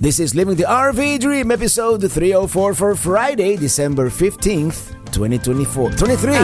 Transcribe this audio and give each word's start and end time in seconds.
This 0.00 0.18
is 0.18 0.34
Living 0.34 0.56
the 0.56 0.64
RV 0.64 1.20
Dream, 1.20 1.50
episode 1.50 2.00
304 2.00 2.74
for 2.74 2.94
Friday, 2.94 3.56
December 3.56 4.08
15th, 4.08 4.94
2024. 5.12 5.90
23, 5.90 6.30
we're, 6.32 6.38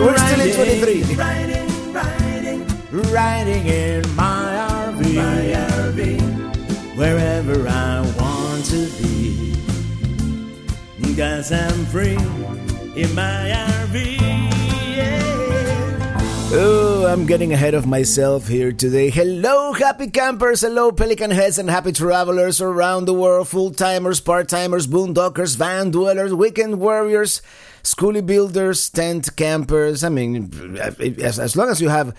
we're 0.00 0.16
still 0.16 0.40
in 0.40 0.54
23. 0.54 1.14
Riding, 1.16 1.92
riding, 1.92 2.66
Riding 3.12 3.66
in 3.66 4.14
my 4.16 4.66
RV, 4.96 5.14
my 5.14 5.52
RV. 5.92 6.96
wherever 6.96 7.68
I 7.68 8.00
want 8.18 8.64
to 8.70 8.86
be. 9.02 9.52
Cause 11.14 11.52
I'm 11.52 11.84
free 11.86 12.16
in 12.96 13.14
my 13.14 13.52
RV. 13.52 14.18
Yeah. 14.96 16.81
I'm 17.06 17.26
getting 17.26 17.52
ahead 17.52 17.74
of 17.74 17.86
myself 17.86 18.46
here 18.46 18.72
today. 18.72 19.10
Hello, 19.10 19.72
happy 19.72 20.08
campers. 20.08 20.60
Hello, 20.60 20.92
pelican 20.92 21.30
heads 21.30 21.58
and 21.58 21.68
happy 21.68 21.90
travelers 21.92 22.60
around 22.60 23.06
the 23.06 23.14
world. 23.14 23.48
Full 23.48 23.72
timers, 23.72 24.20
part 24.20 24.48
timers, 24.48 24.86
boondockers, 24.86 25.56
van 25.56 25.90
dwellers, 25.90 26.32
weekend 26.32 26.78
warriors, 26.78 27.42
schoolie 27.82 28.24
builders, 28.24 28.88
tent 28.88 29.34
campers. 29.36 30.04
I 30.04 30.10
mean, 30.10 30.78
as, 31.20 31.38
as 31.38 31.56
long 31.56 31.70
as 31.70 31.80
you 31.80 31.88
have 31.88 32.16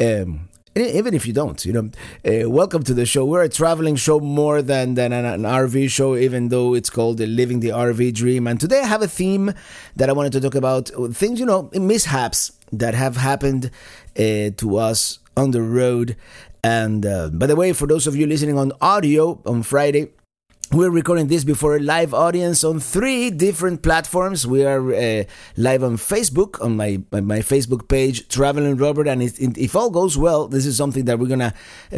um, 0.00 0.48
even 0.76 1.14
if 1.14 1.26
you 1.26 1.32
don't, 1.32 1.64
you 1.64 1.72
know, 1.72 1.90
uh, 2.24 2.48
welcome 2.50 2.82
to 2.82 2.92
the 2.92 3.06
show. 3.06 3.24
We're 3.24 3.42
a 3.42 3.48
traveling 3.48 3.96
show 3.96 4.20
more 4.20 4.60
than 4.60 4.94
than 4.94 5.12
an, 5.12 5.24
an, 5.24 5.42
RV 5.42 5.88
show, 5.90 6.16
even 6.16 6.48
though 6.48 6.74
it's 6.74 6.90
called 6.90 7.18
Living 7.18 7.60
the 7.60 7.68
RV 7.70 8.12
Dream. 8.14 8.46
And 8.46 8.60
today 8.60 8.80
I 8.80 8.86
have 8.86 9.00
a 9.00 9.08
theme 9.08 9.54
that 9.96 10.10
I 10.10 10.12
wanted 10.12 10.32
to 10.32 10.40
talk 10.40 10.54
about 10.54 10.90
things, 11.14 11.40
you 11.40 11.46
know, 11.46 11.70
mishaps 11.72 12.52
that 12.72 12.94
have 12.94 13.16
happened 13.16 13.70
uh, 14.18 14.50
to 14.56 14.76
us 14.76 15.18
on 15.36 15.52
the 15.52 15.62
road. 15.62 16.16
And 16.62 17.06
uh, 17.06 17.30
by 17.30 17.46
the 17.46 17.56
way, 17.56 17.72
for 17.72 17.86
those 17.86 18.06
of 18.06 18.14
you 18.14 18.26
listening 18.26 18.58
on 18.58 18.72
audio 18.80 19.40
on 19.46 19.62
Friday, 19.62 20.08
we're 20.72 20.90
recording 20.90 21.28
this 21.28 21.44
before 21.44 21.76
a 21.76 21.80
live 21.80 22.12
audience 22.12 22.64
on 22.64 22.80
three 22.80 23.30
different 23.30 23.82
platforms. 23.82 24.46
We 24.46 24.64
are 24.64 24.94
uh, 24.94 25.24
live 25.56 25.84
on 25.84 25.96
Facebook, 25.96 26.62
on 26.62 26.76
my 26.76 27.00
my 27.10 27.40
Facebook 27.40 27.88
page, 27.88 28.26
Traveling 28.28 28.76
Robert, 28.76 29.06
and 29.06 29.22
if 29.22 29.76
all 29.76 29.90
goes 29.90 30.18
well, 30.18 30.48
this 30.48 30.66
is 30.66 30.76
something 30.76 31.04
that 31.04 31.18
we're 31.18 31.28
gonna 31.28 31.54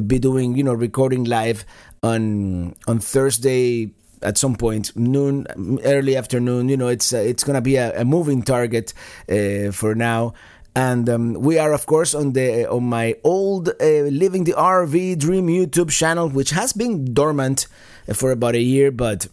be 0.07 0.19
doing. 0.19 0.57
You 0.57 0.65
know, 0.65 0.75
recording 0.75 1.25
live 1.25 1.65
on 2.03 2.75
on 2.87 2.99
Thursday 2.99 3.91
at 4.21 4.37
some 4.37 4.57
point 4.57 4.97
noon 4.97 5.47
early 5.85 6.17
afternoon 6.17 6.69
you 6.69 6.77
know 6.77 6.89
it's 6.89 7.13
uh, 7.13 7.19
it's 7.19 7.45
gonna 7.45 7.61
be 7.61 7.77
a, 7.77 8.01
a 8.01 8.05
moving 8.05 8.43
target 8.43 8.93
uh, 9.31 9.71
for 9.71 9.95
now 9.95 10.35
and 10.75 11.09
um, 11.09 11.35
we 11.35 11.57
are 11.57 11.73
of 11.73 11.87
course 11.87 12.17
on 12.17 12.33
the 12.33 12.69
on 12.69 12.83
my 12.83 13.15
old 13.23 13.69
uh, 13.69 14.03
living 14.11 14.43
the 14.43 14.55
rv 14.55 15.17
dream 15.21 15.47
youtube 15.47 15.89
channel 15.89 16.29
which 16.29 16.51
has 16.51 16.73
been 16.73 17.15
dormant 17.15 17.69
for 18.15 18.31
about 18.31 18.55
a 18.55 18.61
year 18.61 18.91
but 18.91 19.27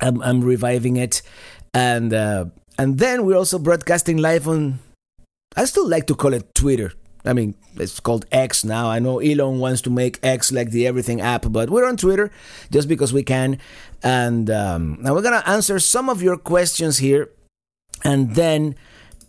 i'm, 0.00 0.22
I'm 0.22 0.40
reviving 0.40 0.96
it 0.96 1.22
and 1.74 2.12
uh, 2.12 2.46
and 2.78 2.98
then 2.98 3.24
we're 3.24 3.36
also 3.36 3.58
broadcasting 3.58 4.16
live 4.18 4.48
on 4.48 4.78
i 5.56 5.64
still 5.64 5.88
like 5.88 6.06
to 6.08 6.14
call 6.14 6.34
it 6.34 6.54
twitter 6.54 6.92
I 7.24 7.32
mean, 7.32 7.54
it's 7.76 8.00
called 8.00 8.24
X 8.32 8.64
now. 8.64 8.88
I 8.88 8.98
know 8.98 9.18
Elon 9.18 9.58
wants 9.58 9.82
to 9.82 9.90
make 9.90 10.18
X 10.22 10.52
like 10.52 10.70
the 10.70 10.86
everything 10.86 11.20
app, 11.20 11.44
but 11.50 11.70
we're 11.70 11.86
on 11.86 11.96
Twitter 11.96 12.30
just 12.70 12.88
because 12.88 13.12
we 13.12 13.22
can. 13.22 13.58
And 14.02 14.50
um, 14.50 14.98
now 15.00 15.14
we're 15.14 15.22
gonna 15.22 15.42
answer 15.46 15.78
some 15.78 16.08
of 16.08 16.22
your 16.22 16.36
questions 16.36 16.98
here, 16.98 17.28
and 18.04 18.34
then 18.34 18.74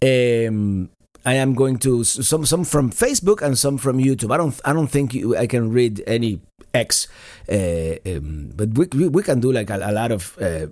um, 0.02 0.90
I 1.26 1.34
am 1.34 1.54
going 1.54 1.78
to 1.80 2.04
some 2.04 2.46
some 2.46 2.64
from 2.64 2.92
Facebook 2.92 3.42
and 3.42 3.58
some 3.58 3.78
from 3.78 3.98
YouTube. 3.98 4.34
I 4.34 4.38
don't 4.38 4.60
I 4.64 4.74
don't 4.74 4.88
think 4.88 5.14
you, 5.14 5.36
I 5.36 5.48
can 5.48 5.72
read 5.72 6.02
any 6.08 6.40
X, 6.74 7.08
uh, 7.50 7.96
um, 8.06 8.52
but 8.56 8.70
we, 8.78 8.88
we, 8.94 9.08
we 9.10 9.24
can 9.24 9.40
do 9.40 9.52
like 9.52 9.70
a, 9.70 9.78
a 9.78 9.92
lot 9.92 10.12
of 10.12 10.38
uh, 10.42 10.68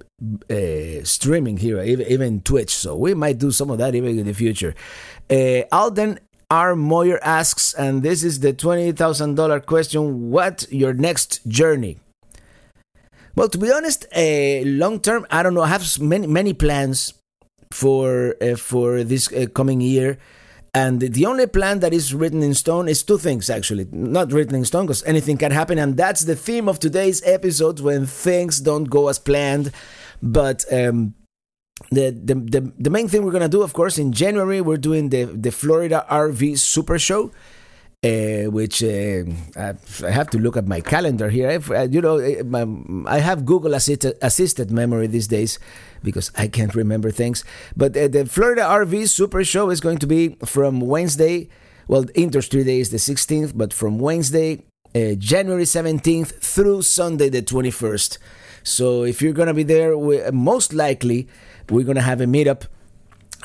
uh, 0.54 1.04
streaming 1.04 1.58
here, 1.58 1.82
even, 1.82 2.08
even 2.08 2.42
Twitch. 2.42 2.76
So 2.76 2.96
we 2.96 3.14
might 3.14 3.38
do 3.38 3.52
some 3.52 3.70
of 3.70 3.78
that 3.80 3.96
even 3.96 4.18
in 4.18 4.26
the 4.26 4.34
future. 4.34 4.76
Alden 5.72 6.20
R. 6.52 6.76
Moyer 6.76 7.20
asks, 7.24 7.76
and 7.76 8.02
this 8.02 8.24
is 8.24 8.40
the 8.40 8.54
$20,000 8.54 9.66
question 9.68 10.32
what 10.32 10.66
your 10.72 10.94
next 10.94 11.48
journey? 11.48 12.00
Well, 13.36 13.50
to 13.50 13.58
be 13.58 13.72
honest, 13.72 14.06
uh, 14.16 14.66
long 14.66 15.00
term, 15.00 15.28
I 15.30 15.44
don't 15.44 15.54
know. 15.54 15.62
I 15.62 15.68
have 15.68 16.00
many 16.02 16.28
many 16.28 16.54
plans 16.54 17.14
for 17.72 18.36
uh, 18.42 18.56
for 18.56 19.04
this 19.04 19.32
uh, 19.32 19.46
coming 19.54 19.80
year, 19.80 20.18
and 20.80 21.02
the 21.02 21.26
only 21.26 21.48
plan 21.48 21.80
that 21.80 21.94
is 21.94 22.14
written 22.14 22.42
in 22.42 22.54
stone 22.54 22.88
is 22.88 23.04
two 23.04 23.18
things. 23.18 23.50
Actually, 23.50 23.86
not 23.92 24.32
written 24.32 24.56
in 24.56 24.66
stone 24.66 24.86
because 24.86 25.04
anything 25.04 25.38
can 25.38 25.52
happen, 25.52 25.78
and 25.78 25.98
that's 25.98 26.22
the 26.22 26.38
theme 26.48 26.70
of 26.70 26.80
today's 26.80 27.22
episode 27.26 27.80
when 27.82 28.06
things 28.06 28.60
don't 28.70 28.86
go 28.86 29.10
as 29.10 29.20
planned. 29.20 29.72
But 30.22 30.60
um, 30.72 31.16
the, 31.92 32.06
the, 32.12 32.36
the, 32.36 32.62
the 32.78 32.90
main 32.90 33.08
thing 33.10 33.24
we're 33.24 33.38
going 33.40 33.50
to 33.52 33.58
do, 33.58 33.62
of 33.62 33.74
course, 33.74 33.98
in 33.98 34.14
January, 34.14 34.62
we're 34.62 34.78
doing 34.90 35.10
the, 35.10 35.26
the 35.26 35.52
Florida 35.52 36.06
RV 36.10 36.58
Super 36.58 36.98
Show. 36.98 37.32
Uh, 38.02 38.50
which 38.50 38.82
uh, 38.82 39.26
I, 39.58 39.74
have 40.10 40.30
to 40.30 40.40
look 40.40 40.56
at 40.56 40.66
my 40.66 40.80
calendar 40.80 41.30
here. 41.30 41.50
I've, 41.50 41.70
uh, 41.70 41.82
you 41.92 42.00
know, 42.00 43.04
I 43.06 43.20
have 43.20 43.46
Google 43.46 43.74
assisted, 43.74 44.18
assisted 44.22 44.72
memory 44.72 45.08
these 45.08 45.28
days 45.28 45.60
because 46.02 46.32
I 46.38 46.48
can't 46.48 46.74
remember 46.76 47.12
things. 47.12 47.44
But 47.76 47.98
uh, 47.98 48.08
the 48.08 48.26
Florida 48.26 48.62
RV 48.62 49.10
Super 49.10 49.44
Show 49.44 49.70
is 49.70 49.82
going 49.82 49.98
to 49.98 50.08
be 50.08 50.38
from 50.46 50.80
Wednesday. 50.80 51.50
Well, 51.90 52.06
Industry 52.16 52.64
Day 52.64 52.80
is 52.80 52.90
the 52.90 53.00
16th, 53.00 53.52
but 53.54 53.74
from 53.74 54.00
Wednesday, 54.00 54.64
uh, 54.96 55.16
January 55.18 55.66
17th 55.66 56.42
through 56.42 56.84
Sunday 56.84 57.28
the 57.28 57.42
21st. 57.42 58.18
So 58.64 59.04
if 59.04 59.22
you're 59.22 59.34
gonna 59.34 59.54
be 59.54 59.64
there, 59.64 59.98
we, 59.98 60.22
most 60.32 60.74
likely 60.74 61.28
we're 61.70 61.86
gonna 61.86 62.02
have 62.02 62.22
a 62.22 62.26
meetup 62.26 62.64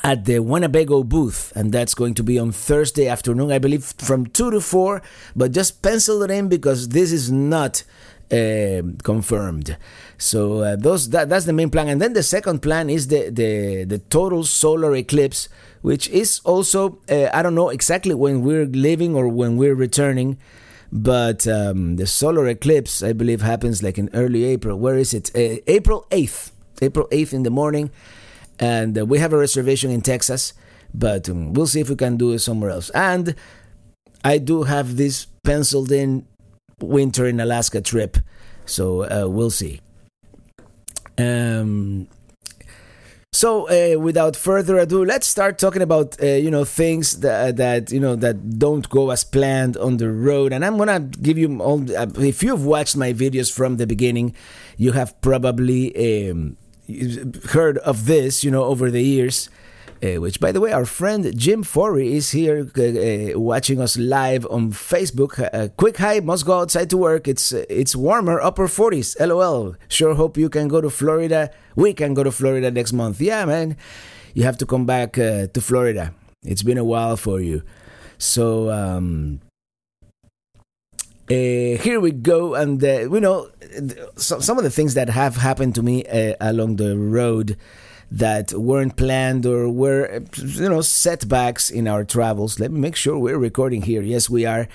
at 0.02 0.24
the 0.24 0.40
Winnebago 0.40 1.04
booth, 1.04 1.52
and 1.54 1.72
that's 1.72 1.94
going 1.94 2.14
to 2.14 2.22
be 2.22 2.38
on 2.38 2.52
Thursday 2.52 3.08
afternoon, 3.08 3.52
I 3.52 3.58
believe, 3.58 3.84
from 3.98 4.26
2 4.26 4.50
to 4.50 4.60
4. 4.60 5.02
But 5.36 5.52
just 5.52 5.82
pencil 5.82 6.22
it 6.22 6.30
in 6.30 6.48
because 6.48 6.88
this 6.88 7.12
is 7.12 7.30
not 7.30 7.84
uh, 8.30 8.82
confirmed. 9.02 9.76
So 10.18 10.60
uh, 10.60 10.76
those 10.76 11.10
that, 11.10 11.28
that's 11.28 11.44
the 11.44 11.52
main 11.52 11.70
plan, 11.70 11.88
and 11.88 12.00
then 12.00 12.12
the 12.12 12.22
second 12.22 12.60
plan 12.60 12.90
is 12.90 13.08
the 13.08 13.30
the, 13.30 13.84
the 13.84 13.98
total 13.98 14.44
solar 14.44 14.94
eclipse, 14.94 15.48
which 15.82 16.08
is 16.08 16.40
also 16.44 16.98
uh, 17.10 17.28
I 17.32 17.42
don't 17.42 17.54
know 17.54 17.68
exactly 17.68 18.14
when 18.14 18.42
we're 18.42 18.66
leaving 18.66 19.14
or 19.14 19.28
when 19.28 19.56
we're 19.56 19.74
returning. 19.74 20.38
But 20.92 21.48
um, 21.48 21.96
the 21.96 22.06
solar 22.06 22.46
eclipse, 22.46 23.02
I 23.02 23.12
believe, 23.12 23.42
happens 23.42 23.82
like 23.82 23.98
in 23.98 24.10
early 24.14 24.44
April. 24.44 24.78
Where 24.78 24.96
is 24.96 25.12
it? 25.12 25.30
Uh, 25.34 25.60
April 25.66 26.06
8th. 26.10 26.52
April 26.82 27.08
8th 27.10 27.32
in 27.32 27.42
the 27.42 27.50
morning 27.50 27.90
and 28.58 28.98
uh, 28.98 29.06
we 29.06 29.18
have 29.18 29.32
a 29.32 29.38
reservation 29.38 29.90
in 29.90 30.00
Texas, 30.00 30.52
but 30.92 31.28
um, 31.28 31.52
we'll 31.52 31.66
see 31.66 31.80
if 31.80 31.88
we 31.88 31.96
can 31.96 32.16
do 32.16 32.32
it 32.32 32.38
somewhere 32.40 32.70
else. 32.70 32.90
And 32.90 33.34
I 34.24 34.38
do 34.38 34.62
have 34.62 34.96
this 34.96 35.26
penciled 35.42 35.92
in 35.92 36.26
winter 36.80 37.26
in 37.26 37.40
Alaska 37.40 37.80
trip, 37.80 38.16
so 38.66 39.02
uh, 39.02 39.28
we'll 39.28 39.50
see. 39.50 39.80
Um, 41.18 42.08
so 43.32 43.68
uh, 43.68 43.98
without 43.98 44.36
further 44.36 44.78
ado, 44.78 45.04
let's 45.04 45.26
start 45.26 45.58
talking 45.58 45.82
about 45.82 46.20
uh, 46.22 46.26
you 46.26 46.50
know 46.50 46.64
things 46.64 47.20
that 47.20 47.56
that 47.56 47.90
you 47.90 47.98
know 47.98 48.14
that 48.14 48.58
don't 48.58 48.88
go 48.88 49.10
as 49.10 49.24
planned 49.24 49.76
on 49.76 49.96
the 49.96 50.08
road. 50.08 50.52
And 50.52 50.64
I'm 50.64 50.78
gonna 50.78 51.00
give 51.00 51.36
you 51.36 51.60
all. 51.60 51.82
Uh, 51.82 52.06
if 52.18 52.42
you've 52.44 52.64
watched 52.64 52.96
my 52.96 53.12
videos 53.12 53.52
from 53.52 53.76
the 53.76 53.86
beginning, 53.86 54.36
you 54.76 54.92
have 54.92 55.20
probably. 55.20 56.30
Um, 56.30 56.56
heard 57.50 57.78
of 57.78 58.06
this, 58.06 58.44
you 58.44 58.50
know, 58.50 58.64
over 58.64 58.90
the 58.90 59.02
years. 59.02 59.48
Uh, 60.02 60.20
which, 60.20 60.38
by 60.38 60.52
the 60.52 60.60
way, 60.60 60.70
our 60.70 60.84
friend 60.84 61.32
Jim 61.38 61.62
Forey 61.62 62.14
is 62.14 62.32
here 62.32 62.68
uh, 62.76 62.82
uh, 62.82 63.38
watching 63.38 63.80
us 63.80 63.96
live 63.96 64.46
on 64.50 64.70
Facebook. 64.70 65.38
Uh, 65.52 65.68
quick 65.76 65.96
hi, 65.96 66.20
must 66.20 66.44
go 66.44 66.60
outside 66.60 66.90
to 66.90 66.96
work. 66.98 67.26
It's 67.26 67.52
it's 67.52 67.96
warmer, 67.96 68.38
upper 68.40 68.66
40s. 68.66 69.16
LOL. 69.18 69.76
Sure 69.88 70.14
hope 70.14 70.36
you 70.36 70.50
can 70.50 70.68
go 70.68 70.80
to 70.82 70.90
Florida. 70.90 71.50
We 71.74 71.94
can 71.94 72.12
go 72.12 72.22
to 72.22 72.32
Florida 72.32 72.70
next 72.70 72.92
month. 72.92 73.20
Yeah, 73.20 73.46
man. 73.46 73.76
You 74.34 74.42
have 74.42 74.58
to 74.58 74.66
come 74.66 74.84
back 74.84 75.16
uh, 75.16 75.46
to 75.46 75.60
Florida. 75.60 76.12
It's 76.42 76.62
been 76.62 76.78
a 76.78 76.84
while 76.84 77.16
for 77.16 77.40
you. 77.40 77.62
So, 78.18 78.70
um, 78.70 79.40
uh, 81.30 81.34
here 81.34 82.00
we 82.00 82.10
go, 82.10 82.54
and 82.54 82.82
uh, 82.84 83.00
you 83.00 83.20
know 83.20 83.48
some 84.16 84.42
some 84.42 84.58
of 84.58 84.64
the 84.64 84.70
things 84.70 84.94
that 84.94 85.08
have 85.08 85.36
happened 85.36 85.74
to 85.74 85.82
me 85.82 86.04
uh, 86.04 86.34
along 86.40 86.76
the 86.76 86.98
road 86.98 87.56
that 88.10 88.52
weren't 88.52 88.96
planned 88.96 89.46
or 89.46 89.70
were 89.70 90.22
you 90.36 90.68
know 90.68 90.82
setbacks 90.82 91.70
in 91.70 91.88
our 91.88 92.04
travels. 92.04 92.60
Let 92.60 92.70
me 92.70 92.78
make 92.78 92.94
sure 92.94 93.18
we're 93.18 93.38
recording 93.38 93.82
here. 93.82 94.02
Yes, 94.02 94.28
we 94.28 94.44
are. 94.44 94.68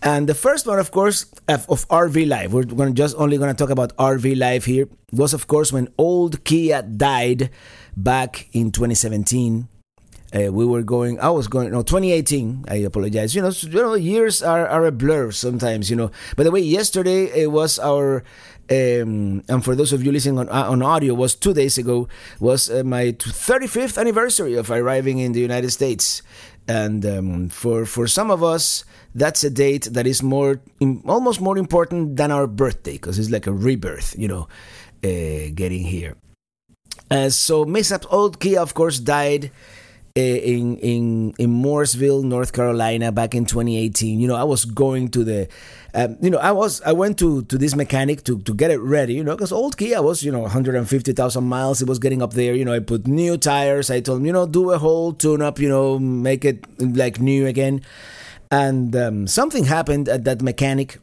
And 0.00 0.28
the 0.28 0.34
first 0.34 0.66
one, 0.66 0.78
of 0.78 0.92
course, 0.92 1.26
of, 1.48 1.68
of 1.68 1.88
RV 1.88 2.28
life. 2.28 2.52
We're 2.52 2.62
to 2.62 2.92
just 2.92 3.16
only 3.18 3.36
going 3.36 3.54
to 3.54 3.58
talk 3.58 3.70
about 3.70 3.96
RV 3.96 4.38
life 4.38 4.66
here. 4.66 4.88
Was 5.12 5.34
of 5.34 5.48
course 5.48 5.72
when 5.72 5.88
old 5.98 6.44
Kia 6.44 6.82
died 6.82 7.50
back 7.96 8.48
in 8.52 8.70
2017 8.70 9.68
Uh, 10.34 10.52
we 10.52 10.64
were 10.66 10.82
going. 10.82 11.18
I 11.20 11.30
was 11.30 11.48
going. 11.48 11.70
No, 11.70 11.82
2018. 11.82 12.66
I 12.68 12.76
apologize. 12.76 13.34
You 13.34 13.42
know, 13.42 13.50
so, 13.50 13.68
you 13.68 13.80
know, 13.80 13.94
years 13.94 14.42
are, 14.42 14.68
are 14.68 14.84
a 14.84 14.92
blur 14.92 15.30
sometimes. 15.30 15.88
You 15.88 15.96
know. 15.96 16.10
By 16.36 16.44
the 16.44 16.50
way, 16.50 16.60
yesterday 16.60 17.24
it 17.26 17.50
was 17.50 17.78
our. 17.78 18.22
Um, 18.70 19.42
and 19.48 19.64
for 19.64 19.74
those 19.74 19.94
of 19.94 20.04
you 20.04 20.12
listening 20.12 20.38
on 20.38 20.48
on 20.50 20.82
audio, 20.82 21.14
was 21.14 21.34
two 21.34 21.54
days 21.54 21.78
ago. 21.78 22.08
Was 22.40 22.68
uh, 22.68 22.84
my 22.84 23.12
35th 23.12 23.96
anniversary 23.96 24.54
of 24.54 24.70
arriving 24.70 25.18
in 25.18 25.32
the 25.32 25.40
United 25.40 25.70
States, 25.70 26.20
and 26.68 27.04
um, 27.06 27.48
for 27.48 27.86
for 27.86 28.06
some 28.06 28.30
of 28.30 28.42
us, 28.42 28.84
that's 29.14 29.42
a 29.44 29.50
date 29.50 29.88
that 29.92 30.06
is 30.06 30.22
more, 30.22 30.60
almost 31.06 31.40
more 31.40 31.56
important 31.56 32.16
than 32.16 32.30
our 32.30 32.46
birthday, 32.46 32.92
because 32.92 33.18
it's 33.18 33.30
like 33.30 33.46
a 33.46 33.52
rebirth. 33.52 34.14
You 34.18 34.28
know, 34.28 34.48
uh, 35.02 35.48
getting 35.54 35.84
here. 35.84 36.16
Uh, 37.10 37.30
so 37.30 37.64
Mishap 37.64 38.04
Old 38.10 38.38
Kia, 38.38 38.60
of 38.60 38.74
course, 38.74 38.98
died 38.98 39.50
in 40.18 40.76
in 40.78 41.34
in 41.38 41.50
Mooresville, 41.50 42.24
North 42.24 42.52
Carolina, 42.52 43.12
back 43.12 43.34
in 43.34 43.44
2018. 43.44 44.20
You 44.20 44.28
know, 44.28 44.36
I 44.36 44.44
was 44.44 44.64
going 44.64 45.08
to 45.10 45.24
the, 45.24 45.48
um, 45.94 46.16
you 46.20 46.30
know, 46.30 46.38
I 46.38 46.52
was 46.52 46.80
I 46.82 46.92
went 46.92 47.18
to 47.18 47.42
to 47.42 47.58
this 47.58 47.74
mechanic 47.74 48.24
to 48.24 48.38
to 48.40 48.54
get 48.54 48.70
it 48.70 48.80
ready. 48.80 49.14
You 49.14 49.24
know, 49.24 49.36
because 49.36 49.52
old 49.52 49.76
Kia 49.76 50.02
was 50.02 50.22
you 50.22 50.32
know 50.32 50.40
150,000 50.40 51.44
miles. 51.44 51.82
It 51.82 51.88
was 51.88 51.98
getting 51.98 52.22
up 52.22 52.32
there. 52.34 52.54
You 52.54 52.64
know, 52.64 52.72
I 52.72 52.80
put 52.80 53.06
new 53.06 53.36
tires. 53.36 53.90
I 53.90 54.00
told 54.00 54.20
him, 54.20 54.26
you 54.26 54.32
know, 54.32 54.46
do 54.46 54.70
a 54.70 54.78
whole 54.78 55.12
tune 55.12 55.42
up. 55.42 55.58
You 55.58 55.68
know, 55.68 55.98
make 55.98 56.44
it 56.44 56.64
like 56.80 57.20
new 57.20 57.46
again. 57.46 57.82
And 58.50 58.96
um, 58.96 59.26
something 59.26 59.64
happened 59.64 60.08
at 60.08 60.24
that 60.24 60.40
mechanic 60.40 60.98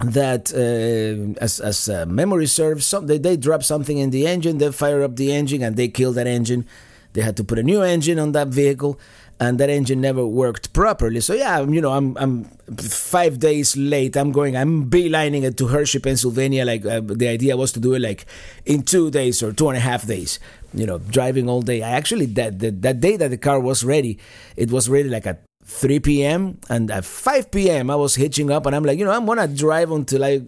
that 0.00 0.52
uh, 0.52 1.38
as, 1.40 1.60
as 1.60 1.88
uh, 1.88 2.04
memory 2.06 2.46
serves 2.46 2.84
some 2.84 3.06
they, 3.06 3.18
they 3.18 3.36
drop 3.36 3.62
something 3.62 3.98
in 3.98 4.10
the 4.10 4.26
engine 4.26 4.58
they 4.58 4.70
fire 4.72 5.02
up 5.02 5.14
the 5.16 5.32
engine 5.32 5.62
and 5.62 5.76
they 5.76 5.86
kill 5.88 6.12
that 6.12 6.26
engine 6.26 6.66
they 7.14 7.22
had 7.22 7.36
to 7.38 7.44
put 7.44 7.58
a 7.58 7.62
new 7.62 7.82
engine 7.82 8.18
on 8.18 8.32
that 8.32 8.48
vehicle, 8.48 8.98
and 9.40 9.58
that 9.58 9.70
engine 9.70 10.00
never 10.00 10.26
worked 10.26 10.72
properly. 10.72 11.20
So 11.20 11.32
yeah, 11.34 11.60
you 11.60 11.80
know, 11.80 11.92
I'm 11.92 12.16
I'm 12.18 12.44
five 12.76 13.38
days 13.38 13.76
late. 13.76 14.16
I'm 14.16 14.32
going. 14.32 14.56
I'm 14.56 14.90
beelining 14.90 15.42
it 15.42 15.56
to 15.58 15.68
Hershey, 15.68 16.00
Pennsylvania. 16.00 16.64
Like 16.64 16.84
uh, 16.84 17.00
the 17.00 17.28
idea 17.28 17.56
was 17.56 17.72
to 17.72 17.80
do 17.80 17.94
it 17.94 18.00
like 18.02 18.26
in 18.66 18.82
two 18.82 19.10
days 19.10 19.42
or 19.42 19.52
two 19.52 19.68
and 19.68 19.76
a 19.76 19.80
half 19.80 20.06
days. 20.06 20.38
You 20.74 20.86
know, 20.86 20.98
driving 20.98 21.48
all 21.48 21.62
day. 21.62 21.82
I 21.82 21.90
actually 21.90 22.26
that 22.34 22.58
that, 22.58 22.82
that 22.82 23.00
day 23.00 23.16
that 23.16 23.30
the 23.30 23.38
car 23.38 23.60
was 23.60 23.84
ready, 23.84 24.18
it 24.56 24.70
was 24.70 24.88
ready 24.88 25.08
like 25.08 25.26
at 25.26 25.42
3 25.66 25.98
p.m. 26.00 26.58
and 26.68 26.90
at 26.90 27.04
5 27.04 27.50
p.m. 27.50 27.90
I 27.90 27.96
was 27.96 28.16
hitching 28.16 28.50
up 28.50 28.66
and 28.66 28.76
I'm 28.76 28.82
like, 28.82 28.98
you 28.98 29.04
know, 29.04 29.12
I'm 29.12 29.24
gonna 29.24 29.48
drive 29.48 29.90
until 29.90 30.24
I 30.24 30.42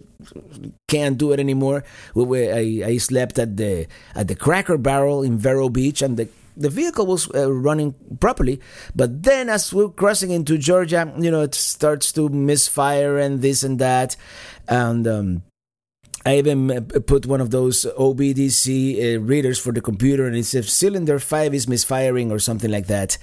can't 0.87 1.17
do 1.17 1.31
it 1.31 1.39
anymore. 1.39 1.83
We, 2.13 2.49
I, 2.49 2.87
I 2.87 2.97
slept 2.97 3.39
at 3.39 3.57
the 3.57 3.87
at 4.15 4.27
the 4.27 4.35
Cracker 4.35 4.77
Barrel 4.77 5.23
in 5.23 5.37
Vero 5.37 5.69
Beach 5.69 6.01
and 6.01 6.17
the 6.17 6.29
the 6.57 6.69
vehicle 6.69 7.05
was 7.05 7.29
uh, 7.33 7.51
running 7.51 7.93
properly, 8.19 8.59
but 8.95 9.23
then 9.23 9.49
as 9.49 9.73
we're 9.73 9.89
crossing 9.89 10.31
into 10.31 10.57
Georgia, 10.57 11.13
you 11.17 11.31
know, 11.31 11.41
it 11.41 11.55
starts 11.55 12.11
to 12.13 12.29
misfire 12.29 13.17
and 13.17 13.41
this 13.41 13.63
and 13.63 13.79
that, 13.79 14.15
and 14.67 15.07
um, 15.07 15.43
I 16.25 16.37
even 16.39 16.69
uh, 16.69 16.81
put 16.99 17.25
one 17.25 17.39
of 17.39 17.51
those 17.51 17.85
OBDC 17.97 19.15
uh, 19.15 19.21
readers 19.21 19.59
for 19.59 19.71
the 19.71 19.79
computer, 19.79 20.27
and 20.27 20.35
it 20.35 20.43
says 20.45 20.69
cylinder 20.69 21.19
five 21.19 21.53
is 21.53 21.69
misfiring 21.69 22.31
or 22.31 22.39
something 22.39 22.69
like 22.69 22.87
that. 22.87 23.17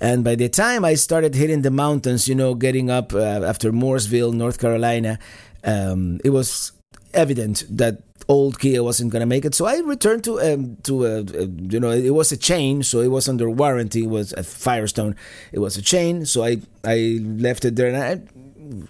And 0.00 0.24
by 0.24 0.34
the 0.34 0.48
time 0.48 0.84
I 0.84 0.94
started 0.94 1.34
hitting 1.34 1.62
the 1.62 1.70
mountains, 1.70 2.26
you 2.26 2.34
know, 2.34 2.54
getting 2.54 2.90
up 2.90 3.12
uh, 3.12 3.18
after 3.18 3.72
Mooresville, 3.72 4.32
North 4.32 4.58
Carolina, 4.58 5.18
um, 5.64 6.18
it 6.24 6.30
was 6.30 6.72
evident 7.12 7.64
that 7.68 8.03
old 8.28 8.58
Kia 8.58 8.82
wasn't 8.82 9.12
to 9.20 9.26
make 9.26 9.44
it. 9.44 9.54
So 9.54 9.66
I 9.66 9.78
returned 9.78 10.24
to 10.24 10.40
um, 10.40 10.76
to 10.84 11.04
a, 11.04 11.20
a, 11.20 11.44
you 11.46 11.80
know 11.80 11.90
it 11.90 12.10
was 12.10 12.32
a 12.32 12.36
chain, 12.36 12.82
so 12.82 13.00
it 13.00 13.08
was 13.08 13.28
under 13.28 13.48
warranty. 13.50 14.04
It 14.04 14.10
was 14.10 14.32
a 14.32 14.42
Firestone. 14.42 15.16
It 15.52 15.58
was 15.58 15.76
a 15.76 15.82
chain, 15.82 16.26
so 16.26 16.44
I 16.44 16.58
I 16.84 17.20
left 17.22 17.64
it 17.64 17.76
there, 17.76 17.88
and 17.88 17.96
I 17.96 18.20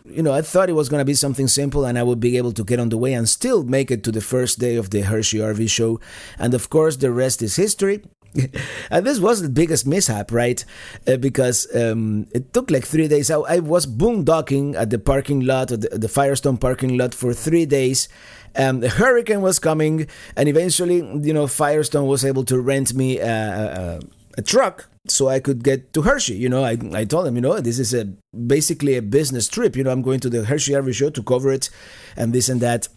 you 0.04 0.22
know 0.22 0.32
I 0.32 0.42
thought 0.42 0.68
it 0.68 0.74
was 0.74 0.88
to 0.88 1.04
be 1.04 1.14
something 1.14 1.48
simple, 1.48 1.84
and 1.84 1.98
I 1.98 2.02
would 2.02 2.20
be 2.20 2.36
able 2.36 2.52
to 2.52 2.64
get 2.64 2.80
on 2.80 2.88
the 2.88 2.98
way 2.98 3.12
and 3.12 3.28
still 3.28 3.64
make 3.64 3.90
it 3.90 4.04
to 4.04 4.12
the 4.12 4.20
first 4.20 4.58
day 4.58 4.76
of 4.76 4.90
the 4.90 5.02
Hershey 5.02 5.38
RV 5.38 5.68
show. 5.68 6.00
And 6.38 6.54
of 6.54 6.70
course, 6.70 6.96
the 6.96 7.10
rest 7.10 7.42
is 7.42 7.56
history. 7.56 8.02
and 8.90 9.06
this 9.06 9.18
was 9.18 9.42
the 9.42 9.48
biggest 9.48 9.86
mishap, 9.86 10.32
right? 10.32 10.64
Uh, 11.06 11.16
because 11.16 11.68
um, 11.74 12.26
it 12.32 12.52
took 12.52 12.70
like 12.70 12.84
three 12.84 13.08
days. 13.08 13.30
I, 13.30 13.38
I, 13.38 13.58
was 13.60 13.86
boondocking 13.86 14.74
at 14.74 14.90
the 14.90 14.98
parking 14.98 15.40
lot, 15.40 15.68
the, 15.68 15.76
the 15.76 16.08
Firestone 16.08 16.56
parking 16.56 16.96
lot, 16.96 17.14
for 17.14 17.32
three 17.32 17.64
days 17.64 18.08
um, 18.56 18.80
the 18.80 18.88
hurricane 18.88 19.40
was 19.40 19.58
coming, 19.58 20.06
and 20.36 20.48
eventually, 20.48 20.96
you 20.96 21.32
know, 21.32 21.46
Firestone 21.46 22.06
was 22.06 22.24
able 22.24 22.44
to 22.44 22.60
rent 22.60 22.94
me 22.94 23.18
a, 23.18 23.28
a, 23.28 24.00
a 24.38 24.42
truck 24.42 24.88
so 25.08 25.28
I 25.28 25.40
could 25.40 25.64
get 25.64 25.92
to 25.94 26.02
Hershey. 26.02 26.36
You 26.36 26.48
know, 26.48 26.64
I, 26.64 26.78
I 26.92 27.04
told 27.04 27.26
them, 27.26 27.34
you 27.34 27.40
know, 27.40 27.58
this 27.60 27.78
is 27.78 27.92
a 27.92 28.04
basically 28.46 28.96
a 28.96 29.02
business 29.02 29.48
trip. 29.48 29.76
You 29.76 29.84
know, 29.84 29.90
I'm 29.90 30.02
going 30.02 30.20
to 30.20 30.30
the 30.30 30.44
Hershey 30.44 30.72
RV 30.72 30.94
show 30.94 31.10
to 31.10 31.22
cover 31.22 31.52
it, 31.52 31.68
and 32.16 32.32
this 32.32 32.48
and 32.48 32.60
that. 32.60 32.88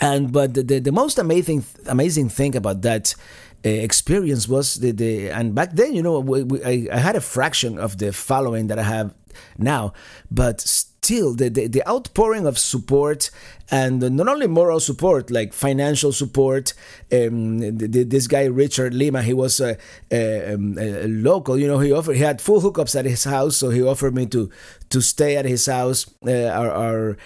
And 0.00 0.32
but 0.32 0.54
the 0.54 0.62
the, 0.62 0.78
the 0.78 0.92
most 0.92 1.18
amazing 1.18 1.64
amazing 1.86 2.28
thing 2.28 2.56
about 2.56 2.82
that 2.82 3.14
experience 3.64 4.48
was 4.48 4.76
the, 4.76 4.92
the 4.92 5.30
and 5.30 5.54
back 5.54 5.72
then, 5.72 5.94
you 5.94 6.02
know, 6.02 6.20
we, 6.20 6.42
we, 6.42 6.62
I, 6.62 6.88
I 6.92 6.98
had 6.98 7.16
a 7.16 7.20
fraction 7.20 7.78
of 7.78 7.98
the 7.98 8.12
following 8.12 8.68
that 8.68 8.78
I 8.78 8.82
have 8.82 9.14
now, 9.58 9.92
but 10.30 10.60
still 11.04 11.34
the, 11.34 11.50
the, 11.50 11.66
the 11.66 11.86
outpouring 11.86 12.46
of 12.46 12.58
support 12.58 13.30
and 13.70 14.00
not 14.00 14.26
only 14.26 14.46
moral 14.46 14.80
support 14.80 15.30
like 15.30 15.52
financial 15.52 16.12
support 16.12 16.72
um, 17.12 17.58
the, 17.58 18.04
this 18.04 18.26
guy 18.26 18.44
richard 18.44 18.94
lima 18.94 19.22
he 19.22 19.34
was 19.34 19.60
a, 19.60 19.76
a, 20.10 20.54
um, 20.54 20.78
a, 20.78 21.06
local 21.08 21.58
you 21.58 21.66
know 21.66 21.78
he 21.78 21.92
offered 21.92 22.16
he 22.16 22.22
had 22.22 22.40
full 22.40 22.62
hookups 22.62 22.98
at 22.98 23.04
his 23.04 23.24
house 23.24 23.56
so 23.56 23.68
he 23.68 23.82
offered 23.82 24.14
me 24.14 24.24
to 24.24 24.48
to 24.88 25.02
stay 25.02 25.36
at 25.36 25.44
his 25.44 25.66
house 25.66 26.06
uh, 26.26 26.46
our, 26.46 26.70
our 26.70 27.16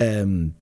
um, 0.00 0.54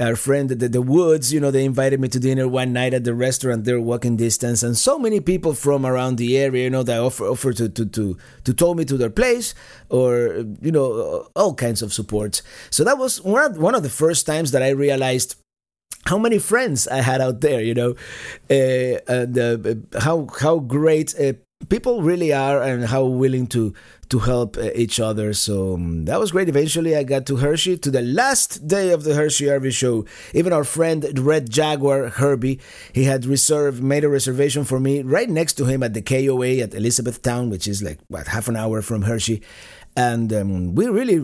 our 0.00 0.16
friend 0.16 0.48
the, 0.48 0.68
the 0.68 0.82
Woods, 0.82 1.32
you 1.32 1.40
know, 1.40 1.50
they 1.50 1.64
invited 1.64 2.00
me 2.00 2.08
to 2.08 2.18
dinner 2.18 2.48
one 2.48 2.72
night 2.72 2.94
at 2.94 3.04
the 3.04 3.14
restaurant. 3.14 3.64
They're 3.64 3.80
walking 3.80 4.16
distance, 4.16 4.62
and 4.62 4.76
so 4.76 4.98
many 4.98 5.20
people 5.20 5.54
from 5.54 5.84
around 5.84 6.16
the 6.16 6.38
area, 6.38 6.64
you 6.64 6.70
know, 6.70 6.82
they 6.82 6.96
offer 6.96 7.26
offer 7.26 7.52
to 7.52 7.68
to 7.68 7.84
to 7.86 8.16
to 8.44 8.54
tow 8.54 8.74
me 8.74 8.84
to 8.86 8.96
their 8.96 9.10
place, 9.10 9.54
or 9.90 10.44
you 10.60 10.72
know, 10.72 11.28
all 11.36 11.54
kinds 11.54 11.82
of 11.82 11.92
support. 11.92 12.42
So 12.70 12.82
that 12.84 12.98
was 12.98 13.22
one 13.22 13.52
of, 13.52 13.58
one 13.58 13.74
of 13.74 13.82
the 13.82 13.90
first 13.90 14.26
times 14.26 14.50
that 14.52 14.62
I 14.62 14.70
realized 14.70 15.36
how 16.06 16.18
many 16.18 16.38
friends 16.38 16.88
I 16.88 17.02
had 17.02 17.20
out 17.20 17.42
there, 17.42 17.60
you 17.60 17.74
know, 17.74 17.94
uh, 18.50 18.98
and 19.06 19.38
uh, 19.38 20.00
how 20.00 20.28
how 20.40 20.60
great 20.60 21.14
uh, 21.20 21.34
people 21.68 22.02
really 22.02 22.32
are, 22.32 22.62
and 22.62 22.86
how 22.86 23.04
willing 23.04 23.46
to 23.48 23.74
to 24.10 24.18
help 24.18 24.56
uh, 24.56 24.70
each 24.74 25.00
other. 25.00 25.32
So 25.32 25.74
um, 25.74 26.04
that 26.04 26.20
was 26.20 26.32
great. 26.32 26.48
Eventually, 26.48 26.96
I 26.96 27.04
got 27.04 27.26
to 27.26 27.36
Hershey 27.36 27.78
to 27.78 27.90
the 27.90 28.02
last 28.02 28.66
day 28.66 28.90
of 28.90 29.04
the 29.04 29.14
Hershey 29.14 29.46
RV 29.46 29.72
show. 29.72 30.04
Even 30.34 30.52
our 30.52 30.64
friend 30.64 31.18
Red 31.18 31.48
Jaguar 31.48 32.08
Herbie, 32.08 32.60
he 32.92 33.04
had 33.04 33.24
reserved, 33.24 33.82
made 33.82 34.04
a 34.04 34.08
reservation 34.08 34.64
for 34.64 34.80
me 34.80 35.02
right 35.02 35.30
next 35.30 35.54
to 35.54 35.64
him 35.64 35.82
at 35.82 35.94
the 35.94 36.02
KOA 36.02 36.58
at 36.58 36.74
Elizabethtown, 36.74 37.50
which 37.50 37.66
is 37.68 37.82
like 37.82 38.00
what 38.08 38.26
half 38.26 38.48
an 38.48 38.56
hour 38.56 38.82
from 38.82 39.02
Hershey. 39.02 39.42
And 39.96 40.32
um, 40.32 40.74
we 40.74 40.86
really 40.86 41.20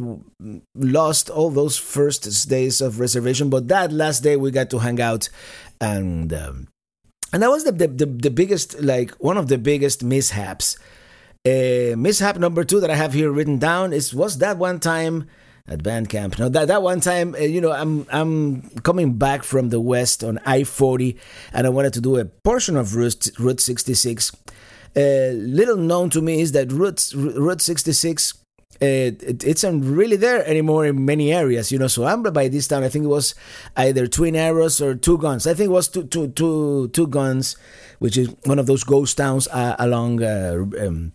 lost 0.75 1.31
all 1.31 1.51
those 1.51 1.77
first 1.77 2.49
days 2.49 2.81
of 2.81 3.01
reservation, 3.01 3.51
but 3.51 3.69
that 3.69 3.93
last 3.93 4.23
day 4.23 4.37
we 4.37 4.51
got 4.51 4.71
to 4.71 4.79
hang 4.79 5.01
out 5.01 5.29
and. 5.81 6.33
Um, 6.33 6.69
and 7.33 7.43
that 7.43 7.51
was 7.51 7.65
the, 7.65 7.73
the, 7.73 8.07
the 8.07 8.31
biggest, 8.31 8.81
like, 8.81 9.11
one 9.17 9.37
of 9.37 9.49
the 9.49 9.59
biggest 9.59 10.05
mishaps 10.05 10.79
uh, 11.47 11.97
mishap 11.97 12.39
number 12.39 12.65
two 12.65 12.81
that 12.81 12.91
I 12.91 12.97
have 12.97 13.13
here 13.13 13.31
written 13.31 13.59
down 13.59 13.93
is 13.93 14.13
was 14.13 14.39
that 14.39 14.59
one 14.59 14.81
time 14.81 15.29
at 15.69 15.83
band 15.83 16.09
camp. 16.09 16.39
No, 16.39 16.49
that 16.49 16.69
that 16.69 16.83
one 16.83 17.01
time, 17.01 17.35
uh, 17.35 17.39
you 17.39 17.61
know, 17.61 17.73
I'm 17.73 18.07
I'm 18.11 18.63
coming 18.81 19.15
back 19.15 19.43
from 19.43 19.71
the 19.71 19.81
west 19.81 20.25
on 20.25 20.39
I-40, 20.45 21.17
and 21.53 21.67
I 21.67 21.71
wanted 21.71 21.93
to 21.95 22.01
do 22.01 22.17
a 22.17 22.25
portion 22.25 22.77
of 22.77 22.95
Route 22.95 23.31
Route 23.39 23.61
66. 23.61 24.33
Uh, 24.97 25.01
little 25.35 25.77
known 25.77 26.11
to 26.11 26.21
me 26.21 26.41
is 26.41 26.53
that 26.53 26.73
Route 26.73 27.13
Route 27.15 27.61
66 27.61 28.35
uh, 28.83 28.85
it, 28.85 29.43
it's 29.45 29.63
not 29.63 29.83
really 29.83 30.17
there 30.17 30.47
anymore 30.47 30.85
in 30.85 31.05
many 31.05 31.33
areas, 31.33 31.73
you 31.73 31.79
know. 31.79 31.87
So 31.87 32.05
I'm 32.05 32.23
by 32.23 32.49
this 32.49 32.69
time, 32.69 32.83
I 32.83 32.89
think 32.91 33.07
it 33.07 33.09
was 33.09 33.35
either 33.77 34.07
Twin 34.07 34.37
Arrows 34.37 34.83
or 34.83 34.95
Two 34.95 35.17
Guns. 35.17 35.47
I 35.47 35.55
think 35.55 35.69
it 35.69 35.73
was 35.73 35.89
Two 35.89 36.05
Two 36.05 36.29
Two 36.29 36.89
Two 36.89 37.07
Guns, 37.07 37.57
which 38.01 38.19
is 38.19 38.35
one 38.45 38.59
of 38.59 38.67
those 38.67 38.85
ghost 38.85 39.17
towns 39.17 39.49
uh, 39.49 39.77
along 39.79 40.23
uh, 40.23 40.67
um, 40.81 41.13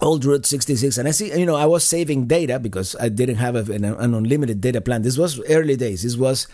old 0.00 0.24
route 0.24 0.46
66 0.46 0.96
and 0.98 1.08
i 1.08 1.10
see 1.10 1.36
you 1.38 1.46
know 1.46 1.56
i 1.56 1.66
was 1.66 1.84
saving 1.84 2.26
data 2.26 2.58
because 2.58 2.94
i 3.00 3.08
didn't 3.08 3.36
have 3.36 3.56
a, 3.56 3.72
an, 3.72 3.84
an, 3.84 4.14
unlimited 4.14 4.60
data 4.60 4.80
plan. 4.80 5.02
This 5.02 5.18
was 5.18 5.40
early 5.48 5.76
days. 5.76 6.02
This 6.02 6.16
was 6.16 6.46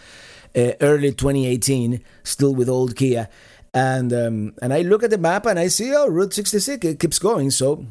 uh, 0.56 0.72
early 0.80 1.12
2018 1.12 2.02
still 2.22 2.54
with 2.54 2.68
old 2.68 2.96
kia. 2.96 3.28
And 3.72 4.12
um, 4.12 4.54
and 4.62 4.72
i 4.72 4.82
look 4.82 5.02
at 5.02 5.10
the 5.10 5.18
map 5.18 5.46
and 5.46 5.58
i 5.58 5.68
see 5.68 5.92
oh 5.94 6.08
route 6.08 6.32
66 6.32 6.84
it 6.84 7.00
keeps 7.00 7.18
going. 7.18 7.50
So 7.50 7.84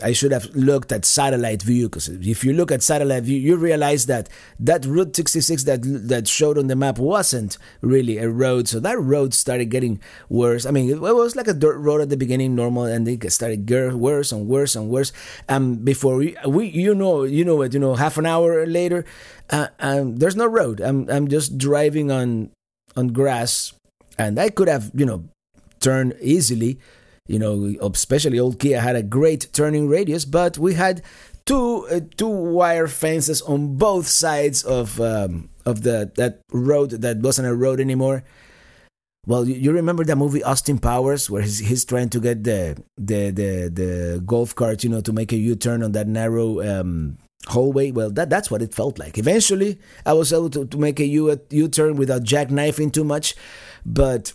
I 0.00 0.12
should 0.12 0.30
have 0.30 0.46
looked 0.54 0.92
at 0.92 1.04
satellite 1.04 1.62
view 1.62 1.88
because 1.88 2.08
if 2.08 2.44
you 2.44 2.52
look 2.52 2.70
at 2.70 2.84
satellite 2.84 3.24
view, 3.24 3.36
you 3.36 3.56
realize 3.56 4.06
that 4.06 4.28
that 4.60 4.84
Route 4.84 5.16
66 5.16 5.64
that 5.64 5.80
that 5.82 6.28
showed 6.28 6.56
on 6.56 6.68
the 6.68 6.76
map 6.76 6.98
wasn't 6.98 7.58
really 7.80 8.18
a 8.18 8.28
road. 8.28 8.68
So 8.68 8.78
that 8.78 8.98
road 9.00 9.34
started 9.34 9.70
getting 9.70 10.00
worse. 10.28 10.66
I 10.66 10.70
mean, 10.70 10.88
it, 10.88 11.00
was 11.00 11.34
like 11.34 11.48
a 11.48 11.54
dirt 11.54 11.78
road 11.78 12.00
at 12.00 12.10
the 12.10 12.16
beginning, 12.16 12.54
normal, 12.54 12.84
and 12.84 13.06
then 13.06 13.18
it 13.20 13.32
started 13.32 13.66
getting 13.66 13.98
worse 13.98 14.30
and 14.30 14.46
worse 14.46 14.76
and 14.76 14.88
worse. 14.88 15.12
And 15.48 15.84
before 15.84 16.16
we, 16.16 16.36
we 16.46 16.68
you 16.68 16.94
know, 16.94 17.24
you 17.24 17.44
know 17.44 17.56
what, 17.56 17.72
you 17.72 17.80
know, 17.80 17.94
half 17.94 18.18
an 18.18 18.26
hour 18.26 18.66
later, 18.66 19.04
uh, 19.50 19.68
um, 19.80 20.18
there's 20.18 20.36
no 20.36 20.46
road. 20.46 20.80
I'm 20.80 21.10
I'm 21.10 21.26
just 21.26 21.58
driving 21.58 22.12
on 22.12 22.50
on 22.94 23.08
grass, 23.08 23.72
and 24.16 24.38
I 24.38 24.50
could 24.50 24.68
have 24.68 24.92
you 24.94 25.06
know 25.06 25.24
turned 25.80 26.14
easily 26.20 26.78
you 27.28 27.38
know, 27.38 27.76
especially 27.94 28.40
old 28.40 28.58
Kia 28.58 28.80
had 28.80 28.96
a 28.96 29.02
great 29.02 29.52
turning 29.52 29.86
radius, 29.86 30.24
but 30.24 30.58
we 30.58 30.74
had 30.74 31.02
two 31.44 31.86
uh, 31.90 32.00
two 32.16 32.28
wire 32.28 32.88
fences 32.88 33.40
on 33.42 33.76
both 33.76 34.08
sides 34.08 34.64
of 34.64 35.00
um, 35.00 35.50
of 35.64 35.82
the 35.82 36.10
that 36.16 36.40
road 36.50 36.90
that 36.90 37.18
wasn't 37.18 37.46
a 37.46 37.54
road 37.54 37.80
anymore. 37.80 38.24
Well, 39.26 39.46
you, 39.46 39.56
you 39.56 39.72
remember 39.72 40.04
that 40.04 40.16
movie 40.16 40.42
Austin 40.42 40.78
Powers, 40.78 41.28
where 41.28 41.42
he's, 41.42 41.58
he's 41.58 41.84
trying 41.84 42.08
to 42.10 42.20
get 42.20 42.44
the 42.44 42.82
the 42.96 43.30
the 43.30 43.68
the 43.68 44.22
golf 44.24 44.54
cart, 44.54 44.82
you 44.82 44.90
know, 44.90 45.02
to 45.02 45.12
make 45.12 45.32
a 45.32 45.36
U 45.36 45.54
turn 45.54 45.82
on 45.82 45.92
that 45.92 46.08
narrow 46.08 46.60
um, 46.64 47.18
hallway. 47.46 47.90
Well, 47.90 48.10
that 48.10 48.30
that's 48.30 48.50
what 48.50 48.62
it 48.62 48.74
felt 48.74 48.98
like. 48.98 49.18
Eventually, 49.18 49.78
I 50.06 50.14
was 50.14 50.32
able 50.32 50.48
to, 50.50 50.64
to 50.66 50.78
make 50.78 50.98
a 50.98 51.04
U 51.04 51.38
U 51.50 51.68
turn 51.68 51.96
without 51.96 52.22
jackknifing 52.22 52.92
too 52.92 53.04
much, 53.04 53.34
but 53.84 54.32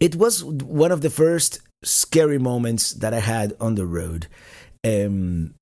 it 0.00 0.16
was 0.16 0.42
one 0.42 0.90
of 0.90 1.02
the 1.02 1.10
first 1.10 1.60
scary 1.82 2.38
moments 2.38 2.92
that 2.92 3.12
I 3.12 3.20
had 3.20 3.54
on 3.60 3.74
the 3.74 3.86
road. 3.86 4.26
Um, 4.84 5.54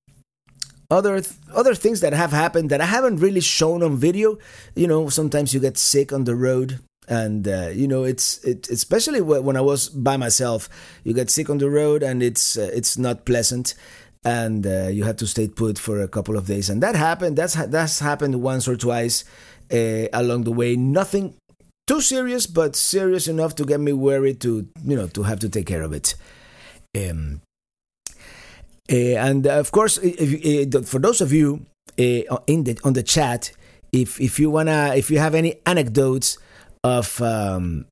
other 0.90 1.20
th- 1.20 1.36
other 1.54 1.74
things 1.74 2.00
that 2.00 2.12
have 2.12 2.32
happened 2.32 2.70
that 2.70 2.80
I 2.80 2.86
haven't 2.86 3.16
really 3.16 3.40
shown 3.40 3.82
on 3.82 3.96
video. 3.96 4.38
You 4.74 4.86
know, 4.86 5.08
sometimes 5.08 5.54
you 5.54 5.60
get 5.60 5.78
sick 5.78 6.12
on 6.12 6.24
the 6.24 6.34
road, 6.34 6.80
and 7.08 7.46
uh, 7.46 7.68
you 7.72 7.86
know 7.86 8.04
it's 8.04 8.38
it 8.44 8.68
especially 8.70 9.20
when 9.20 9.56
I 9.56 9.60
was 9.60 9.88
by 9.88 10.16
myself. 10.16 10.68
You 11.04 11.14
get 11.14 11.30
sick 11.30 11.48
on 11.48 11.58
the 11.58 11.70
road, 11.70 12.02
and 12.02 12.22
it's 12.22 12.58
uh, 12.58 12.70
it's 12.72 12.98
not 12.98 13.24
pleasant, 13.24 13.74
and 14.24 14.66
uh, 14.66 14.88
you 14.88 15.04
have 15.04 15.16
to 15.16 15.26
stay 15.26 15.48
put 15.48 15.78
for 15.78 16.00
a 16.00 16.08
couple 16.08 16.36
of 16.36 16.46
days. 16.46 16.68
And 16.68 16.82
that 16.82 16.96
happened. 16.96 17.36
That's 17.36 17.54
that's 17.54 18.00
happened 18.00 18.42
once 18.42 18.66
or 18.66 18.76
twice 18.76 19.24
uh, 19.72 20.06
along 20.12 20.44
the 20.44 20.52
way. 20.52 20.76
Nothing 20.76 21.34
too 21.90 22.00
serious, 22.00 22.46
but 22.46 22.76
serious 22.76 23.26
enough 23.26 23.56
to 23.56 23.64
get 23.64 23.80
me 23.80 23.92
worried 23.92 24.40
to 24.40 24.68
you 24.84 24.96
know 24.96 25.08
to 25.08 25.24
have 25.24 25.40
to 25.40 25.48
take 25.48 25.66
care 25.66 25.82
of 25.82 25.92
it. 25.92 26.14
Um, 26.96 27.40
uh, 28.92 29.18
and 29.26 29.46
of 29.46 29.72
course, 29.72 29.98
if, 30.02 30.88
for 30.88 31.00
those 31.00 31.20
of 31.20 31.32
you 31.32 31.66
uh, 31.98 32.38
in 32.46 32.62
the 32.62 32.78
on 32.84 32.92
the 32.92 33.02
chat, 33.02 33.50
if 33.90 34.20
if 34.20 34.38
you 34.38 34.50
wanna 34.50 34.94
if 34.94 35.10
you 35.10 35.18
have 35.18 35.34
any 35.34 35.58
anecdotes 35.66 36.38
of 36.84 37.20
um, 37.20 37.86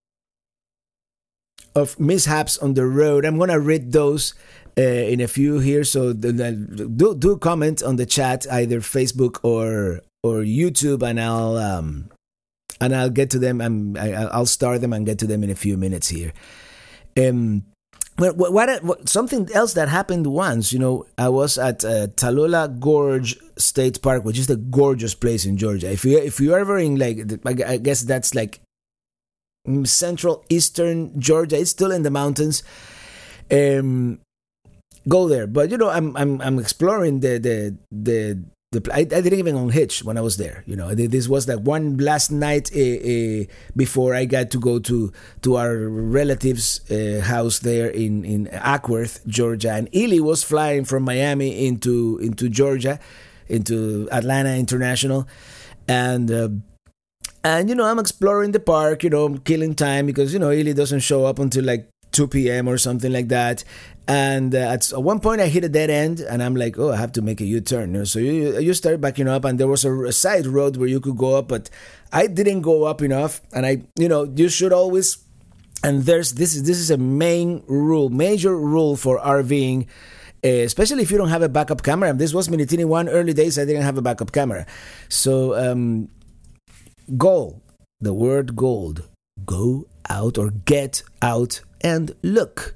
of 1.75 1.99
mishaps 1.99 2.57
on 2.59 2.75
the 2.75 2.87
road, 2.87 3.25
I'm 3.25 3.37
gonna 3.37 3.59
read 3.59 3.91
those 3.91 4.35
uh, 4.79 4.83
in 5.13 5.21
a 5.21 5.27
few 5.27 5.59
here. 5.59 5.83
So 5.83 6.13
do 6.13 7.17
do 7.19 7.37
comment 7.39 7.83
on 7.83 7.97
the 7.97 8.07
chat, 8.07 8.47
either 8.49 8.79
Facebook 8.79 9.41
or 9.43 10.03
or 10.23 10.47
YouTube, 10.47 11.03
and 11.03 11.21
I'll 11.21 11.57
um, 11.57 12.11
and 12.81 12.95
I'll 12.95 13.11
get 13.11 13.31
to 13.31 13.39
them. 13.39 13.61
I'm, 13.61 13.97
I, 13.97 14.39
will 14.39 14.47
start 14.47 14.81
them 14.81 14.93
and 14.93 15.07
get 15.07 15.19
to 15.21 15.27
them 15.27 15.43
in 15.43 15.51
a 15.51 15.55
few 15.55 15.77
minutes 15.77 16.09
here. 16.09 16.33
Um, 17.17 17.65
well, 18.19 18.35
what, 18.35 18.83
what, 18.83 19.09
something 19.09 19.49
else 19.55 19.75
that 19.75 19.89
happened 19.89 20.27
once, 20.27 20.73
you 20.73 20.79
know, 20.79 21.07
I 21.17 21.29
was 21.29 21.57
at 21.57 21.85
uh, 21.85 22.09
Tallulah 22.09 22.81
Gorge 22.81 23.37
State 23.57 24.03
Park, 24.03 24.25
which 24.25 24.39
is 24.39 24.51
a 24.51 24.57
gorgeous 24.57 25.15
place 25.15 25.47
in 25.47 25.57
Georgia. 25.57 25.91
If 25.91 26.05
you 26.05 26.19
if 26.19 26.41
you're 26.41 26.59
ever 26.59 26.79
in 26.79 26.99
like, 26.99 27.63
I 27.63 27.77
guess 27.77 28.03
that's 28.03 28.35
like 28.35 28.61
central 29.85 30.45
eastern 30.49 31.19
Georgia. 31.21 31.59
It's 31.59 31.71
still 31.71 31.93
in 31.93 32.03
the 32.03 32.11
mountains. 32.11 32.63
Um, 33.51 34.21
go 35.09 35.29
there, 35.29 35.47
but 35.47 35.71
you 35.71 35.79
know, 35.79 35.89
I'm 35.89 36.17
I'm 36.17 36.41
I'm 36.41 36.59
exploring 36.59 37.21
the 37.21 37.39
the 37.39 37.77
the 37.91 38.43
the 38.71 38.87
I, 38.93 39.01
I, 39.01 39.05
didn't 39.05 39.39
even 39.39 39.57
unhitch 39.57 40.05
when 40.05 40.19
I 40.19 40.21
was 40.21 40.37
there. 40.37 40.63
You 40.67 40.77
know, 40.77 40.95
this 40.95 41.27
was 41.27 41.49
like 41.49 41.61
one 41.61 41.97
last 41.97 42.31
night 42.31 42.71
uh, 42.75 42.79
uh, 42.79 43.45
before 43.75 44.15
I 44.15 44.27
got 44.27 44.51
to 44.51 44.59
go 44.59 44.79
to 44.79 45.13
to 45.43 45.57
our 45.57 45.89
relatives' 45.89 46.81
uh, 46.91 47.23
house 47.23 47.61
there 47.61 47.89
in 47.89 48.25
in 48.25 48.47
Acworth, 48.47 49.27
Georgia. 49.27 49.73
And 49.73 49.89
Illy 49.93 50.21
was 50.21 50.45
flying 50.45 50.85
from 50.85 51.05
Miami 51.05 51.67
into 51.67 52.19
into 52.19 52.49
Georgia, 52.49 53.01
into 53.49 54.09
Atlanta 54.13 54.57
International, 54.57 55.27
and. 55.87 56.31
Uh, 56.31 56.49
and 57.45 57.69
you 57.69 57.75
know, 57.77 57.85
I'm 57.85 58.01
exploring 58.01 58.51
the 58.51 58.61
park, 58.61 59.05
you 59.05 59.11
know, 59.11 59.39
killing 59.39 59.75
time 59.75 60.07
because 60.07 60.33
you 60.33 60.41
know 60.41 60.51
Illy 60.51 60.75
doesn't 60.75 61.01
show 61.01 61.25
up 61.25 61.39
until 61.39 61.65
like 61.65 61.89
2 62.11 62.27
p.m. 62.29 62.69
or 62.69 62.79
something 62.79 63.13
like 63.13 63.29
that. 63.29 63.63
And 64.09 64.55
uh, 64.55 64.73
at 64.73 64.89
one 64.95 65.21
point, 65.21 65.43
I 65.43 65.49
hit 65.49 65.65
a 65.65 65.69
dead 65.69 65.91
end, 65.91 66.21
and 66.21 66.43
I'm 66.43 66.57
like, 66.57 66.79
"Oh, 66.79 66.91
I 66.91 66.97
have 66.97 67.13
to 67.13 67.23
make 67.23 67.43
a 67.43 67.45
U-turn." 67.45 67.93
You 67.93 67.99
know, 67.99 68.05
so 68.05 68.19
you 68.19 68.59
you 68.59 68.73
start 68.73 69.03
backing 69.03 69.29
up, 69.29 69.45
and 69.45 69.61
there 69.61 69.69
was 69.69 69.85
a, 69.85 69.93
a, 70.05 70.13
side 70.13 70.47
road 70.47 70.79
where 70.79 70.89
you 70.89 70.99
could 70.99 71.19
go 71.19 71.37
up, 71.37 71.49
but 71.49 71.69
I 72.11 72.27
didn't 72.27 72.63
go 72.63 72.85
up 72.85 73.03
enough. 73.03 73.43
And 73.53 73.67
I, 73.67 73.83
you 73.97 74.09
know, 74.09 74.25
you 74.25 74.49
should 74.49 74.73
always. 74.73 75.19
And 75.85 76.05
there's 76.05 76.33
this 76.33 76.57
is 76.57 76.63
this 76.63 76.79
is 76.79 76.91
a 76.91 76.97
main 76.97 77.63
rule, 77.69 78.09
major 78.09 78.57
rule 78.57 78.97
for 78.97 79.21
RVing. 79.21 79.87
Uh, 80.43 80.65
especially 80.65 81.03
if 81.03 81.11
you 81.11 81.19
don't 81.19 81.29
have 81.29 81.43
a 81.43 81.49
backup 81.49 81.83
camera. 81.83 82.09
And 82.09 82.19
this 82.19 82.33
was 82.33 82.49
Minitini 82.49 82.87
One 82.87 83.11
early 83.11 83.35
days. 83.35 83.59
I 83.59 83.67
didn't 83.67 83.83
have 83.83 83.99
a 83.99 84.03
backup 84.03 84.33
camera, 84.33 84.65
so 85.11 85.55
um, 85.55 86.09
goal, 87.19 87.61
the 88.01 88.15
word 88.15 88.57
gold, 88.57 89.07
go 89.45 89.87
out 90.09 90.39
or 90.39 90.51
get 90.65 91.03
out 91.21 91.61
and 91.83 92.15
look 92.23 92.75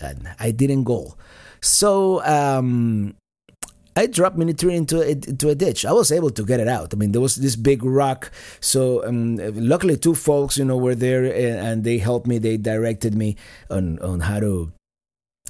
and 0.00 0.28
I 0.38 0.50
didn't 0.50 0.84
go. 0.84 1.14
So 1.60 2.24
um, 2.24 3.14
I 3.96 4.06
dropped 4.06 4.36
Three 4.58 4.74
into 4.74 5.00
a, 5.00 5.10
into 5.10 5.48
a 5.48 5.54
ditch. 5.54 5.86
I 5.86 5.92
was 5.92 6.10
able 6.10 6.30
to 6.30 6.44
get 6.44 6.60
it 6.60 6.68
out. 6.68 6.92
I 6.92 6.96
mean, 6.96 7.12
there 7.12 7.20
was 7.20 7.36
this 7.36 7.56
big 7.56 7.84
rock. 7.84 8.30
So 8.60 9.06
um, 9.06 9.36
luckily, 9.54 9.96
two 9.96 10.14
folks, 10.14 10.58
you 10.58 10.64
know, 10.64 10.76
were 10.76 10.94
there 10.94 11.24
and 11.24 11.84
they 11.84 11.98
helped 11.98 12.26
me. 12.26 12.38
They 12.38 12.56
directed 12.56 13.14
me 13.14 13.36
on 13.70 13.98
on 14.00 14.20
how 14.20 14.40
to 14.40 14.72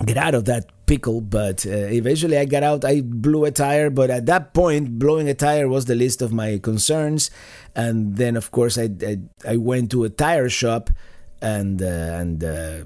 get 0.04 0.18
out 0.18 0.34
of 0.34 0.44
that 0.44 0.70
pickle. 0.86 1.22
But 1.22 1.64
uh, 1.66 1.70
eventually, 1.70 2.36
I 2.36 2.44
got 2.44 2.62
out. 2.62 2.84
I 2.84 3.00
blew 3.00 3.46
a 3.46 3.50
tire, 3.50 3.88
but 3.88 4.10
at 4.10 4.26
that 4.26 4.52
point, 4.52 4.98
blowing 4.98 5.28
a 5.28 5.34
tire 5.34 5.68
was 5.68 5.86
the 5.86 5.94
least 5.94 6.20
of 6.20 6.32
my 6.32 6.58
concerns. 6.58 7.30
And 7.74 8.16
then, 8.16 8.36
of 8.36 8.50
course, 8.50 8.76
I 8.76 8.90
I, 9.02 9.18
I 9.48 9.56
went 9.56 9.90
to 9.92 10.04
a 10.04 10.10
tire 10.10 10.50
shop 10.50 10.90
and 11.40 11.80
uh, 11.80 12.20
and. 12.20 12.44
Uh, 12.44 12.84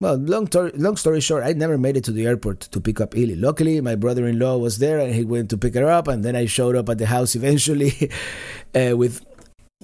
well, 0.00 0.16
long, 0.16 0.46
tor- 0.46 0.72
long 0.74 0.96
story 0.96 1.20
short, 1.20 1.44
I 1.44 1.52
never 1.52 1.76
made 1.76 1.96
it 1.96 2.04
to 2.04 2.12
the 2.12 2.26
airport 2.26 2.60
to 2.60 2.80
pick 2.80 3.02
up 3.02 3.14
Illy. 3.14 3.36
Luckily, 3.36 3.80
my 3.82 3.96
brother 3.96 4.26
in 4.26 4.38
law 4.38 4.56
was 4.56 4.78
there 4.78 4.98
and 4.98 5.14
he 5.14 5.24
went 5.24 5.50
to 5.50 5.58
pick 5.58 5.74
her 5.74 5.90
up, 5.90 6.08
and 6.08 6.24
then 6.24 6.34
I 6.34 6.46
showed 6.46 6.74
up 6.74 6.88
at 6.88 6.96
the 6.96 7.06
house 7.06 7.34
eventually 7.40 8.10
uh, 8.74 8.96
with, 8.96 9.24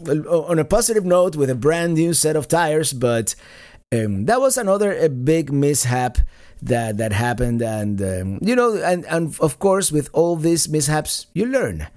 on 0.08 0.58
a 0.58 0.64
positive 0.64 1.04
note, 1.04 1.37
with 1.37 1.50
a 1.50 1.54
brand 1.54 1.94
new 1.94 2.14
set 2.14 2.35
of 2.35 2.49
tires. 2.49 2.94
But 2.94 3.35
um, 3.92 4.25
that 4.25 4.40
was 4.40 4.56
another 4.56 4.96
a 4.96 5.11
big 5.11 5.52
mishap 5.52 6.18
that, 6.62 6.96
that 6.96 7.12
happened. 7.12 7.61
And, 7.61 8.00
um, 8.00 8.38
you 8.40 8.56
know, 8.56 8.75
and, 8.75 9.04
and 9.06 9.38
of 9.40 9.58
course, 9.58 9.92
with 9.92 10.08
all 10.14 10.37
these 10.37 10.66
mishaps, 10.66 11.26
you 11.35 11.44
learn. 11.44 11.88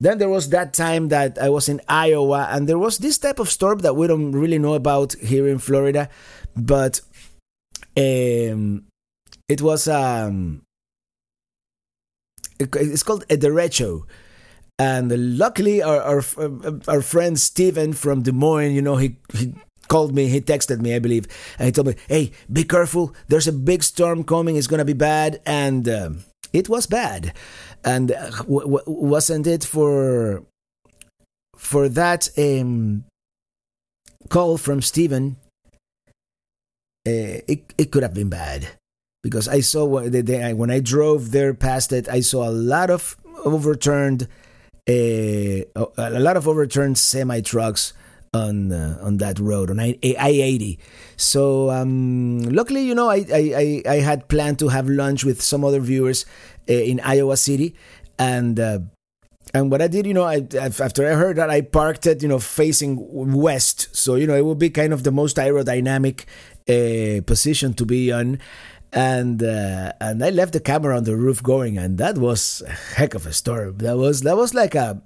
Then 0.00 0.18
there 0.18 0.30
was 0.30 0.48
that 0.48 0.72
time 0.74 1.08
that 1.08 1.38
I 1.38 1.48
was 1.50 1.68
in 1.68 1.80
Iowa, 1.86 2.48
and 2.50 2.68
there 2.68 2.78
was 2.78 2.98
this 2.98 3.18
type 3.18 3.38
of 3.38 3.50
storm 3.50 3.80
that 3.80 3.94
we 3.94 4.06
don't 4.08 4.32
really 4.32 4.58
know 4.58 4.74
about 4.74 5.12
here 5.20 5.46
in 5.46 5.58
Florida. 5.58 6.08
But 6.56 7.00
um, 7.96 8.84
it 9.48 9.60
was 9.62 9.88
um, 9.88 10.62
it's 12.58 13.02
called 13.02 13.24
a 13.30 13.36
derecho. 13.36 14.02
And 14.78 15.38
luckily, 15.38 15.82
our, 15.82 16.00
our 16.00 16.22
our 16.88 17.02
friend 17.02 17.38
Steven 17.38 17.92
from 17.92 18.22
Des 18.22 18.32
Moines, 18.32 18.72
you 18.72 18.82
know, 18.82 18.96
he, 18.96 19.16
he 19.32 19.54
called 19.88 20.14
me, 20.14 20.28
he 20.28 20.40
texted 20.40 20.80
me, 20.80 20.94
I 20.94 20.98
believe, 20.98 21.26
and 21.58 21.66
he 21.66 21.72
told 21.72 21.86
me, 21.88 21.94
"Hey, 22.08 22.32
be 22.50 22.64
careful. 22.64 23.14
There's 23.28 23.46
a 23.46 23.52
big 23.52 23.82
storm 23.82 24.24
coming. 24.24 24.56
It's 24.56 24.66
gonna 24.66 24.84
be 24.84 24.94
bad." 24.94 25.40
And 25.46 25.88
um, 25.88 26.24
it 26.52 26.68
was 26.68 26.86
bad. 26.86 27.32
And 27.84 28.12
uh, 28.12 28.30
w- 28.38 28.62
w- 28.62 28.84
wasn't 28.86 29.46
it 29.46 29.64
for 29.64 30.42
for 31.56 31.88
that 31.88 32.28
um, 32.38 33.04
call 34.28 34.56
from 34.58 34.80
Steven? 34.82 35.36
Uh, 37.06 37.42
it 37.48 37.72
it 37.78 37.90
could 37.90 38.02
have 38.02 38.14
been 38.14 38.28
bad. 38.28 38.68
Because 39.22 39.46
I 39.46 39.60
saw 39.60 40.00
the, 40.00 40.52
when 40.56 40.70
I 40.70 40.80
drove 40.80 41.30
there 41.30 41.54
past 41.54 41.92
it, 41.92 42.08
I 42.08 42.20
saw 42.20 42.48
a 42.48 42.50
lot 42.50 42.90
of 42.90 43.16
overturned 43.44 44.26
uh, 44.88 45.62
a 45.96 46.18
lot 46.18 46.36
of 46.36 46.48
overturned 46.48 46.98
semi 46.98 47.40
trucks 47.40 47.92
on 48.34 48.72
uh, 48.72 48.98
on 49.00 49.18
that 49.18 49.38
road 49.38 49.70
on 49.70 49.78
I 49.78 49.96
eighty. 50.02 50.78
So 51.16 51.70
um, 51.70 52.40
luckily, 52.40 52.82
you 52.82 52.94
know, 52.94 53.08
I, 53.08 53.24
I 53.32 53.82
I 53.86 53.96
had 53.96 54.28
planned 54.28 54.58
to 54.58 54.68
have 54.68 54.88
lunch 54.88 55.24
with 55.24 55.40
some 55.40 55.64
other 55.64 55.80
viewers 55.80 56.26
uh, 56.68 56.72
in 56.72 57.00
Iowa 57.00 57.36
City, 57.36 57.76
and 58.18 58.58
uh, 58.58 58.80
and 59.54 59.70
what 59.70 59.82
I 59.82 59.86
did, 59.86 60.06
you 60.06 60.14
know, 60.14 60.24
I, 60.24 60.46
after 60.58 61.06
I 61.06 61.14
heard 61.14 61.36
that, 61.36 61.50
I 61.50 61.60
parked 61.60 62.06
it, 62.06 62.22
you 62.22 62.28
know, 62.28 62.38
facing 62.38 62.96
west, 63.34 63.94
so 63.94 64.14
you 64.14 64.26
know 64.26 64.34
it 64.34 64.44
would 64.44 64.58
be 64.58 64.70
kind 64.70 64.92
of 64.92 65.02
the 65.02 65.12
most 65.12 65.36
aerodynamic 65.36 66.24
uh, 66.68 67.22
position 67.26 67.74
to 67.74 67.86
be 67.86 68.12
on. 68.12 68.38
And 68.94 69.42
uh, 69.42 69.92
and 70.02 70.22
I 70.22 70.28
left 70.28 70.52
the 70.52 70.60
camera 70.60 70.94
on 70.94 71.04
the 71.04 71.16
roof 71.16 71.42
going, 71.42 71.78
and 71.78 71.96
that 71.96 72.18
was 72.18 72.62
a 72.66 72.72
heck 72.72 73.14
of 73.14 73.24
a 73.26 73.32
storm. 73.32 73.78
That 73.78 73.96
was 73.96 74.20
that 74.20 74.36
was 74.36 74.52
like 74.52 74.74
a 74.74 75.00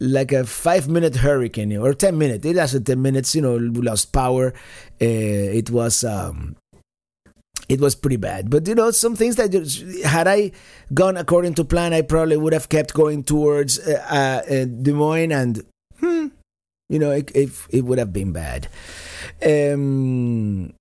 like 0.00 0.32
a 0.32 0.44
five 0.44 0.88
minute 0.88 1.16
hurricane 1.16 1.76
or 1.76 1.94
10 1.94 2.18
minutes 2.18 2.44
it 2.44 2.56
lasted 2.56 2.86
10 2.86 3.00
minutes 3.00 3.34
you 3.34 3.42
know 3.42 3.54
we 3.54 3.80
lost 3.80 4.12
power 4.12 4.52
uh, 5.00 5.04
it 5.60 5.70
was 5.70 6.04
um, 6.04 6.56
it 7.68 7.80
was 7.80 7.94
pretty 7.94 8.16
bad 8.16 8.50
but 8.50 8.66
you 8.66 8.74
know 8.74 8.90
some 8.90 9.14
things 9.16 9.36
that 9.36 9.52
had 10.04 10.26
i 10.26 10.50
gone 10.92 11.16
according 11.16 11.54
to 11.54 11.64
plan 11.64 11.92
i 11.92 12.02
probably 12.02 12.36
would 12.36 12.52
have 12.52 12.68
kept 12.68 12.92
going 12.92 13.22
towards 13.22 13.78
uh, 13.86 14.42
uh, 14.50 14.64
des 14.64 14.92
moines 14.92 15.32
and 15.32 15.64
you 16.88 16.98
know 16.98 17.10
it, 17.10 17.30
it, 17.34 17.50
it 17.70 17.84
would 17.84 17.98
have 17.98 18.12
been 18.12 18.32
bad 18.32 18.68
um, 19.44 20.72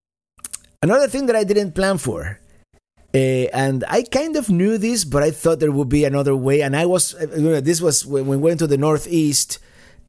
another 0.81 1.07
thing 1.07 1.25
that 1.25 1.35
i 1.35 1.43
didn't 1.43 1.73
plan 1.73 1.97
for 1.97 2.39
uh, 3.15 3.45
and 3.53 3.83
I 3.89 4.01
kind 4.01 4.35
of 4.35 4.49
knew 4.49 4.79
this, 4.79 5.05
but 5.05 5.21
I 5.21 5.29
thought 5.29 5.59
there 5.59 5.71
would 5.71 5.87
be 5.87 6.03
another 6.03 6.35
way. 6.35 6.61
And 6.61 6.75
I 6.75 6.87
was, 6.87 7.13
you 7.35 7.43
know, 7.43 7.61
this 7.61 7.79
was 7.79 8.03
when 8.07 8.25
we 8.25 8.37
went 8.37 8.57
to 8.57 8.65
the 8.65 8.75
Northeast 8.75 9.59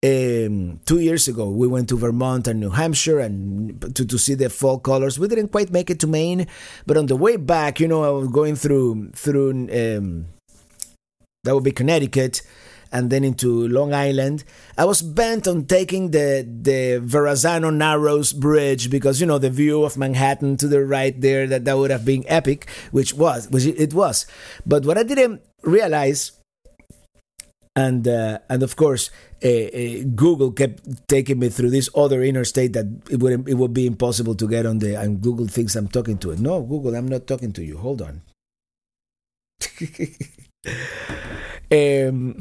um, 0.03 0.81
two 0.87 1.01
years 1.01 1.29
ago. 1.29 1.51
We 1.51 1.67
went 1.67 1.91
to 1.91 1.99
Vermont 1.99 2.47
and 2.47 2.61
New 2.61 2.71
Hampshire 2.71 3.19
and 3.19 3.79
to, 3.95 4.07
to 4.07 4.19
see 4.19 4.35
the 4.35 4.49
fall 4.49 4.79
colors. 4.79 5.19
We 5.19 5.29
didn't 5.29 5.49
quite 5.49 5.71
make 5.71 5.91
it 5.91 6.01
to 6.01 6.07
Maine, 6.07 6.47
but 6.87 6.97
on 6.97 7.07
the 7.07 7.17
way 7.17 7.37
back, 7.37 7.79
you 7.79 7.89
know, 7.89 8.05
I 8.05 8.11
was 8.11 8.29
going 8.29 8.57
through 8.57 9.11
through 9.13 9.51
um, 9.51 10.27
that 11.45 11.55
would 11.55 11.65
be 11.65 11.73
Connecticut 11.73 12.41
and 12.95 13.11
then 13.11 13.25
into 13.25 13.69
Long 13.69 13.93
Island. 13.93 14.45
I 14.79 14.87
was 14.87 15.03
bent 15.03 15.51
on 15.51 15.67
taking 15.67 16.13
the 16.13 16.47
the 16.47 17.03
Verrazano 17.03 17.69
Narrows 17.69 18.33
Bridge 18.33 18.89
because 18.89 19.21
you 19.21 19.27
know 19.27 19.39
the 19.39 19.51
view 19.51 19.83
of 19.83 19.99
Manhattan 19.99 20.57
to 20.59 20.69
the 20.69 20.87
right 20.87 21.21
there 21.21 21.47
that 21.49 21.67
that 21.67 21.77
would 21.77 21.91
have 21.91 22.07
been 22.07 22.25
epic, 22.29 22.71
which 22.93 23.13
was 23.13 23.51
which 23.51 23.67
it 23.67 23.93
was. 23.93 24.27
But 24.65 24.87
what 24.87 24.97
I 24.97 25.03
didn't 25.03 25.43
realize, 25.63 26.33
and 27.77 28.09
uh, 28.09 28.39
and 28.49 28.63
of 28.63 28.77
course. 28.77 29.11
Uh, 29.45 29.69
uh, 29.77 30.05
Google 30.17 30.53
kept 30.53 30.81
taking 31.07 31.39
me 31.39 31.51
through 31.51 31.69
this 31.69 31.91
other 31.95 32.23
interstate 32.23 32.73
that 32.73 32.87
it 33.11 33.21
would 33.21 33.47
it 33.47 33.59
would 33.61 33.75
be 33.75 33.85
impossible 33.85 34.35
to 34.35 34.49
get 34.49 34.65
on 34.65 34.79
the 34.79 34.95
and 34.95 35.21
Google 35.21 35.49
thinks 35.49 35.77
I'm 35.77 35.89
talking 35.89 36.17
to 36.25 36.31
it. 36.31 36.41
No, 36.41 36.63
Google, 36.63 36.97
I'm 36.97 37.09
not 37.09 37.27
talking 37.27 37.53
to 37.53 37.63
you. 37.63 37.77
Hold 37.77 38.01
on. 38.01 38.23
um, 41.71 42.41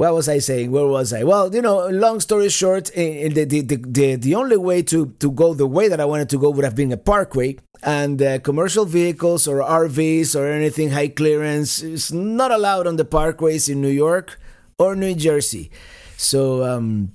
what 0.00 0.14
was 0.14 0.30
I 0.30 0.38
saying? 0.38 0.70
Where 0.70 0.86
was 0.86 1.12
I? 1.12 1.24
Well, 1.24 1.54
you 1.54 1.60
know, 1.60 1.86
long 1.88 2.20
story 2.20 2.48
short, 2.48 2.90
eh, 2.94 3.26
eh, 3.26 3.28
the, 3.28 3.44
the, 3.44 3.60
the, 3.60 4.16
the, 4.16 4.34
only 4.34 4.56
way 4.56 4.80
to, 4.84 5.14
to 5.18 5.30
go 5.30 5.52
the 5.52 5.66
way 5.66 5.88
that 5.88 6.00
I 6.00 6.06
wanted 6.06 6.30
to 6.30 6.38
go 6.38 6.48
would 6.48 6.64
have 6.64 6.74
been 6.74 6.90
a 6.90 6.96
parkway, 6.96 7.58
and 7.82 8.22
uh, 8.22 8.38
commercial 8.38 8.86
vehicles 8.86 9.46
or 9.46 9.58
RVs 9.58 10.34
or 10.34 10.46
anything 10.50 10.88
high 10.88 11.08
clearance 11.08 11.82
is 11.82 12.14
not 12.14 12.50
allowed 12.50 12.86
on 12.86 12.96
the 12.96 13.04
parkways 13.04 13.68
in 13.68 13.82
New 13.82 13.90
York 13.90 14.40
or 14.78 14.96
New 14.96 15.14
Jersey. 15.14 15.70
So 16.16 16.64
um, 16.64 17.12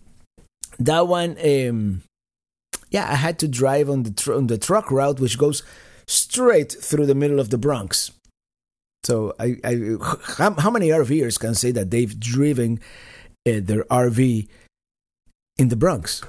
that 0.77 1.08
one, 1.08 1.38
um, 1.44 2.04
yeah, 2.92 3.10
I 3.10 3.15
had 3.15 3.39
to 3.39 3.48
drive 3.48 3.89
on 3.89 4.04
the 4.04 4.12
tr- 4.12 4.34
on 4.34 4.46
the 4.46 4.60
truck 4.60 4.92
route, 4.92 5.20
which 5.20 5.39
goes 5.39 5.63
straight 6.06 6.72
through 6.72 7.08
the 7.08 7.15
middle 7.15 7.39
of 7.39 7.50
the 7.50 7.58
Bronx. 7.58 8.12
So 9.06 9.36
I, 9.40 9.58
I 9.64 9.98
how, 10.38 10.54
how 10.56 10.72
many 10.72 10.90
RVers 10.90 11.40
can 11.40 11.54
say 11.54 11.72
that 11.72 11.92
they've 11.92 12.20
driven 12.20 12.80
uh, 13.48 13.62
their 13.62 13.84
RV 13.86 14.48
in 15.58 15.70
the 15.70 15.76
Bronx? 15.76 16.24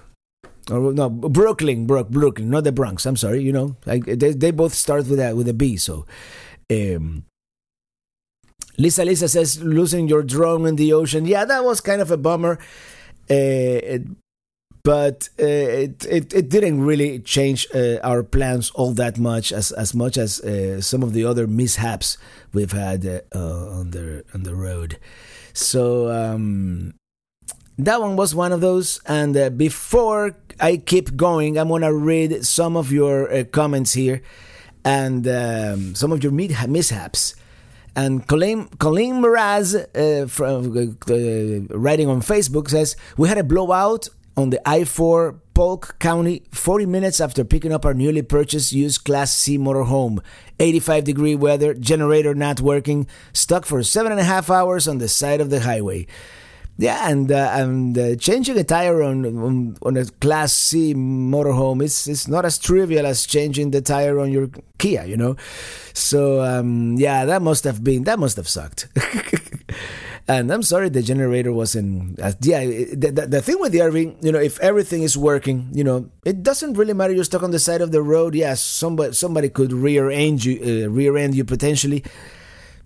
Or 0.70 0.92
no, 0.92 1.08
Brooklyn, 1.08 1.86
Brook, 1.86 2.10
Brooklyn, 2.10 2.50
not 2.50 2.64
the 2.64 2.72
Bronx. 2.72 3.06
I'm 3.06 3.16
sorry. 3.16 3.42
You 3.42 3.52
know, 3.52 3.76
I, 3.86 4.00
they 4.00 4.32
they 4.32 4.50
both 4.50 4.74
start 4.74 5.06
with 5.08 5.20
a 5.20 5.34
with 5.34 5.48
a 5.48 5.54
B. 5.54 5.76
So, 5.76 6.04
um, 6.70 7.24
Lisa 8.76 9.04
Lisa 9.04 9.28
says 9.28 9.62
losing 9.62 10.06
your 10.06 10.22
drone 10.22 10.66
in 10.66 10.76
the 10.76 10.92
ocean. 10.92 11.24
Yeah, 11.24 11.46
that 11.46 11.64
was 11.64 11.80
kind 11.80 12.02
of 12.02 12.10
a 12.10 12.16
bummer. 12.16 12.58
Uh, 13.30 14.04
but 14.86 15.28
uh, 15.40 15.44
it, 15.44 16.06
it, 16.06 16.32
it 16.32 16.48
didn't 16.48 16.80
really 16.80 17.18
change 17.18 17.66
uh, 17.74 17.98
our 18.04 18.22
plans 18.22 18.70
all 18.70 18.92
that 18.92 19.18
much 19.18 19.52
as 19.52 19.72
as 19.72 19.92
much 19.96 20.16
as 20.16 20.40
uh, 20.42 20.80
some 20.80 21.02
of 21.02 21.12
the 21.12 21.24
other 21.24 21.48
mishaps 21.48 22.16
we've 22.52 22.70
had 22.70 23.04
uh, 23.04 23.20
uh, 23.34 23.80
on 23.80 23.90
the 23.90 24.22
on 24.32 24.44
the 24.44 24.54
road. 24.54 24.96
So 25.52 26.08
um, 26.08 26.94
that 27.78 28.00
one 28.00 28.14
was 28.14 28.32
one 28.32 28.52
of 28.52 28.60
those. 28.60 29.00
And 29.06 29.36
uh, 29.36 29.50
before 29.50 30.36
I 30.60 30.76
keep 30.76 31.16
going, 31.16 31.58
I'm 31.58 31.68
gonna 31.68 31.92
read 31.92 32.44
some 32.44 32.76
of 32.76 32.92
your 32.92 33.42
comments 33.46 33.94
here 33.94 34.22
and 34.84 35.26
um, 35.26 35.96
some 35.96 36.12
of 36.12 36.22
your 36.22 36.32
mishaps. 36.32 37.34
And 37.96 38.24
Colleen, 38.28 38.68
Colleen 38.78 39.22
Mraz, 39.22 39.74
uh, 39.74 40.28
from 40.28 40.76
uh, 40.76 41.76
writing 41.76 42.08
on 42.08 42.20
Facebook, 42.20 42.68
says 42.68 42.94
we 43.16 43.26
had 43.26 43.38
a 43.38 43.42
blowout 43.42 44.10
on 44.36 44.50
the 44.50 44.68
I 44.68 44.84
4 44.84 45.40
Polk 45.54 45.98
County 45.98 46.42
40 46.50 46.84
minutes 46.84 47.20
after 47.20 47.44
picking 47.44 47.72
up 47.72 47.86
our 47.86 47.94
newly 47.94 48.22
purchased 48.22 48.72
used 48.72 49.04
Class 49.04 49.32
C 49.32 49.56
motorhome. 49.56 50.22
85 50.58 51.04
degree 51.04 51.34
weather, 51.34 51.74
generator 51.74 52.34
not 52.34 52.60
working, 52.60 53.06
stuck 53.32 53.64
for 53.64 53.82
seven 53.82 54.12
and 54.12 54.20
a 54.20 54.24
half 54.24 54.50
hours 54.50 54.86
on 54.86 54.98
the 54.98 55.08
side 55.08 55.40
of 55.40 55.50
the 55.50 55.60
highway. 55.60 56.06
Yeah, 56.78 57.08
and 57.08 57.32
uh, 57.32 57.52
and 57.54 57.96
uh, 57.96 58.16
changing 58.16 58.58
a 58.58 58.64
tire 58.64 59.02
on, 59.02 59.24
on, 59.24 59.78
on 59.80 59.96
a 59.96 60.04
Class 60.04 60.52
C 60.52 60.92
motorhome 60.92 61.82
is 61.82 62.06
is 62.06 62.28
not 62.28 62.44
as 62.44 62.58
trivial 62.58 63.06
as 63.06 63.26
changing 63.26 63.70
the 63.70 63.80
tire 63.80 64.18
on 64.20 64.30
your 64.30 64.50
Kia, 64.76 65.06
you 65.06 65.16
know. 65.16 65.36
So 65.94 66.42
um, 66.42 66.96
yeah, 66.98 67.24
that 67.24 67.40
must 67.40 67.64
have 67.64 67.82
been 67.82 68.04
that 68.04 68.18
must 68.18 68.36
have 68.36 68.46
sucked. 68.46 68.88
And 70.28 70.50
I'm 70.50 70.62
sorry 70.62 70.88
the 70.88 71.02
generator 71.02 71.52
wasn't. 71.52 72.18
Uh, 72.18 72.32
yeah, 72.40 72.64
the, 72.64 73.12
the, 73.14 73.26
the, 73.26 73.42
thing 73.42 73.60
with 73.60 73.70
the 73.70 73.78
RV, 73.78 74.24
you 74.24 74.32
know, 74.32 74.40
if 74.40 74.58
everything 74.58 75.04
is 75.04 75.16
working, 75.16 75.68
you 75.72 75.84
know, 75.84 76.10
it 76.24 76.42
doesn't 76.42 76.74
really 76.74 76.94
matter. 76.94 77.12
You're 77.12 77.22
stuck 77.22 77.44
on 77.44 77.52
the 77.52 77.60
side 77.60 77.80
of 77.80 77.92
the 77.92 78.02
road. 78.02 78.34
Yes, 78.34 78.60
somebody 78.60 79.12
somebody 79.12 79.48
could 79.48 79.72
rear 79.72 80.10
end 80.10 80.44
you, 80.44 80.88
uh, 80.90 81.30
you 81.30 81.44
potentially, 81.44 82.02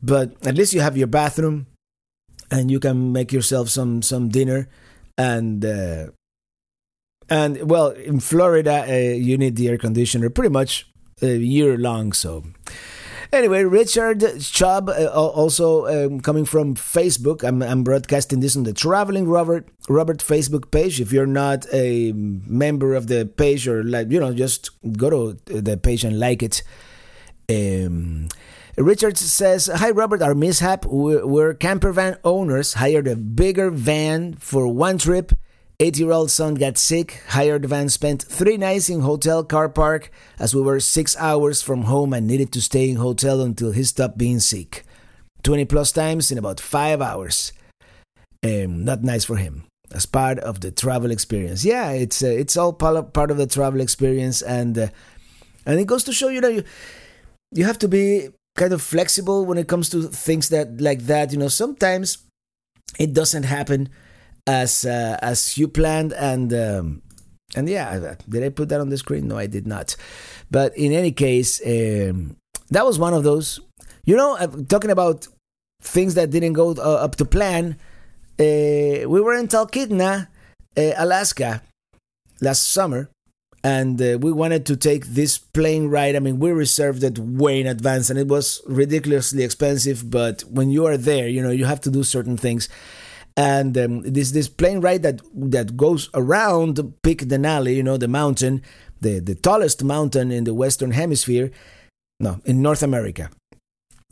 but 0.03 0.35
at 0.47 0.55
least 0.55 0.75
you 0.75 0.83
have 0.83 0.99
your 0.99 1.07
bathroom, 1.07 1.67
and 2.51 2.71
you 2.71 2.79
can 2.79 3.11
make 3.11 3.33
yourself 3.33 3.71
some 3.71 4.03
some 4.03 4.29
dinner, 4.29 4.69
and. 5.17 5.65
Uh, 5.65 6.07
and 7.31 7.71
well, 7.71 7.91
in 7.91 8.19
Florida, 8.19 8.85
uh, 8.89 9.15
you 9.15 9.39
need 9.39 9.55
the 9.55 9.69
air 9.69 9.79
conditioner 9.79 10.29
pretty 10.31 10.51
much 10.51 10.91
a 11.23 11.37
year 11.37 11.79
long. 11.79 12.13
So, 12.13 12.43
Anyway, 13.33 13.63
Richard 13.63 14.25
Chubb, 14.41 14.89
uh, 14.89 15.07
also 15.07 15.87
um, 15.87 16.21
coming 16.21 16.45
from 16.45 16.75
Facebook. 16.75 17.45
I'm, 17.45 17.63
I'm, 17.63 17.85
broadcasting 17.85 18.41
this 18.41 18.57
on 18.57 18.65
the 18.65 18.73
Traveling 18.73 19.29
Robert 19.29 19.69
Robert 19.89 20.19
Facebook 20.19 20.73
page. 20.73 21.01
If 21.01 21.13
you're 21.13 21.27
not 21.27 21.65
a 21.73 22.13
member 22.13 22.95
of 22.95 23.07
the 23.07 23.27
page 23.27 23.69
or 23.69 23.85
like 23.85 24.11
you 24.11 24.19
know, 24.19 24.35
just 24.35 24.71
go 24.97 25.11
to 25.11 25.39
the 25.63 25.77
page 25.77 26.03
and 26.03 26.19
like 26.19 26.43
it. 26.43 26.63
Um, 27.49 28.29
Richard 28.77 29.17
says, 29.17 29.67
Hi 29.67 29.91
Robert, 29.91 30.23
our 30.23 30.35
mishap. 30.35 30.85
We're 30.87 31.55
camper 31.55 31.93
van 31.93 32.19
owners, 32.25 32.75
hired 32.75 33.07
a 33.07 33.15
bigger 33.15 33.71
van 33.71 34.35
for 34.35 34.67
one 34.67 34.99
trip 34.99 35.33
Eight 35.83 35.99
year 35.99 36.13
old 36.13 36.31
son 36.31 36.57
got 36.57 36.77
sick, 36.77 37.23
hired 37.29 37.65
van, 37.65 37.89
spent 37.89 38.23
three 38.23 38.59
nights 38.59 38.91
in 38.91 39.01
hotel 39.01 39.43
car 39.43 39.67
park 39.71 40.11
as 40.39 40.55
we 40.55 40.61
were 40.61 40.79
six 40.79 41.17
hours 41.17 41.63
from 41.63 41.85
home 41.85 42.13
and 42.13 42.27
needed 42.27 42.53
to 42.53 42.61
stay 42.61 42.91
in 42.91 42.97
hotel 42.97 43.41
until 43.41 43.73
he 43.73 43.83
stopped 43.85 44.19
being 44.19 44.41
sick. 44.41 44.85
20 45.43 45.65
plus 45.65 45.91
times 45.91 46.31
in 46.31 46.37
about 46.37 46.61
five 46.61 47.01
hours. 47.01 47.55
Um, 48.45 48.85
not 48.85 49.03
nice 49.03 49.25
for 49.25 49.37
him 49.37 49.65
as 49.91 50.05
part 50.05 50.39
of 50.41 50.61
the 50.61 50.71
travel 50.71 51.11
experience. 51.11 51.65
Yeah, 51.65 51.93
it's 51.93 52.23
uh, 52.23 52.27
it's 52.27 52.59
all 52.59 52.75
part 52.75 53.31
of 53.31 53.39
the 53.39 53.47
travel 53.47 53.81
experience, 53.81 54.43
and 54.43 54.79
uh, 54.79 54.89
and 55.65 55.81
it 55.81 55.87
goes 55.87 56.05
to 56.05 56.13
show 56.13 56.29
you 56.29 56.43
that 56.43 56.53
you 56.53 56.65
you 57.53 57.65
have 57.65 57.79
to 57.79 57.89
be 57.89 58.29
kind 58.55 58.75
of 58.75 58.83
flexible 58.83 59.47
when 59.47 59.57
it 59.57 59.67
comes 59.67 59.89
to 59.91 60.03
things 60.09 60.51
that 60.51 60.79
like 60.79 61.07
that. 61.07 61.33
You 61.33 61.39
know, 61.39 61.49
sometimes 61.49 62.19
it 62.99 63.15
doesn't 63.15 63.45
happen 63.45 63.89
as 64.47 64.85
uh, 64.85 65.19
as 65.23 65.57
you 65.59 65.69
planned 65.69 66.13
and 66.13 66.53
um, 66.53 67.03
and 67.57 67.69
yeah 67.69 68.15
did 68.29 68.45
i 68.45 68.49
put 68.49 68.69
that 68.69 68.81
on 68.81 68.89
the 68.89 68.99
screen 68.99 69.29
no 69.29 69.37
i 69.37 69.47
did 69.47 69.67
not 69.67 69.97
but 70.51 70.77
in 70.77 70.93
any 70.93 71.13
case 71.13 71.61
um, 71.67 72.37
that 72.71 72.85
was 72.85 72.99
one 72.99 73.15
of 73.15 73.25
those 73.25 73.61
you 74.05 74.17
know 74.17 74.37
uh, 74.37 74.47
talking 74.69 74.91
about 74.91 75.27
things 75.83 76.15
that 76.15 76.31
didn't 76.31 76.53
go 76.53 76.71
uh, 76.73 77.05
up 77.05 77.17
to 77.17 77.25
plan 77.25 77.77
uh, 78.39 79.09
we 79.09 79.21
were 79.21 79.35
in 79.35 79.49
talkeetna 79.49 80.29
uh, 80.77 80.93
Alaska 80.97 81.63
last 82.41 82.69
summer, 82.69 83.11
and 83.63 84.01
uh, 84.01 84.19
we 84.21 84.33
wanted 84.33 84.65
to 84.67 84.77
take 84.77 85.07
this 85.07 85.39
plane 85.39 85.89
ride. 85.89 86.17
I 86.17 86.21
mean, 86.21 86.39
we 86.39 86.51
reserved 86.51 87.03
it 87.03 87.19
way 87.19 87.61
in 87.61 87.67
advance, 87.67 88.11
and 88.11 88.19
it 88.19 88.29
was 88.29 88.63
ridiculously 88.67 89.43
expensive. 89.43 90.11
But 90.11 90.43
when 90.43 90.71
you 90.71 90.87
are 90.87 90.97
there, 90.97 91.29
you 91.29 91.43
know, 91.43 91.51
you 91.51 91.65
have 91.67 91.81
to 91.83 91.91
do 91.91 92.03
certain 92.03 92.37
things. 92.37 92.69
And 93.41 93.79
um, 93.79 94.03
this 94.03 94.33
this 94.33 94.51
plane 94.51 94.81
ride 94.83 95.03
that 95.03 95.23
that 95.57 95.75
goes 95.75 96.11
around 96.13 96.73
Peak 97.03 97.21
Denali, 97.23 97.75
you 97.75 97.83
know, 97.83 97.97
the 97.97 98.07
mountain, 98.07 98.61
the 99.01 99.19
the 99.19 99.35
tallest 99.35 99.83
mountain 99.83 100.31
in 100.31 100.45
the 100.45 100.53
Western 100.53 100.91
Hemisphere, 100.91 101.51
no, 102.21 102.43
in 102.45 102.61
North 102.61 102.83
America. 102.83 103.31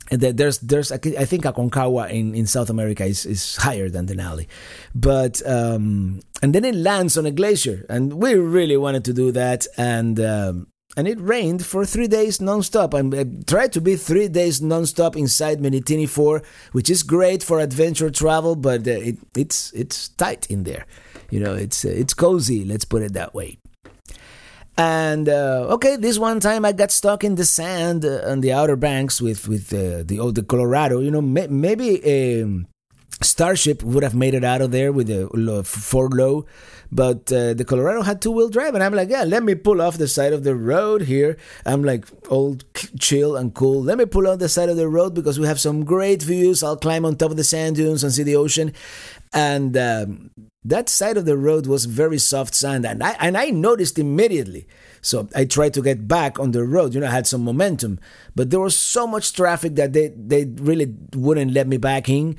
There's 0.09 0.57
there's 0.57 0.91
I 0.91 0.97
think 0.97 1.43
Aconcagua 1.43 2.09
in, 2.09 2.33
in 2.33 2.47
South 2.47 2.71
America 2.71 3.05
is, 3.05 3.27
is 3.27 3.57
higher 3.57 3.87
than 3.87 4.07
Denali, 4.07 4.47
but 4.95 5.47
um, 5.47 6.21
and 6.41 6.55
then 6.55 6.65
it 6.65 6.73
lands 6.73 7.15
on 7.15 7.27
a 7.27 7.31
glacier, 7.31 7.85
and 7.87 8.13
we 8.13 8.33
really 8.33 8.77
wanted 8.77 9.05
to 9.05 9.13
do 9.13 9.31
that, 9.33 9.67
and 9.77 10.19
um, 10.19 10.67
and 10.99 11.07
it 11.07 11.19
rained 11.21 11.65
for 11.65 11.85
three 11.85 12.09
days 12.09 12.39
nonstop. 12.39 12.93
I, 12.93 13.21
I 13.21 13.23
tried 13.47 13.71
to 13.71 13.79
be 13.79 13.95
three 13.95 14.27
days 14.27 14.59
nonstop 14.59 15.15
inside 15.15 15.59
Minitini 15.59 16.09
Four, 16.09 16.43
which 16.73 16.89
is 16.89 17.03
great 17.03 17.41
for 17.41 17.61
adventure 17.61 18.09
travel, 18.09 18.57
but 18.57 18.85
uh, 18.85 18.91
it, 19.09 19.17
it's 19.33 19.71
it's 19.71 20.09
tight 20.09 20.45
in 20.51 20.63
there, 20.63 20.85
you 21.29 21.39
know, 21.39 21.53
it's 21.55 21.85
uh, 21.85 22.01
it's 22.01 22.13
cozy. 22.13 22.65
Let's 22.65 22.83
put 22.83 23.01
it 23.01 23.13
that 23.13 23.33
way. 23.33 23.57
And 24.77 25.29
uh, 25.29 25.75
okay, 25.75 25.95
this 25.95 26.19
one 26.19 26.41
time 26.41 26.65
I 26.65 26.73
got 26.73 26.91
stuck 26.91 27.23
in 27.23 27.35
the 27.35 27.45
sand 27.45 28.03
uh, 28.03 28.31
on 28.31 28.41
the 28.41 28.51
outer 28.51 28.75
banks 28.75 29.21
with 29.21 29.47
with 29.47 29.71
uh, 29.73 30.03
the 30.03 30.17
the 30.33 30.43
Colorado. 30.43 30.99
You 30.99 31.11
know, 31.11 31.21
may, 31.21 31.47
maybe 31.47 31.89
a 32.05 32.43
Starship 33.21 33.83
would 33.83 34.03
have 34.03 34.15
made 34.15 34.33
it 34.33 34.43
out 34.43 34.61
of 34.61 34.71
there 34.71 34.91
with 34.91 35.09
a 35.09 35.29
lo- 35.33 35.63
four 35.63 36.09
low, 36.09 36.45
but 36.91 37.31
uh, 37.31 37.53
the 37.53 37.65
Colorado 37.65 38.01
had 38.01 38.21
two 38.21 38.31
wheel 38.31 38.49
drive, 38.49 38.75
and 38.75 38.83
I'm 38.83 38.93
like, 38.93 39.09
yeah, 39.09 39.23
let 39.23 39.43
me 39.43 39.55
pull 39.55 39.81
off 39.81 39.97
the 39.97 40.07
side 40.07 40.31
of 40.33 40.43
the 40.43 40.55
road 40.55 41.01
here. 41.03 41.37
I'm 41.65 41.83
like 41.83 42.05
old, 42.29 42.63
chill 42.99 43.35
and 43.35 43.53
cool. 43.53 43.83
Let 43.83 43.97
me 43.97 44.05
pull 44.05 44.27
off 44.27 44.39
the 44.39 44.49
side 44.49 44.69
of 44.69 44.77
the 44.77 44.87
road 44.87 45.13
because 45.13 45.39
we 45.39 45.47
have 45.47 45.59
some 45.59 45.83
great 45.83 46.23
views. 46.23 46.63
I'll 46.63 46.77
climb 46.77 47.05
on 47.05 47.17
top 47.17 47.31
of 47.31 47.37
the 47.37 47.43
sand 47.43 47.75
dunes 47.75 48.03
and 48.03 48.13
see 48.13 48.23
the 48.23 48.35
ocean, 48.35 48.73
and. 49.33 49.75
Um, 49.77 50.31
that 50.65 50.89
side 50.89 51.15
of 51.15 51.25
the 51.25 51.37
road 51.37 51.67
was 51.67 51.85
very 51.85 52.17
soft 52.17 52.53
sand 52.53 52.85
and 52.85 53.01
I, 53.01 53.15
and 53.19 53.37
I 53.37 53.49
noticed 53.49 53.97
immediately 53.97 54.67
so 55.01 55.29
i 55.33 55.45
tried 55.45 55.73
to 55.75 55.81
get 55.81 56.05
back 56.07 56.37
on 56.37 56.51
the 56.51 56.65
road 56.65 56.93
you 56.93 56.99
know 56.99 57.07
i 57.07 57.11
had 57.11 57.25
some 57.25 57.43
momentum 57.43 57.97
but 58.35 58.49
there 58.49 58.59
was 58.59 58.75
so 58.75 59.07
much 59.07 59.31
traffic 59.31 59.75
that 59.75 59.93
they, 59.93 60.09
they 60.09 60.45
really 60.45 60.93
wouldn't 61.15 61.53
let 61.53 61.67
me 61.67 61.77
back 61.77 62.09
in 62.09 62.35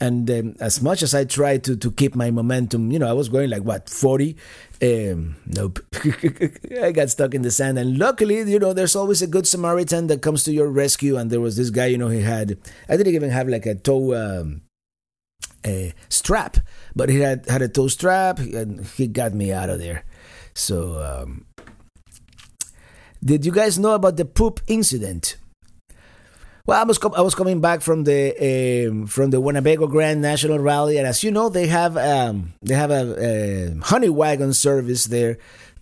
and 0.00 0.30
um, 0.30 0.54
as 0.60 0.82
much 0.82 1.02
as 1.02 1.14
i 1.14 1.24
tried 1.24 1.62
to, 1.64 1.76
to 1.76 1.90
keep 1.92 2.14
my 2.14 2.30
momentum 2.30 2.90
you 2.90 2.98
know 2.98 3.08
i 3.08 3.12
was 3.12 3.28
going 3.28 3.50
like 3.50 3.62
what 3.62 3.88
40 3.88 4.36
um, 4.82 5.36
nope 5.46 5.78
i 6.82 6.90
got 6.92 7.10
stuck 7.10 7.34
in 7.34 7.42
the 7.42 7.50
sand 7.50 7.78
and 7.78 7.98
luckily 7.98 8.38
you 8.50 8.58
know 8.58 8.72
there's 8.72 8.96
always 8.96 9.22
a 9.22 9.26
good 9.26 9.46
samaritan 9.46 10.06
that 10.06 10.22
comes 10.22 10.44
to 10.44 10.52
your 10.52 10.68
rescue 10.68 11.16
and 11.16 11.30
there 11.30 11.40
was 11.40 11.56
this 11.56 11.70
guy 11.70 11.86
you 11.86 11.98
know 11.98 12.08
he 12.08 12.22
had 12.22 12.58
i 12.88 12.96
didn't 12.96 13.14
even 13.14 13.30
have 13.30 13.48
like 13.48 13.66
a 13.66 13.74
tow 13.74 14.14
um, 14.14 14.62
a 15.64 15.92
strap, 16.08 16.58
but 16.94 17.08
he 17.08 17.20
had 17.20 17.46
had 17.48 17.62
a 17.62 17.68
toe 17.68 17.88
strap, 17.88 18.38
and 18.38 18.86
he 18.86 19.06
got 19.06 19.34
me 19.34 19.52
out 19.52 19.70
of 19.70 19.78
there. 19.78 20.04
So, 20.54 21.02
um, 21.02 21.46
did 23.22 23.44
you 23.44 23.52
guys 23.52 23.78
know 23.78 23.92
about 23.92 24.16
the 24.16 24.24
poop 24.24 24.60
incident? 24.66 25.36
Well, 26.70 26.78
I 26.78 26.84
was 26.84 26.98
com- 26.98 27.14
I 27.16 27.22
was 27.22 27.34
coming 27.34 27.60
back 27.60 27.80
from 27.80 28.04
the 28.04 28.86
um, 28.88 29.08
from 29.08 29.30
the 29.30 29.40
Winnebago 29.40 29.88
Grand 29.88 30.22
National 30.22 30.60
Rally, 30.60 30.98
and 30.98 31.04
as 31.04 31.24
you 31.24 31.32
know, 31.32 31.48
they 31.48 31.66
have 31.66 31.96
um, 31.96 32.52
they 32.62 32.74
have 32.76 32.92
a, 32.92 33.16
a 33.18 33.80
honey 33.82 34.08
wagon 34.08 34.52
service 34.52 35.06
there 35.06 35.38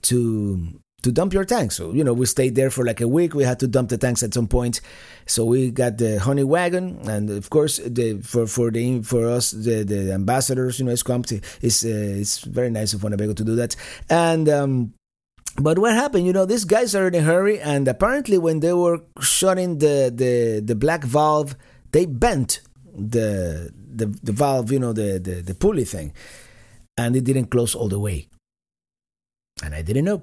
to 0.09 0.81
to 1.03 1.13
dump 1.13 1.35
your 1.35 1.45
tanks. 1.45 1.77
So 1.77 1.93
you 1.93 2.03
know, 2.03 2.15
we 2.15 2.25
stayed 2.25 2.55
there 2.55 2.71
for 2.71 2.87
like 2.87 3.03
a 3.03 3.07
week. 3.07 3.35
We 3.35 3.45
had 3.45 3.61
to 3.61 3.69
dump 3.69 3.91
the 3.91 3.99
tanks 3.99 4.23
at 4.23 4.33
some 4.33 4.49
point, 4.49 4.81
so 5.27 5.45
we 5.45 5.71
got 5.71 5.99
the 5.99 6.21
honey 6.21 6.45
wagon, 6.45 7.07
and 7.07 7.29
of 7.29 7.51
course, 7.51 7.77
the 7.85 8.23
for 8.23 8.47
for 8.47 8.71
the 8.71 9.03
for 9.03 9.29
us 9.29 9.51
the, 9.51 9.85
the 9.85 10.15
ambassadors, 10.15 10.79
you 10.79 10.87
know, 10.87 10.93
it's. 10.93 11.05
It's 11.61 11.85
uh, 11.85 12.17
it's 12.23 12.39
very 12.39 12.71
nice 12.71 12.95
of 12.95 13.03
Winnebago 13.03 13.35
to 13.35 13.45
do 13.45 13.57
that, 13.57 13.77
and. 14.09 14.49
Um, 14.49 14.95
but 15.61 15.79
what 15.79 15.95
happened? 15.95 16.27
You 16.27 16.33
know, 16.33 16.47
these 16.47 16.65
guys 16.65 16.95
are 16.95 17.09
in 17.09 17.15
a 17.15 17.21
hurry, 17.21 17.61
and 17.61 17.87
apparently, 17.89 18.39
when 18.39 18.61
they 18.61 18.73
were 18.73 19.01
shutting 19.21 19.79
the 19.79 20.13
the, 20.15 20.61
the 20.65 20.75
black 20.75 21.05
valve, 21.05 21.57
they 21.93 22.07
bent 22.07 22.61
the 22.95 23.73
the, 23.75 24.07
the 24.23 24.33
valve, 24.33 24.71
you 24.71 24.79
know, 24.79 24.93
the, 24.93 25.19
the 25.19 25.43
the 25.43 25.55
pulley 25.55 25.85
thing, 25.85 26.13
and 26.97 27.17
it 27.17 27.25
didn't 27.25 27.47
close 27.47 27.75
all 27.75 27.89
the 27.89 27.99
way. 27.99 28.29
And 29.63 29.75
I 29.75 29.83
didn't 29.83 30.05
know. 30.05 30.23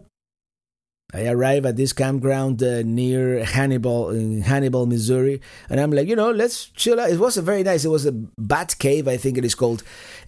I 1.13 1.28
arrive 1.28 1.65
at 1.65 1.78
this 1.78 1.94
campground 1.94 2.62
uh, 2.62 2.82
near 2.82 3.44
Hannibal, 3.46 4.10
in 4.10 4.41
Hannibal, 4.41 4.86
Missouri, 4.86 5.39
and 5.70 5.80
I'm 5.80 5.91
like, 5.91 6.08
you 6.08 6.15
know, 6.15 6.32
let's 6.32 6.65
chill 6.70 7.00
out. 7.00 7.10
It 7.10 7.20
was 7.20 7.38
a 7.38 7.41
very 7.41 7.63
nice. 7.63 7.86
It 7.86 7.89
was 7.89 8.06
a 8.06 8.12
bat 8.12 8.76
cave, 8.80 9.08
I 9.08 9.15
think 9.15 9.38
it 9.38 9.46
is 9.46 9.56
called. 9.56 9.84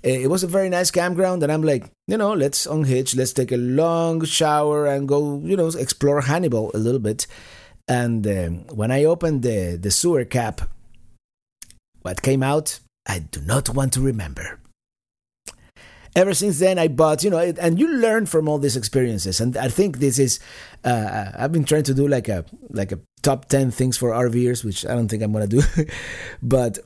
Uh, 0.05 0.09
It 0.09 0.29
was 0.29 0.43
a 0.43 0.47
very 0.47 0.69
nice 0.69 0.91
campground, 0.91 1.43
and 1.43 1.51
I'm 1.51 1.63
like, 1.63 1.91
you 2.07 2.17
know, 2.17 2.33
let's 2.33 2.65
unhitch, 2.67 3.15
let's 3.15 3.33
take 3.33 3.51
a 3.51 3.57
long 3.57 4.23
shower 4.23 4.85
and 4.85 5.07
go, 5.07 5.41
you 5.43 5.57
know, 5.57 5.67
explore 5.67 6.21
Hannibal 6.21 6.71
a 6.73 6.77
little 6.77 7.01
bit. 7.01 7.27
And 7.87 8.25
um, 8.27 8.67
when 8.75 8.91
I 8.91 9.03
opened 9.03 9.43
the 9.43 9.77
the 9.81 9.91
sewer 9.91 10.25
cap, 10.25 10.61
what 12.01 12.21
came 12.21 12.43
out, 12.43 12.79
I 13.07 13.19
do 13.19 13.41
not 13.41 13.69
want 13.69 13.93
to 13.93 14.01
remember 14.01 14.59
ever 16.21 16.33
since 16.33 16.57
then 16.59 16.77
i 16.79 16.87
bought 16.87 17.23
you 17.23 17.29
know 17.29 17.37
it- 17.49 17.59
and 17.61 17.79
you 17.79 17.87
learn 18.05 18.25
from 18.25 18.49
all 18.49 18.59
these 18.59 18.75
experiences. 18.81 19.39
And 19.39 19.55
i 19.55 19.69
think 19.77 19.99
this 19.99 20.17
is 20.19 20.39
uh, 20.83 21.31
i've 21.39 21.51
been 21.57 21.63
trying 21.71 21.83
to 21.89 21.93
do 21.93 22.07
like 22.07 22.27
a 22.37 22.43
like 22.79 22.91
a 22.91 22.99
top 23.21 23.45
10 23.45 23.71
things 23.71 23.95
for 23.97 24.09
rvers 24.11 24.63
which 24.67 24.85
i 24.85 24.93
don't 24.95 25.07
think 25.09 25.21
i'm 25.23 25.31
gonna 25.31 25.47
do. 25.47 25.61
But 26.41 26.79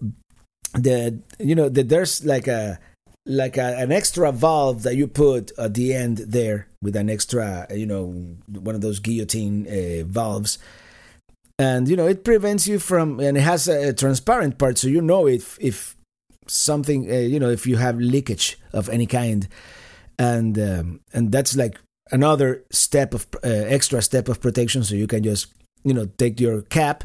the 0.73 1.19
you 1.39 1.55
know 1.55 1.69
that 1.69 1.87
there's 1.89 2.23
like 2.25 2.47
a 2.47 2.79
like 3.25 3.57
a, 3.57 3.77
an 3.83 3.91
extra 3.91 4.31
valve 4.31 4.83
that 4.83 4.95
you 4.95 5.07
put 5.07 5.51
at 5.57 5.73
the 5.73 5.93
end 5.93 6.17
there 6.37 6.67
with 6.81 6.95
an 6.95 7.09
extra 7.09 7.67
you 7.81 7.85
know 7.85 8.03
one 8.47 8.75
of 8.75 8.81
those 8.81 8.99
guillotine 8.99 9.67
uh, 9.67 10.03
valves. 10.07 10.57
And 11.59 11.87
you 11.87 11.95
know 11.95 12.07
it 12.07 12.23
prevents 12.23 12.67
you 12.67 12.79
from 12.79 13.19
and 13.19 13.37
it 13.37 13.41
has 13.41 13.67
a, 13.67 13.89
a 13.89 13.93
transparent 13.93 14.57
part 14.57 14.77
so 14.79 14.87
you 14.87 15.01
know 15.01 15.27
if 15.27 15.57
if 15.61 15.95
something 16.47 17.09
uh, 17.09 17.15
you 17.15 17.39
know 17.39 17.49
if 17.49 17.65
you 17.67 17.77
have 17.77 17.97
leakage 17.99 18.57
of 18.73 18.89
any 18.89 19.05
kind. 19.05 19.47
And 20.19 20.59
um, 20.59 20.99
and 21.13 21.31
that's 21.31 21.55
like 21.55 21.79
another 22.11 22.63
step 22.71 23.13
of 23.13 23.25
uh, 23.43 23.47
extra 23.47 24.01
step 24.01 24.29
of 24.29 24.39
protection. 24.39 24.83
So 24.83 24.95
you 24.95 25.07
can 25.07 25.23
just 25.23 25.47
you 25.83 25.93
know 25.93 26.05
take 26.17 26.39
your 26.39 26.61
cap 26.61 27.03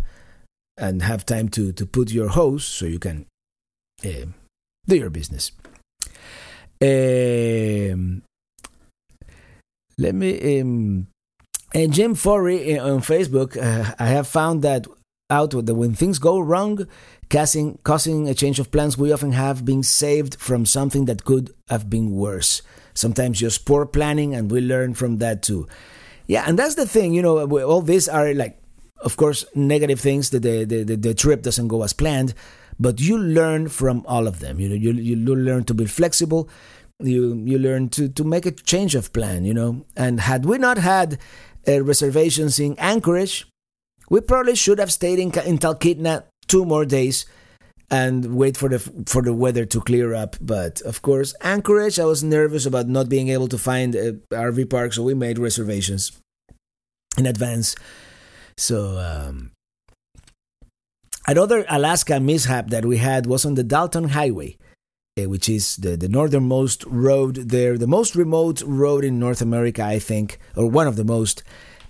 and 0.77 1.03
have 1.03 1.25
time 1.25 1.49
to 1.51 1.73
to 1.73 1.87
put 1.87 2.11
your 2.11 2.29
hose 2.29 2.65
so 2.65 2.87
you 2.87 2.99
can 2.99 3.27
uh, 4.05 4.27
do 4.87 4.97
your 4.97 5.11
business. 5.11 5.53
Um, 6.83 8.23
let 9.99 10.15
me 10.15 10.61
um, 10.61 11.07
and 11.75 11.93
Jim 11.93 12.15
Forey 12.15 12.79
uh, 12.79 12.87
on 12.87 13.01
Facebook, 13.01 13.57
uh, 13.57 13.95
I 13.99 14.07
have 14.07 14.29
found 14.29 14.63
that 14.63 14.87
out 15.31 15.51
that 15.51 15.75
when 15.75 15.95
things 15.95 16.19
go 16.19 16.39
wrong, 16.39 16.87
causing, 17.31 17.79
causing 17.83 18.29
a 18.29 18.35
change 18.35 18.59
of 18.59 18.71
plans, 18.71 18.97
we 18.97 19.13
often 19.13 19.33
have 19.33 19.65
been 19.65 19.83
saved 19.83 20.41
from 20.41 20.67
something 20.67 21.07
that 21.07 21.25
could 21.25 21.55
have 21.69 21.89
been 21.89 22.11
worse. 22.13 22.63
Sometimes 22.95 23.41
just 23.41 23.67
poor 23.67 23.87
planning, 23.87 24.35
and 24.35 24.51
we 24.51 24.61
learn 24.61 24.95
from 24.95 25.19
that 25.19 25.43
too. 25.43 25.67
Yeah, 26.27 26.45
and 26.47 26.59
that's 26.59 26.75
the 26.75 26.87
thing, 26.87 27.15
you 27.15 27.23
know, 27.23 27.47
all 27.63 27.83
these 27.83 28.09
are 28.09 28.35
like, 28.35 28.59
of 29.03 29.17
course, 29.17 29.45
negative 29.55 30.01
things 30.01 30.31
that 30.31 30.41
the, 30.41 30.65
the, 30.65 30.83
the, 30.83 30.97
the 30.97 31.15
trip 31.15 31.43
doesn't 31.43 31.69
go 31.69 31.83
as 31.83 31.93
planned, 31.93 32.35
but 32.81 33.01
you 33.01 33.19
learn 33.19 33.69
from 33.69 34.05
all 34.07 34.27
of 34.27 34.41
them. 34.41 34.59
You 34.59 34.71
know, 34.71 34.75
you, 34.75 34.93
you 34.93 35.17
learn 35.17 35.65
to 35.65 35.75
be 35.75 35.87
flexible. 35.87 36.49
You 36.99 37.35
you 37.45 37.59
learn 37.59 37.91
to, 37.91 38.09
to 38.09 38.25
make 38.25 38.47
a 38.47 38.51
change 38.51 38.95
of 38.95 39.13
plan, 39.13 39.45
you 39.45 39.53
know. 39.53 39.85
And 39.97 40.21
had 40.21 40.47
we 40.47 40.57
not 40.57 40.79
had 40.79 41.19
uh, 41.69 41.83
reservations 41.83 42.59
in 42.59 42.75
Anchorage, 42.79 43.47
we 44.09 44.23
probably 44.23 44.55
should 44.55 44.79
have 44.79 44.91
stayed 44.91 45.19
in, 45.19 45.31
in 45.45 45.59
Talkeetna 45.59 46.25
two 46.49 46.65
more 46.65 46.85
days 46.85 47.27
and 47.91 48.37
wait 48.37 48.57
for 48.57 48.69
the 48.69 48.79
for 49.07 49.23
the 49.23 49.33
weather 49.33 49.65
to 49.65 49.81
clear 49.81 50.15
up. 50.15 50.37
But 50.41 50.81
of 50.83 51.03
course, 51.03 51.35
Anchorage, 51.41 51.99
I 51.99 52.05
was 52.05 52.23
nervous 52.23 52.67
about 52.67 52.89
not 52.89 53.09
being 53.09 53.29
able 53.29 53.49
to 53.49 53.59
find 53.59 53.95
a 53.95 54.15
RV 54.33 54.71
park, 54.71 54.93
so 54.93 55.03
we 55.03 55.15
made 55.15 55.39
reservations 55.39 56.13
in 57.17 57.27
advance. 57.27 57.77
So 58.59 58.99
um, 58.99 59.53
another 61.27 61.65
Alaska 61.69 62.19
mishap 62.19 62.71
that 62.71 62.85
we 62.85 62.97
had 62.97 63.27
was 63.27 63.45
on 63.45 63.55
the 63.55 63.65
Dalton 63.65 64.11
Highway, 64.11 64.57
eh, 65.17 65.27
which 65.27 65.49
is 65.49 65.77
the, 65.77 65.97
the 65.97 66.09
northernmost 66.09 66.85
road 66.87 67.51
there, 67.51 67.79
the 67.79 67.87
most 67.87 68.17
remote 68.17 68.63
road 68.63 69.05
in 69.05 69.19
North 69.19 69.43
America, 69.43 69.85
I 69.85 69.99
think, 69.99 70.39
or 70.57 70.69
one 70.69 70.87
of 70.87 70.97
the 70.97 71.05
most. 71.05 71.43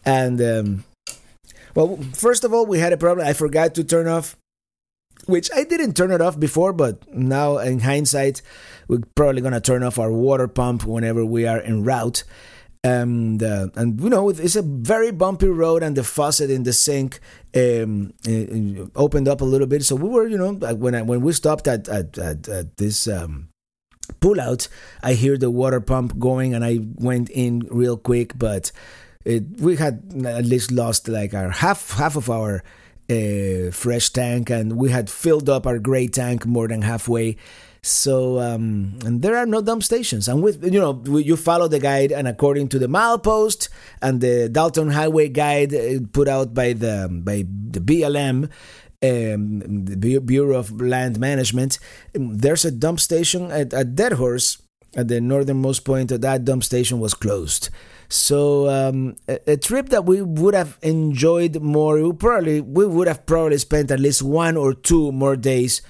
And 0.05 0.41
um, 0.43 0.85
well, 1.75 1.99
first 2.15 2.45
of 2.45 2.53
all, 2.53 2.67
we 2.67 2.81
had 2.81 2.93
a 2.93 2.97
problem. 2.97 3.27
I 3.27 3.33
forgot 3.33 3.75
to 3.77 3.85
turn 3.85 4.09
off 4.09 4.37
which 5.25 5.51
I 5.55 5.65
didn't 5.65 5.95
turn 5.95 6.13
it 6.13 6.21
off 6.21 6.39
before, 6.39 6.73
but 6.73 7.13
now 7.13 7.59
in 7.59 7.81
hindsight, 7.81 8.43
we're 8.89 9.01
probably 9.15 9.43
gonna 9.43 9.61
turn 9.61 9.83
off 9.83 9.99
our 9.99 10.13
water 10.13 10.49
pump 10.49 10.85
whenever 10.85 11.25
we 11.25 11.47
are 11.47 11.61
en 11.61 11.83
route. 11.83 12.25
And 12.85 13.43
uh, 13.43 13.69
and 13.75 14.01
you 14.01 14.09
know 14.09 14.29
it's 14.29 14.55
a 14.55 14.63
very 14.63 15.11
bumpy 15.11 15.49
road, 15.49 15.83
and 15.83 15.97
the 15.97 16.05
faucet 16.05 16.51
in 16.51 16.63
the 16.63 16.73
sink 16.73 17.19
um, 17.57 18.13
uh, 18.29 18.87
opened 18.95 19.27
up 19.27 19.41
a 19.41 19.45
little 19.45 19.67
bit. 19.67 19.83
So 19.83 19.97
we 19.97 20.09
were, 20.09 20.29
you 20.29 20.39
know, 20.39 20.53
when 20.53 20.95
I, 20.95 21.03
when 21.03 21.21
we 21.23 21.33
stopped 21.33 21.67
at 21.67 21.89
at, 21.89 22.17
at, 22.19 22.49
at 22.49 22.77
this. 22.77 23.09
Um, 23.09 23.49
pull 24.21 24.41
out 24.41 24.69
i 25.03 25.15
hear 25.15 25.37
the 25.37 25.51
water 25.51 25.81
pump 25.81 26.17
going 26.17 26.55
and 26.55 26.65
i 26.65 26.79
went 26.95 27.29
in 27.31 27.67
real 27.73 27.97
quick 27.97 28.39
but 28.39 28.71
it, 29.25 29.43
we 29.61 29.75
had 29.77 30.05
at 30.25 30.45
least 30.45 30.71
lost 30.71 31.09
like 31.09 31.35
our 31.35 31.51
half 31.51 31.91
half 31.91 32.15
of 32.15 32.31
our 32.31 32.63
uh, 33.11 33.71
fresh 33.71 34.11
tank 34.11 34.51
and 34.51 34.77
we 34.77 34.91
had 34.91 35.09
filled 35.09 35.49
up 35.49 35.67
our 35.67 35.79
gray 35.79 36.09
tank 36.09 36.47
more 36.47 36.69
than 36.69 36.83
halfway 36.83 37.37
so 37.83 38.41
um, 38.41 38.99
and 39.05 39.23
there 39.23 39.37
are 39.37 39.47
no 39.47 39.63
dump 39.63 39.83
stations 39.83 40.29
and 40.29 40.43
with 40.43 40.63
you 40.65 40.81
know 40.81 41.03
you 41.19 41.37
follow 41.37 41.69
the 41.69 41.79
guide 41.79 42.11
and 42.11 42.27
according 42.27 42.69
to 42.69 42.79
the 42.79 42.89
milepost 42.89 43.69
and 44.03 44.21
the 44.21 44.49
dalton 44.49 44.91
highway 44.91 45.29
guide 45.29 45.73
uh, 45.73 46.01
put 46.13 46.27
out 46.27 46.53
by 46.53 46.73
the 46.73 47.09
by 47.11 47.45
the 47.71 47.81
blm 47.81 48.51
um, 49.03 49.85
the 49.85 50.19
Bureau 50.19 50.59
of 50.59 50.81
Land 50.81 51.21
Management, 51.21 51.79
there's 52.15 52.65
a 52.65 52.71
dump 52.71 52.99
station 52.99 53.51
at, 53.51 53.75
at 53.75 53.95
Deadhorse 53.95 54.63
at 54.97 55.09
the 55.09 55.21
northernmost 55.21 55.85
point 55.85 56.11
of 56.11 56.23
that 56.23 56.45
dump 56.45 56.65
station 56.65 56.99
was 56.99 57.15
closed. 57.15 57.69
So 58.09 58.69
um, 58.69 59.17
a, 59.29 59.53
a, 59.53 59.57
trip 59.57 59.89
that 59.89 60.05
we 60.05 60.23
would 60.23 60.55
have 60.55 60.79
enjoyed 60.83 61.61
more, 61.61 62.01
we 62.01 62.13
probably 62.13 62.61
we 62.61 62.87
would 62.87 63.09
have 63.09 63.27
probably 63.27 63.59
spent 63.59 63.91
at 63.91 64.01
least 64.01 64.23
one 64.23 64.57
or 64.57 64.75
two 64.75 65.11
more 65.13 65.37
days 65.37 65.83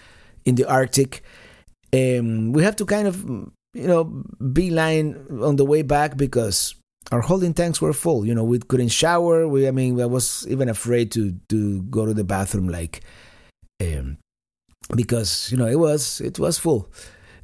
in 0.44 0.54
the 0.54 0.64
Arctic. 0.64 1.22
Um, 1.92 2.52
we 2.52 2.62
have 2.62 2.76
to 2.76 2.86
kind 2.86 3.06
of 3.06 3.22
you 3.24 3.86
know 3.86 4.04
beeline 4.52 5.26
on 5.42 5.56
the 5.56 5.64
way 5.64 5.82
back 5.82 6.16
because 6.16 6.74
our 7.12 7.20
holding 7.20 7.54
tanks 7.54 7.80
were 7.80 7.92
full. 7.92 8.26
You 8.26 8.34
know, 8.34 8.44
we 8.44 8.58
couldn't 8.58 8.88
shower. 8.88 9.46
We, 9.46 9.68
I 9.68 9.70
mean, 9.70 10.00
I 10.00 10.06
was 10.06 10.46
even 10.48 10.68
afraid 10.68 11.12
to 11.12 11.34
to 11.50 11.82
go 11.82 12.06
to 12.06 12.14
the 12.14 12.24
bathroom, 12.24 12.68
like, 12.68 13.02
um, 13.80 14.18
because 14.94 15.50
you 15.52 15.58
know 15.58 15.66
it 15.66 15.78
was 15.78 16.20
it 16.20 16.38
was 16.38 16.58
full. 16.58 16.88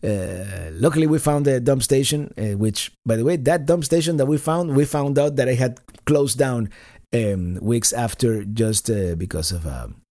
Uh, 0.05 0.71
luckily, 0.73 1.07
we 1.07 1.19
found 1.19 1.47
a 1.47 1.61
dump 1.61 1.83
station, 1.83 2.33
uh, 2.37 2.57
which, 2.57 2.93
by 3.07 3.17
the 3.17 3.25
way, 3.25 3.37
that 3.37 3.67
dump 3.67 3.85
station 3.85 4.17
that 4.17 4.27
we 4.27 4.37
found, 4.37 4.75
we 4.77 4.85
found 4.85 5.19
out 5.19 5.37
that 5.37 5.49
it 5.49 5.59
had 5.59 5.81
closed 6.07 6.39
down 6.39 6.71
um, 7.15 7.59
weeks 7.63 7.93
after, 7.93 8.45
just 8.45 8.91
uh, 8.91 9.15
because 9.15 9.53
of 9.53 9.67
um, 9.67 10.03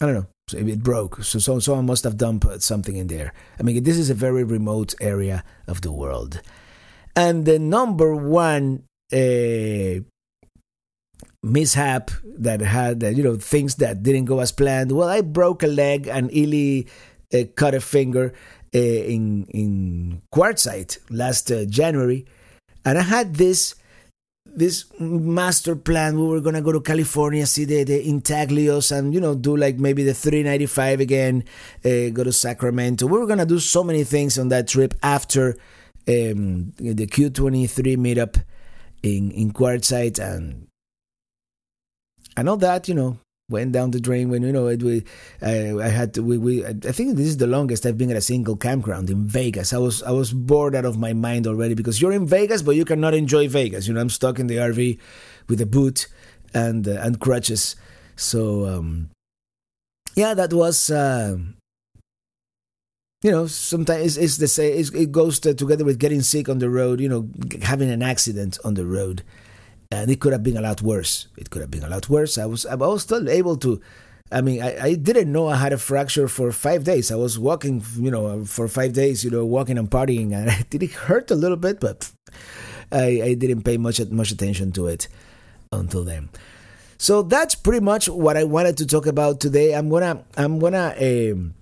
I 0.00 0.06
don't 0.06 0.14
know, 0.14 0.26
it 0.52 0.82
broke. 0.82 1.22
So, 1.24 1.38
so 1.38 1.58
someone 1.58 1.86
must 1.86 2.04
have 2.04 2.16
dumped 2.16 2.62
something 2.62 2.96
in 2.96 3.08
there. 3.08 3.32
I 3.58 3.62
mean, 3.62 3.82
this 3.82 3.98
is 3.98 4.10
a 4.10 4.14
very 4.14 4.44
remote 4.44 4.94
area 5.00 5.44
of 5.66 5.80
the 5.80 5.92
world. 5.92 6.40
And 7.16 7.46
the 7.46 7.58
number 7.58 8.14
one 8.14 8.84
uh, 9.12 10.04
mishap 11.42 12.10
that 12.38 12.60
had, 12.60 13.02
you 13.02 13.24
know, 13.24 13.36
things 13.36 13.76
that 13.76 14.02
didn't 14.04 14.26
go 14.26 14.38
as 14.38 14.52
planned. 14.52 14.92
Well, 14.92 15.08
I 15.08 15.20
broke 15.22 15.64
a 15.64 15.66
leg 15.66 16.06
and 16.06 16.30
Illy 16.32 16.86
uh, 17.34 17.44
cut 17.56 17.74
a 17.74 17.80
finger 17.80 18.32
in 18.72 19.46
in 19.50 20.22
quartzsite 20.34 20.98
last 21.10 21.50
uh, 21.50 21.64
January, 21.64 22.26
and 22.84 22.98
I 22.98 23.02
had 23.02 23.34
this 23.36 23.74
this 24.44 24.86
master 24.98 25.76
plan. 25.76 26.18
We 26.18 26.26
were 26.26 26.40
gonna 26.40 26.62
go 26.62 26.72
to 26.72 26.80
California, 26.80 27.46
see 27.46 27.64
the, 27.64 27.84
the 27.84 28.04
intaglios, 28.04 28.96
and 28.96 29.14
you 29.14 29.20
know 29.20 29.34
do 29.34 29.56
like 29.56 29.78
maybe 29.78 30.04
the 30.04 30.14
395 30.14 31.00
again. 31.00 31.44
Uh, 31.84 32.10
go 32.10 32.24
to 32.24 32.32
Sacramento. 32.32 33.06
We 33.06 33.18
were 33.18 33.26
gonna 33.26 33.46
do 33.46 33.58
so 33.58 33.84
many 33.84 34.04
things 34.04 34.38
on 34.38 34.48
that 34.48 34.68
trip 34.68 34.94
after 35.02 35.56
um, 36.08 36.72
the 36.78 37.06
Q23 37.06 37.96
meetup 37.96 38.42
in 39.02 39.30
in 39.30 39.52
Quartzsite, 39.52 40.18
and 40.18 40.66
I 42.36 42.42
know 42.42 42.56
that 42.56 42.88
you 42.88 42.94
know 42.94 43.18
went 43.48 43.72
down 43.72 43.90
the 43.90 44.00
drain 44.00 44.28
when 44.28 44.42
you 44.42 44.52
know 44.52 44.66
it. 44.66 44.82
We, 44.82 45.04
uh, 45.42 45.78
I 45.78 45.88
had 45.88 46.14
to, 46.14 46.22
we, 46.22 46.38
we. 46.38 46.64
I 46.66 46.72
think 46.72 47.16
this 47.16 47.26
is 47.26 47.38
the 47.38 47.46
longest 47.46 47.86
I've 47.86 47.96
been 47.96 48.10
at 48.10 48.16
a 48.16 48.20
single 48.20 48.56
campground 48.56 49.10
in 49.10 49.26
Vegas. 49.26 49.72
I 49.72 49.78
was 49.78 50.02
I 50.02 50.10
was 50.10 50.32
bored 50.32 50.74
out 50.74 50.84
of 50.84 50.98
my 50.98 51.12
mind 51.12 51.46
already 51.46 51.74
because 51.74 52.00
you're 52.00 52.12
in 52.12 52.26
Vegas, 52.26 52.62
but 52.62 52.76
you 52.76 52.84
cannot 52.84 53.14
enjoy 53.14 53.48
Vegas. 53.48 53.88
You 53.88 53.94
know, 53.94 54.00
I'm 54.00 54.10
stuck 54.10 54.38
in 54.38 54.46
the 54.46 54.56
RV 54.56 54.98
with 55.48 55.60
a 55.60 55.66
boot 55.66 56.08
and 56.54 56.86
uh, 56.86 57.00
and 57.00 57.20
crutches. 57.20 57.76
So 58.16 58.66
um, 58.66 59.10
yeah, 60.14 60.34
that 60.34 60.52
was. 60.52 60.90
Uh, 60.90 61.38
you 63.20 63.32
know, 63.32 63.48
sometimes 63.48 64.16
it's, 64.16 64.36
the 64.36 64.46
same. 64.46 64.78
It 64.94 65.10
goes 65.10 65.40
to, 65.40 65.52
together 65.52 65.84
with 65.84 65.98
getting 65.98 66.22
sick 66.22 66.48
on 66.48 66.60
the 66.60 66.70
road. 66.70 67.00
You 67.00 67.08
know, 67.08 67.28
having 67.62 67.90
an 67.90 68.00
accident 68.00 68.58
on 68.64 68.74
the 68.74 68.86
road, 68.86 69.24
and 69.90 70.10
it 70.10 70.20
could 70.20 70.32
have 70.32 70.42
been 70.42 70.56
a 70.56 70.60
lot 70.60 70.82
worse. 70.82 71.28
It 71.36 71.50
could 71.50 71.62
have 71.62 71.70
been 71.70 71.84
a 71.84 71.88
lot 71.88 72.08
worse. 72.08 72.38
I 72.38 72.46
was, 72.46 72.66
I 72.66 72.74
was 72.74 73.02
still 73.02 73.28
able 73.28 73.56
to. 73.58 73.80
I 74.30 74.42
mean, 74.42 74.62
I, 74.62 74.78
I 74.78 74.94
didn't 74.94 75.32
know 75.32 75.48
I 75.48 75.56
had 75.56 75.72
a 75.72 75.78
fracture 75.78 76.28
for 76.28 76.52
five 76.52 76.84
days. 76.84 77.10
I 77.10 77.16
was 77.16 77.38
walking, 77.38 77.82
you 77.96 78.10
know, 78.10 78.44
for 78.44 78.68
five 78.68 78.92
days, 78.92 79.24
you 79.24 79.30
know, 79.30 79.46
walking 79.46 79.78
and 79.78 79.90
partying, 79.90 80.32
and 80.36 80.50
it 80.50 80.70
did 80.70 80.90
hurt 80.90 81.30
a 81.30 81.34
little 81.34 81.56
bit, 81.56 81.80
but 81.80 82.10
I, 82.92 83.22
I 83.22 83.34
didn't 83.34 83.62
pay 83.62 83.76
much 83.78 84.00
much 84.10 84.30
attention 84.30 84.72
to 84.72 84.86
it 84.86 85.08
until 85.72 86.04
then. 86.04 86.28
So 86.98 87.22
that's 87.22 87.54
pretty 87.54 87.80
much 87.80 88.08
what 88.08 88.36
I 88.36 88.44
wanted 88.44 88.76
to 88.78 88.86
talk 88.86 89.06
about 89.06 89.40
today. 89.40 89.74
I'm 89.74 89.88
gonna 89.88 90.24
I'm 90.36 90.58
gonna. 90.58 90.94
Um, 91.00 91.54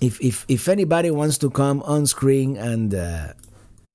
if 0.00 0.20
if 0.20 0.44
if 0.48 0.68
anybody 0.68 1.10
wants 1.10 1.38
to 1.38 1.50
come 1.50 1.82
on 1.82 2.06
screen 2.06 2.56
and 2.56 2.94
uh, 2.94 3.34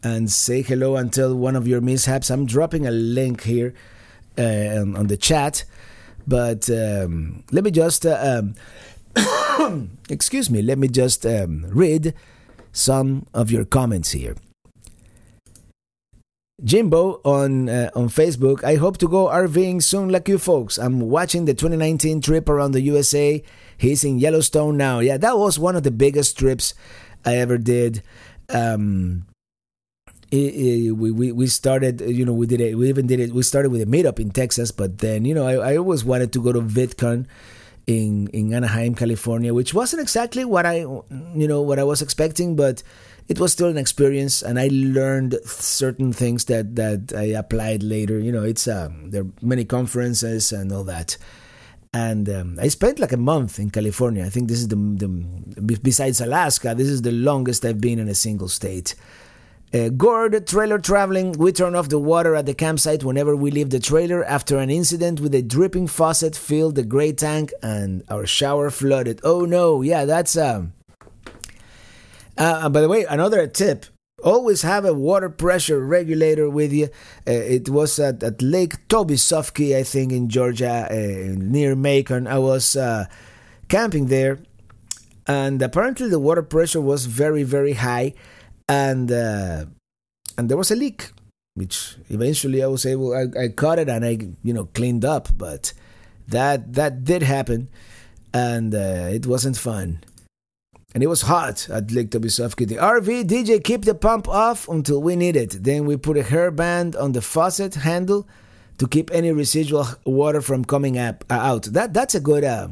and 0.03 0.31
say 0.31 0.61
hello 0.61 0.95
and 0.95 1.11
tell 1.11 1.35
one 1.35 1.55
of 1.55 1.67
your 1.67 1.81
mishaps, 1.81 2.29
I'm 2.29 2.45
dropping 2.45 2.87
a 2.87 2.91
link 2.91 3.43
here 3.43 3.73
uh, 4.37 4.81
on, 4.81 4.95
on, 4.95 5.07
the 5.07 5.17
chat. 5.17 5.65
But 6.25 6.69
um, 6.69 7.43
let 7.51 7.63
me 7.63 7.71
just 7.71 8.05
uh, 8.05 8.43
um, 9.59 9.91
excuse 10.09 10.49
me. 10.49 10.61
Let 10.61 10.77
me 10.77 10.87
just 10.87 11.25
um, 11.25 11.65
read 11.69 12.13
some 12.71 13.25
of 13.33 13.51
your 13.51 13.65
comments 13.65 14.11
here. 14.11 14.35
Jimbo 16.63 17.21
on 17.23 17.69
uh, 17.69 17.89
on 17.95 18.09
Facebook. 18.09 18.63
I 18.63 18.75
hope 18.75 18.97
to 18.97 19.07
go 19.07 19.27
RVing 19.27 19.81
soon, 19.81 20.09
like 20.09 20.27
you 20.27 20.37
folks. 20.37 20.77
I'm 20.77 20.99
watching 20.99 21.45
the 21.45 21.53
2019 21.53 22.21
trip 22.21 22.49
around 22.49 22.71
the 22.71 22.81
USA. 22.81 23.41
He's 23.77 24.03
in 24.03 24.19
Yellowstone 24.19 24.75
now. 24.75 24.99
Yeah, 24.99 25.17
that 25.17 25.37
was 25.37 25.57
one 25.57 25.77
of 25.77 25.83
the 25.83 25.91
biggest 25.91 26.37
trips 26.37 26.73
I 27.25 27.37
ever 27.37 27.57
did. 27.57 28.03
Um, 28.49 29.25
it, 30.31 30.35
it, 30.35 30.91
we, 30.91 31.11
we 31.11 31.31
we 31.31 31.47
started, 31.47 32.01
you 32.01 32.25
know, 32.25 32.33
we 32.33 32.45
did 32.45 32.61
it. 32.61 32.77
We 32.77 32.89
even 32.89 33.07
did 33.07 33.19
it. 33.19 33.33
We 33.33 33.43
started 33.43 33.71
with 33.71 33.81
a 33.81 33.85
meetup 33.85 34.19
in 34.19 34.29
Texas, 34.31 34.71
but 34.71 34.99
then, 34.99 35.25
you 35.25 35.33
know, 35.33 35.47
I, 35.47 35.71
I 35.71 35.77
always 35.77 36.05
wanted 36.05 36.33
to 36.33 36.41
go 36.41 36.51
to 36.51 36.61
VidCon 36.61 37.25
in 37.87 38.27
in 38.29 38.53
Anaheim, 38.53 38.93
California, 38.93 39.53
which 39.53 39.73
wasn't 39.73 40.01
exactly 40.01 40.45
what 40.45 40.65
I, 40.65 40.79
you 40.79 41.47
know, 41.47 41.61
what 41.61 41.79
I 41.79 41.83
was 41.83 42.01
expecting, 42.01 42.55
but 42.55 42.83
it 43.29 43.39
was 43.39 43.51
still 43.51 43.67
an 43.67 43.77
experience 43.77 44.41
and 44.41 44.59
I 44.59 44.69
learned 44.71 45.37
certain 45.45 46.11
things 46.11 46.45
that, 46.45 46.75
that 46.75 47.13
I 47.15 47.25
applied 47.37 47.83
later. 47.83 48.17
You 48.19 48.31
know, 48.31 48.43
it's 48.43 48.67
um, 48.67 49.11
there 49.11 49.21
are 49.21 49.31
many 49.41 49.65
conferences 49.65 50.51
and 50.51 50.71
all 50.71 50.83
that. 50.85 51.15
And 51.93 52.27
um, 52.29 52.59
I 52.59 52.67
spent 52.69 52.99
like 52.99 53.11
a 53.11 53.17
month 53.17 53.59
in 53.59 53.69
California. 53.69 54.25
I 54.25 54.29
think 54.29 54.47
this 54.47 54.59
is 54.59 54.67
the, 54.67 54.75
the 54.75 55.79
besides 55.81 56.21
Alaska, 56.21 56.73
this 56.75 56.87
is 56.87 57.03
the 57.03 57.11
longest 57.11 57.65
I've 57.65 57.81
been 57.81 57.99
in 57.99 58.07
a 58.07 58.15
single 58.15 58.47
state. 58.47 58.95
Uh, 59.71 59.89
trailer 60.45 60.79
traveling, 60.79 61.31
we 61.33 61.51
turn 61.51 61.75
off 61.75 61.89
the 61.89 61.99
water 61.99 62.33
at 62.33 62.47
the 62.47 62.55
campsite 62.55 63.03
whenever 63.03 63.35
we 63.35 63.51
leave 63.51 63.69
the 63.69 63.79
trailer 63.79 64.23
after 64.25 64.57
an 64.57 64.69
incident 64.69 65.19
with 65.19 65.35
a 65.35 65.43
dripping 65.43 65.87
faucet 65.87 66.35
filled 66.35 66.73
the 66.75 66.83
gray 66.83 67.11
tank 67.11 67.53
and 67.61 68.03
our 68.09 68.25
shower 68.25 68.71
flooded. 68.71 69.21
Oh 69.23 69.45
no, 69.45 69.83
yeah, 69.83 70.05
that's 70.05 70.35
um 70.35 70.73
uh, 72.37 72.69
by 72.69 72.81
the 72.81 72.87
way, 72.87 73.03
another 73.03 73.45
tip 73.47 73.85
always 74.23 74.61
have 74.61 74.85
a 74.85 74.93
water 74.93 75.29
pressure 75.29 75.79
regulator 75.79 76.49
with 76.49 76.71
you. 76.71 76.85
Uh, 77.27 77.31
it 77.31 77.69
was 77.69 77.99
at, 77.99 78.23
at 78.23 78.41
Lake 78.41 78.87
Tobesofkee, 78.87 79.75
I 79.75 79.83
think, 79.83 80.11
in 80.11 80.29
Georgia, 80.29 80.87
uh, 80.89 81.35
near 81.37 81.75
Macon. 81.75 82.27
I 82.27 82.39
was 82.39 82.75
uh, 82.75 83.05
camping 83.67 84.07
there, 84.07 84.39
and 85.27 85.61
apparently 85.61 86.09
the 86.09 86.19
water 86.19 86.43
pressure 86.43 86.81
was 86.81 87.05
very, 87.05 87.43
very 87.43 87.73
high, 87.73 88.13
and 88.69 89.11
uh, 89.11 89.65
and 90.37 90.47
there 90.47 90.57
was 90.57 90.71
a 90.71 90.75
leak, 90.77 91.11
which 91.55 91.97
eventually 92.09 92.63
I 92.63 92.67
was 92.67 92.85
able. 92.85 93.13
I, 93.13 93.25
I 93.37 93.47
caught 93.49 93.79
it 93.79 93.89
and 93.89 94.05
I, 94.05 94.17
you 94.43 94.53
know, 94.53 94.65
cleaned 94.73 95.03
up, 95.03 95.27
but 95.37 95.73
that 96.29 96.73
that 96.73 97.03
did 97.03 97.23
happen, 97.23 97.67
and 98.33 98.73
uh, 98.73 99.09
it 99.11 99.25
wasn't 99.25 99.57
fun 99.57 99.99
and 100.93 101.03
it 101.03 101.07
was 101.07 101.21
hot 101.23 101.69
at 101.69 101.91
Lake 101.91 102.09
Tobesofkee. 102.09 102.67
The 102.67 102.75
RV 102.77 103.25
DJ 103.25 103.63
keep 103.63 103.85
the 103.85 103.93
pump 103.93 104.27
off 104.27 104.67
until 104.67 105.01
we 105.01 105.15
need 105.15 105.35
it. 105.35 105.63
Then 105.63 105.85
we 105.85 105.97
put 105.97 106.17
a 106.17 106.23
hairband 106.23 106.99
on 106.99 107.11
the 107.11 107.21
faucet 107.21 107.75
handle 107.75 108.27
to 108.77 108.87
keep 108.87 109.11
any 109.13 109.31
residual 109.31 109.85
water 110.05 110.41
from 110.41 110.65
coming 110.65 110.97
up, 110.97 111.23
uh, 111.29 111.33
out. 111.33 111.63
That 111.63 111.93
that's 111.93 112.15
a 112.15 112.19
good 112.19 112.43
uh, 112.43 112.69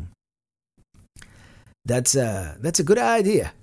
That's 1.85 2.15
a 2.15 2.57
that's 2.59 2.79
a 2.79 2.83
good 2.83 2.97
idea. 2.97 3.53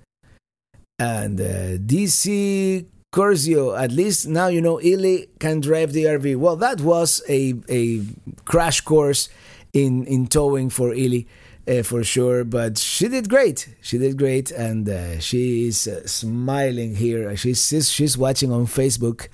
And 0.97 1.39
uh, 1.41 1.77
DC 1.77 2.85
Corzio, 3.13 3.77
at 3.77 3.91
least 3.91 4.27
now 4.27 4.47
you 4.47 4.61
know 4.61 4.79
Illy 4.81 5.27
can 5.39 5.59
drive 5.59 5.93
the 5.93 6.05
RV. 6.05 6.37
Well, 6.37 6.55
that 6.57 6.81
was 6.81 7.21
a 7.27 7.53
a 7.69 8.01
crash 8.45 8.81
course 8.81 9.29
in 9.73 10.05
in 10.05 10.27
towing 10.27 10.69
for 10.69 10.93
Illy. 10.93 11.27
Uh, 11.67 11.81
for 11.81 12.03
sure, 12.03 12.43
but 12.43 12.77
she 12.77 13.07
did 13.07 13.27
great. 13.27 13.67
She 13.81 13.97
did 13.97 14.19
great, 14.19 14.51
and 14.51 14.87
uh, 14.87 15.19
she 15.19 15.67
is 15.67 15.87
uh, 15.87 16.05
smiling 16.05 16.95
here. 16.95 17.35
She's, 17.35 17.65
she's 17.67 17.89
she's 17.89 18.15
watching 18.19 18.51
on 18.51 18.67
Facebook, 18.67 19.29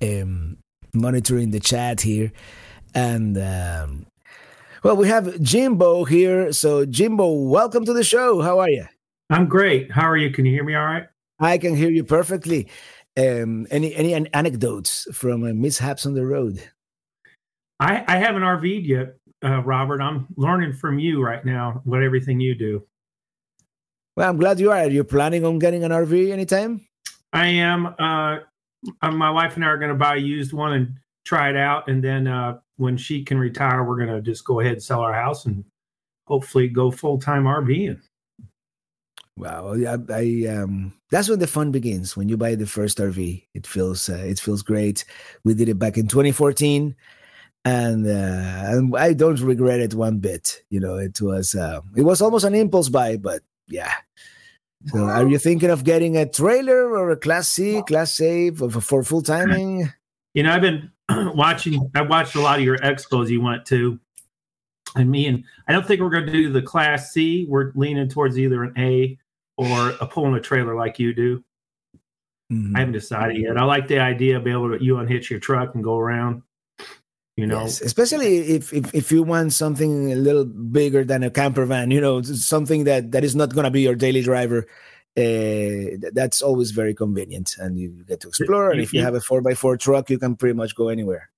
um, 0.00 0.58
monitoring 0.94 1.50
the 1.50 1.58
chat 1.58 2.02
here, 2.02 2.30
and 2.94 3.36
um, 3.36 4.06
well, 4.84 4.94
we 4.94 5.08
have 5.08 5.40
Jimbo 5.42 6.04
here. 6.04 6.52
So, 6.52 6.86
Jimbo, 6.86 7.32
welcome 7.32 7.84
to 7.84 7.92
the 7.92 8.04
show. 8.04 8.40
How 8.40 8.60
are 8.60 8.70
you? 8.70 8.86
I'm 9.30 9.46
great. 9.46 9.92
How 9.92 10.08
are 10.08 10.16
you? 10.16 10.30
Can 10.30 10.46
you 10.46 10.52
hear 10.52 10.64
me 10.64 10.74
all 10.74 10.84
right? 10.84 11.06
I 11.38 11.58
can 11.58 11.76
hear 11.76 11.90
you 11.90 12.04
perfectly. 12.04 12.68
Um, 13.16 13.66
any 13.70 13.94
any 13.94 14.14
anecdotes 14.32 15.06
from 15.12 15.42
uh, 15.42 15.52
mishaps 15.52 16.06
on 16.06 16.14
the 16.14 16.24
road? 16.24 16.62
I, 17.80 18.04
I 18.08 18.16
haven't 18.16 18.42
RV'd 18.42 18.86
yet, 18.86 19.16
uh, 19.44 19.62
Robert. 19.62 20.00
I'm 20.00 20.26
learning 20.36 20.72
from 20.72 20.98
you 20.98 21.22
right 21.22 21.44
now 21.44 21.80
what 21.84 22.02
everything 22.02 22.40
you 22.40 22.54
do. 22.54 22.84
Well, 24.16 24.28
I'm 24.28 24.36
glad 24.36 24.58
you 24.58 24.72
are. 24.72 24.78
Are 24.78 24.88
you 24.88 25.04
planning 25.04 25.44
on 25.44 25.58
getting 25.58 25.84
an 25.84 25.92
RV 25.92 26.30
anytime? 26.32 26.86
I 27.32 27.46
am. 27.46 27.94
Uh, 27.98 28.38
uh, 29.02 29.10
my 29.10 29.30
wife 29.30 29.56
and 29.56 29.64
I 29.64 29.68
are 29.68 29.78
going 29.78 29.90
to 29.90 29.94
buy 29.96 30.16
a 30.16 30.18
used 30.18 30.52
one 30.52 30.72
and 30.72 30.94
try 31.24 31.50
it 31.50 31.56
out, 31.56 31.88
and 31.88 32.02
then 32.02 32.26
uh, 32.26 32.58
when 32.76 32.96
she 32.96 33.22
can 33.24 33.38
retire, 33.38 33.84
we're 33.84 33.96
going 33.96 34.08
to 34.08 34.22
just 34.22 34.44
go 34.44 34.60
ahead 34.60 34.72
and 34.72 34.82
sell 34.82 35.00
our 35.00 35.12
house 35.12 35.46
and 35.46 35.64
hopefully 36.26 36.68
go 36.68 36.90
full 36.90 37.18
time 37.18 37.44
RVing. 37.44 38.00
Wow, 39.38 39.74
I, 39.74 39.96
I 40.12 40.46
um, 40.52 40.92
that's 41.12 41.28
when 41.28 41.38
the 41.38 41.46
fun 41.46 41.70
begins. 41.70 42.16
When 42.16 42.28
you 42.28 42.36
buy 42.36 42.56
the 42.56 42.66
first 42.66 42.98
RV, 42.98 43.46
it 43.54 43.66
feels 43.68 44.08
uh, 44.08 44.24
it 44.26 44.40
feels 44.40 44.62
great. 44.62 45.04
We 45.44 45.54
did 45.54 45.68
it 45.68 45.78
back 45.78 45.96
in 45.96 46.08
2014, 46.08 46.96
and, 47.64 48.06
uh, 48.06 48.10
and 48.10 48.96
I 48.96 49.12
don't 49.12 49.40
regret 49.40 49.78
it 49.78 49.94
one 49.94 50.18
bit. 50.18 50.62
You 50.70 50.80
know, 50.80 50.96
it 50.96 51.20
was 51.20 51.54
uh, 51.54 51.82
it 51.96 52.02
was 52.02 52.20
almost 52.20 52.44
an 52.44 52.56
impulse 52.56 52.88
buy, 52.88 53.16
but 53.16 53.42
yeah. 53.68 53.92
So, 54.86 55.04
are 55.04 55.28
you 55.28 55.38
thinking 55.38 55.70
of 55.70 55.84
getting 55.84 56.16
a 56.16 56.28
trailer 56.28 56.90
or 56.90 57.10
a 57.10 57.16
Class 57.16 57.48
C, 57.48 57.82
Class 57.86 58.20
A 58.20 58.50
for, 58.50 58.70
for 58.80 59.02
full 59.04 59.22
timing? 59.22 59.92
You 60.34 60.42
know, 60.42 60.52
I've 60.52 60.62
been 60.62 60.90
watching. 61.08 61.90
I 61.94 62.02
watched 62.02 62.34
a 62.34 62.40
lot 62.40 62.58
of 62.58 62.64
your 62.64 62.78
expos 62.78 63.28
you 63.28 63.40
went 63.40 63.66
to, 63.66 64.00
and 64.96 65.08
me 65.08 65.26
and 65.26 65.44
I 65.68 65.72
don't 65.72 65.86
think 65.86 66.00
we're 66.00 66.10
going 66.10 66.26
to 66.26 66.32
do 66.32 66.50
the 66.50 66.62
Class 66.62 67.12
C. 67.12 67.46
We're 67.48 67.70
leaning 67.76 68.08
towards 68.08 68.36
either 68.36 68.64
an 68.64 68.74
A 68.76 69.16
or 69.58 69.90
a 70.00 70.06
pulling 70.06 70.34
a 70.34 70.40
trailer 70.40 70.74
like 70.74 70.98
you 70.98 71.12
do. 71.12 71.44
Mm-hmm. 72.50 72.76
I 72.76 72.78
haven't 72.78 72.92
decided 72.94 73.36
yet. 73.36 73.58
I 73.58 73.64
like 73.64 73.88
the 73.88 73.98
idea 73.98 74.38
of 74.38 74.44
being 74.44 74.56
able 74.56 74.78
to 74.78 74.82
you 74.82 74.98
unhitch 74.98 75.30
your 75.30 75.40
truck 75.40 75.74
and 75.74 75.84
go 75.84 75.98
around. 75.98 76.42
You 77.36 77.46
know, 77.46 77.60
yes, 77.62 77.82
especially 77.82 78.56
if, 78.56 78.72
if 78.72 78.94
if 78.94 79.12
you 79.12 79.22
want 79.22 79.52
something 79.52 80.12
a 80.12 80.16
little 80.16 80.44
bigger 80.44 81.04
than 81.04 81.22
a 81.22 81.30
camper 81.30 81.66
van, 81.66 81.90
you 81.90 82.00
know, 82.00 82.22
something 82.22 82.84
that 82.84 83.12
that 83.12 83.22
is 83.22 83.36
not 83.36 83.52
going 83.54 83.64
to 83.64 83.70
be 83.70 83.82
your 83.82 83.94
daily 83.94 84.22
driver. 84.22 84.66
Uh, 85.16 85.98
that's 86.12 86.42
always 86.42 86.70
very 86.70 86.94
convenient, 86.94 87.56
and 87.58 87.76
you 87.76 88.04
get 88.06 88.20
to 88.20 88.28
explore. 88.28 88.70
And 88.70 88.80
if 88.80 88.92
you 88.92 89.02
have 89.02 89.14
a 89.14 89.20
four 89.20 89.42
x 89.48 89.58
four 89.58 89.76
truck, 89.76 90.10
you 90.10 90.18
can 90.18 90.36
pretty 90.36 90.54
much 90.54 90.76
go 90.76 90.88
anywhere. 90.88 91.30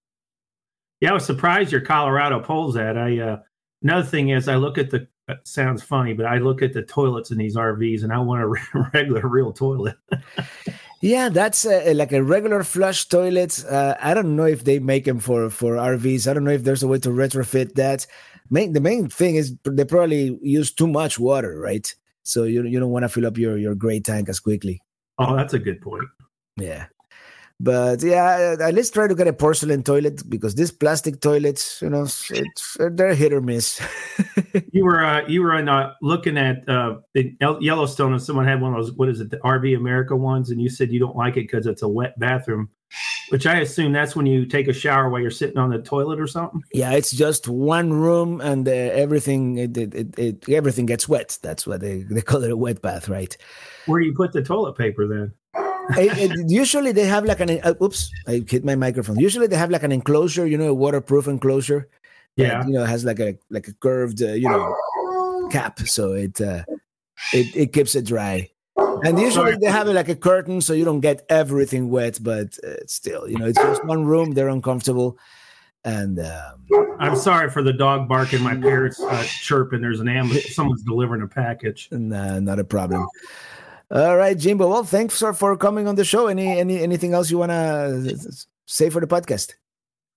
Yeah, 1.00 1.10
I 1.10 1.14
was 1.14 1.24
surprised 1.24 1.72
your 1.72 1.80
Colorado 1.80 2.40
pulls 2.40 2.74
that. 2.74 2.98
I 2.98 3.18
uh, 3.18 3.40
another 3.82 4.06
thing 4.06 4.30
is 4.30 4.48
I 4.48 4.56
look 4.56 4.78
at 4.78 4.90
the 4.90 5.06
uh, 5.28 5.34
sounds 5.44 5.82
funny, 5.82 6.12
but 6.12 6.26
I 6.26 6.38
look 6.38 6.62
at 6.62 6.72
the 6.72 6.82
toilets 6.82 7.30
in 7.30 7.38
these 7.38 7.56
RVs 7.56 8.02
and 8.02 8.12
I 8.12 8.18
want 8.18 8.42
a 8.42 8.46
regular, 8.94 9.28
real 9.28 9.52
toilet. 9.52 9.96
yeah, 11.00 11.28
that's 11.28 11.64
a, 11.64 11.94
like 11.94 12.12
a 12.12 12.22
regular 12.22 12.64
flush 12.64 13.06
toilet. 13.06 13.64
Uh, 13.64 13.94
I 14.00 14.14
don't 14.14 14.34
know 14.34 14.46
if 14.46 14.64
they 14.64 14.78
make 14.78 15.04
them 15.04 15.20
for 15.20 15.50
for 15.50 15.74
RVs. 15.74 16.28
I 16.28 16.34
don't 16.34 16.44
know 16.44 16.50
if 16.50 16.64
there's 16.64 16.82
a 16.82 16.88
way 16.88 16.98
to 17.00 17.10
retrofit 17.10 17.74
that. 17.74 18.06
Main, 18.52 18.72
the 18.72 18.80
main 18.80 19.08
thing 19.08 19.36
is 19.36 19.54
they 19.64 19.84
probably 19.84 20.36
use 20.42 20.72
too 20.72 20.88
much 20.88 21.18
water, 21.18 21.58
right? 21.58 21.94
So 22.24 22.44
you 22.44 22.64
you 22.64 22.80
don't 22.80 22.90
want 22.90 23.04
to 23.04 23.08
fill 23.08 23.26
up 23.26 23.38
your 23.38 23.56
your 23.56 23.74
gray 23.74 24.00
tank 24.00 24.28
as 24.28 24.40
quickly. 24.40 24.82
Oh, 25.18 25.36
that's 25.36 25.54
a 25.54 25.58
good 25.58 25.80
point. 25.80 26.04
Yeah. 26.56 26.86
But 27.62 28.02
yeah, 28.02 28.56
at 28.58 28.72
least 28.72 28.94
try 28.94 29.06
to 29.06 29.14
get 29.14 29.28
a 29.28 29.34
porcelain 29.34 29.82
toilet 29.82 30.26
because 30.30 30.54
these 30.54 30.70
plastic 30.70 31.20
toilets, 31.20 31.82
you 31.82 31.90
know, 31.90 32.04
it's, 32.04 32.76
they're 32.78 33.14
hit 33.14 33.34
or 33.34 33.42
miss. 33.42 33.82
you 34.72 34.82
were 34.82 35.04
uh, 35.04 35.28
you 35.28 35.42
were 35.42 35.54
in, 35.58 35.68
uh, 35.68 35.92
looking 36.00 36.38
at 36.38 36.66
uh, 36.66 36.96
Yellowstone, 37.14 38.12
and 38.14 38.22
someone 38.22 38.46
had 38.46 38.62
one 38.62 38.72
of 38.72 38.82
those. 38.82 38.96
What 38.96 39.10
is 39.10 39.20
it, 39.20 39.30
the 39.30 39.36
RV 39.36 39.76
America 39.76 40.16
ones? 40.16 40.48
And 40.48 40.58
you 40.58 40.70
said 40.70 40.90
you 40.90 40.98
don't 40.98 41.16
like 41.16 41.36
it 41.36 41.42
because 41.42 41.66
it's 41.66 41.82
a 41.82 41.88
wet 41.88 42.18
bathroom, 42.18 42.70
which 43.28 43.46
I 43.46 43.58
assume 43.60 43.92
that's 43.92 44.16
when 44.16 44.24
you 44.24 44.46
take 44.46 44.66
a 44.66 44.72
shower 44.72 45.10
while 45.10 45.20
you're 45.20 45.30
sitting 45.30 45.58
on 45.58 45.68
the 45.68 45.82
toilet 45.82 46.18
or 46.18 46.26
something. 46.26 46.62
Yeah, 46.72 46.92
it's 46.92 47.12
just 47.12 47.46
one 47.46 47.92
room, 47.92 48.40
and 48.40 48.66
uh, 48.66 48.70
everything 48.70 49.58
it, 49.58 49.76
it, 49.76 50.18
it, 50.18 50.48
everything 50.48 50.86
gets 50.86 51.10
wet. 51.10 51.36
That's 51.42 51.66
what 51.66 51.82
they 51.82 52.04
they 52.04 52.22
call 52.22 52.42
it 52.42 52.50
a 52.50 52.56
wet 52.56 52.80
bath, 52.80 53.10
right? 53.10 53.36
Where 53.84 54.00
do 54.00 54.06
you 54.06 54.14
put 54.14 54.32
the 54.32 54.42
toilet 54.42 54.78
paper 54.78 55.06
then? 55.06 55.34
Usually 56.46 56.92
they 56.92 57.06
have 57.06 57.24
like 57.24 57.40
an 57.40 57.60
uh, 57.62 57.74
oops 57.82 58.10
i 58.26 58.44
hit 58.46 58.64
my 58.64 58.74
microphone. 58.74 59.18
Usually 59.18 59.46
they 59.46 59.56
have 59.56 59.70
like 59.70 59.82
an 59.82 59.92
enclosure 59.92 60.46
you 60.46 60.58
know 60.58 60.68
a 60.68 60.74
waterproof 60.74 61.26
enclosure 61.26 61.88
yeah. 62.36 62.58
that, 62.58 62.68
you 62.68 62.74
know 62.74 62.84
has 62.84 63.04
like 63.04 63.20
a 63.20 63.38
like 63.50 63.68
a 63.68 63.72
curved 63.74 64.22
uh, 64.22 64.32
you 64.32 64.48
know 64.48 64.76
cap. 65.50 65.80
So 65.80 66.12
it 66.12 66.40
uh 66.40 66.64
it, 67.32 67.54
it 67.54 67.72
keeps 67.72 67.94
it 67.94 68.06
dry. 68.06 68.50
And 68.76 69.18
usually 69.18 69.56
they 69.56 69.70
have 69.70 69.88
like 69.88 70.08
a 70.08 70.16
curtain 70.16 70.60
so 70.60 70.72
you 70.72 70.84
don't 70.84 71.00
get 71.00 71.24
everything 71.28 71.90
wet 71.90 72.18
but 72.22 72.58
uh, 72.64 72.84
still 72.86 73.28
you 73.28 73.38
know 73.38 73.46
it's 73.46 73.58
just 73.58 73.84
one 73.84 74.04
room 74.04 74.32
they're 74.32 74.48
uncomfortable. 74.48 75.18
And 75.82 76.20
um, 76.20 76.66
i'm 76.98 77.16
sorry 77.16 77.48
for 77.48 77.62
the 77.62 77.72
dog 77.72 78.06
barking 78.06 78.42
my 78.42 78.54
parents 78.54 79.00
uh, 79.00 79.24
chirping 79.24 79.80
there's 79.80 80.00
an 80.00 80.08
ambulance 80.08 80.54
someone's 80.54 80.82
delivering 80.82 81.22
a 81.22 81.26
package. 81.26 81.88
Nah, 81.90 82.38
not 82.40 82.58
a 82.58 82.64
problem 82.64 83.06
all 83.90 84.16
right, 84.16 84.38
Jimbo. 84.38 84.68
Well, 84.68 84.84
thanks 84.84 85.18
for, 85.18 85.32
for 85.32 85.56
coming 85.56 85.88
on 85.88 85.96
the 85.96 86.04
show. 86.04 86.28
Any 86.28 86.58
any 86.58 86.80
anything 86.80 87.12
else 87.12 87.30
you 87.30 87.38
want 87.38 87.50
to 87.50 88.16
say 88.66 88.88
for 88.90 89.00
the 89.00 89.06
podcast? 89.06 89.54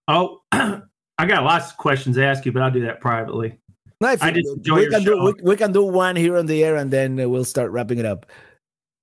Oh, 0.07 0.41
I 0.51 1.25
got 1.25 1.43
lots 1.43 1.71
of 1.71 1.77
questions 1.77 2.15
to 2.17 2.25
ask 2.25 2.45
you, 2.45 2.51
but 2.51 2.61
I'll 2.61 2.71
do 2.71 2.85
that 2.85 3.01
privately. 3.01 3.59
No, 3.99 4.09
I 4.09 4.31
just 4.31 4.57
enjoy 4.57 4.75
we 4.75 4.89
can 4.89 5.03
show. 5.03 5.15
do 5.15 5.23
we, 5.23 5.33
we, 5.51 5.55
can 5.55 5.71
do 5.71 5.83
one 5.83 6.15
here 6.15 6.37
on 6.37 6.45
the 6.45 6.63
air, 6.63 6.75
and 6.75 6.91
then 6.91 7.19
uh, 7.19 7.29
we'll 7.29 7.45
start 7.45 7.71
wrapping 7.71 7.99
it 7.99 8.05
up. 8.05 8.25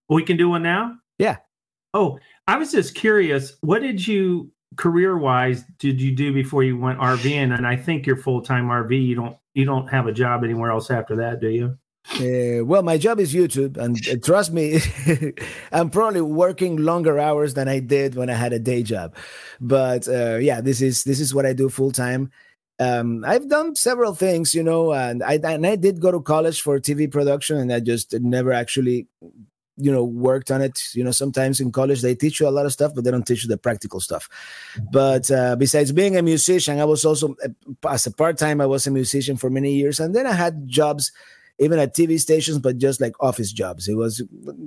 We 0.09 0.23
can 0.23 0.37
do 0.37 0.51
one 0.51 0.63
now. 0.63 0.97
Yeah. 1.19 1.39
Oh, 1.95 2.19
I 2.47 2.57
was 2.57 2.71
just 2.73 2.95
curious. 2.95 3.57
What 3.63 3.81
did 3.81 4.07
you 4.07 4.53
career 4.77 5.17
wise 5.17 5.65
did 5.79 6.01
you 6.01 6.15
do 6.15 6.33
before 6.33 6.63
you 6.63 6.79
went 6.79 6.99
RVing? 6.99 7.57
And 7.57 7.67
I 7.67 7.77
think 7.77 8.07
you're 8.07 8.17
full 8.17 8.43
time 8.43 8.69
RV. 8.69 9.07
You 9.07 9.17
don't 9.17 9.37
you 9.55 9.65
don't 9.65 9.89
have 9.89 10.07
a 10.07 10.13
job 10.13 10.45
anywhere 10.45 10.71
else 10.71 10.91
after 10.91 11.17
that, 11.17 11.41
do 11.41 11.49
you? 11.49 11.79
Uh, 12.09 12.65
well, 12.65 12.83
my 12.83 12.97
job 12.97 13.21
is 13.21 13.35
YouTube, 13.35 13.77
and 13.77 13.97
uh, 14.09 14.17
trust 14.25 14.53
me, 14.53 14.81
I'm 15.73 15.91
probably 15.91 16.23
working 16.23 16.77
longer 16.77 17.19
hours 17.19 17.55
than 17.55 17.69
I 17.69 17.79
did 17.79 18.15
when 18.15 18.31
I 18.31 18.35
had 18.35 18.53
a 18.53 18.59
day 18.59 18.83
job. 18.83 19.15
But 19.61 20.09
uh, 20.09 20.37
yeah, 20.37 20.61
this 20.61 20.81
is 20.81 21.05
this 21.05 21.21
is 21.21 21.35
what 21.35 21.47
I 21.47 21.53
do 21.53 21.69
full 21.69 21.93
time. 21.93 22.31
Um, 22.79 23.23
I've 23.27 23.49
done 23.49 23.77
several 23.77 24.15
things, 24.15 24.55
you 24.55 24.63
know, 24.63 24.93
and 24.93 25.23
I 25.23 25.35
and 25.35 25.67
I 25.67 25.77
did 25.77 26.01
go 26.01 26.11
to 26.11 26.21
college 26.21 26.63
for 26.63 26.81
TV 26.81 27.11
production, 27.11 27.59
and 27.59 27.73
I 27.73 27.81
just 27.81 28.15
never 28.19 28.53
actually, 28.53 29.07
you 29.77 29.93
know, 29.93 30.03
worked 30.03 30.51
on 30.51 30.63
it. 30.63 30.81
You 30.95 31.05
know, 31.05 31.11
sometimes 31.13 31.61
in 31.61 31.71
college 31.71 32.01
they 32.01 32.15
teach 32.15 32.41
you 32.41 32.49
a 32.49 32.51
lot 32.51 32.65
of 32.65 32.73
stuff, 32.73 32.93
but 32.95 33.05
they 33.05 33.11
don't 33.11 33.27
teach 33.27 33.45
you 33.45 33.49
the 33.49 33.59
practical 33.59 34.01
stuff. 34.01 34.27
But 34.91 35.31
uh, 35.31 35.57
besides 35.57 35.93
being 35.93 36.17
a 36.17 36.23
musician, 36.23 36.81
I 36.81 36.87
was 36.87 37.05
also 37.05 37.37
uh, 37.45 37.89
as 37.89 38.07
a 38.07 38.11
part 38.11 38.39
time. 38.39 38.63
I 38.63 38.67
was 38.67 38.87
a 38.87 38.91
musician 38.91 39.37
for 39.37 39.51
many 39.51 39.75
years, 39.75 40.01
and 40.01 40.15
then 40.15 40.27
I 40.27 40.33
had 40.33 40.67
jobs 40.67 41.13
even 41.61 41.79
at 41.79 41.95
TV 41.95 42.19
stations, 42.19 42.59
but 42.59 42.79
just 42.79 43.01
like 43.01 43.13
office 43.21 43.53
jobs. 43.53 43.87
It 43.87 43.95
was 43.95 44.23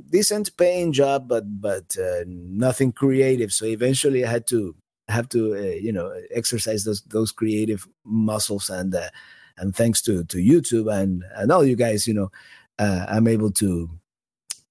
decent 0.10 0.56
paying 0.58 0.94
job, 0.94 1.28
but 1.28 1.60
but 1.60 1.98
uh, 1.98 2.24
nothing 2.28 2.92
creative. 2.92 3.52
So 3.52 3.66
eventually, 3.66 4.24
I 4.24 4.30
had 4.30 4.48
to 4.48 4.76
have 5.10 5.28
to 5.30 5.56
uh, 5.56 5.76
you 5.76 5.92
know 5.92 6.14
exercise 6.34 6.86
those 6.86 7.02
those 7.02 7.32
creative 7.32 7.88
muscles, 8.06 8.70
and 8.70 8.94
uh, 8.94 9.10
and 9.58 9.76
thanks 9.76 10.02
to 10.04 10.24
to 10.26 10.38
YouTube 10.38 10.94
and 10.94 11.24
and 11.36 11.52
all 11.52 11.66
you 11.66 11.76
guys, 11.76 12.08
you 12.08 12.14
know, 12.14 12.32
uh, 12.78 13.08
I'm 13.10 13.28
able 13.28 13.52
to 13.54 13.90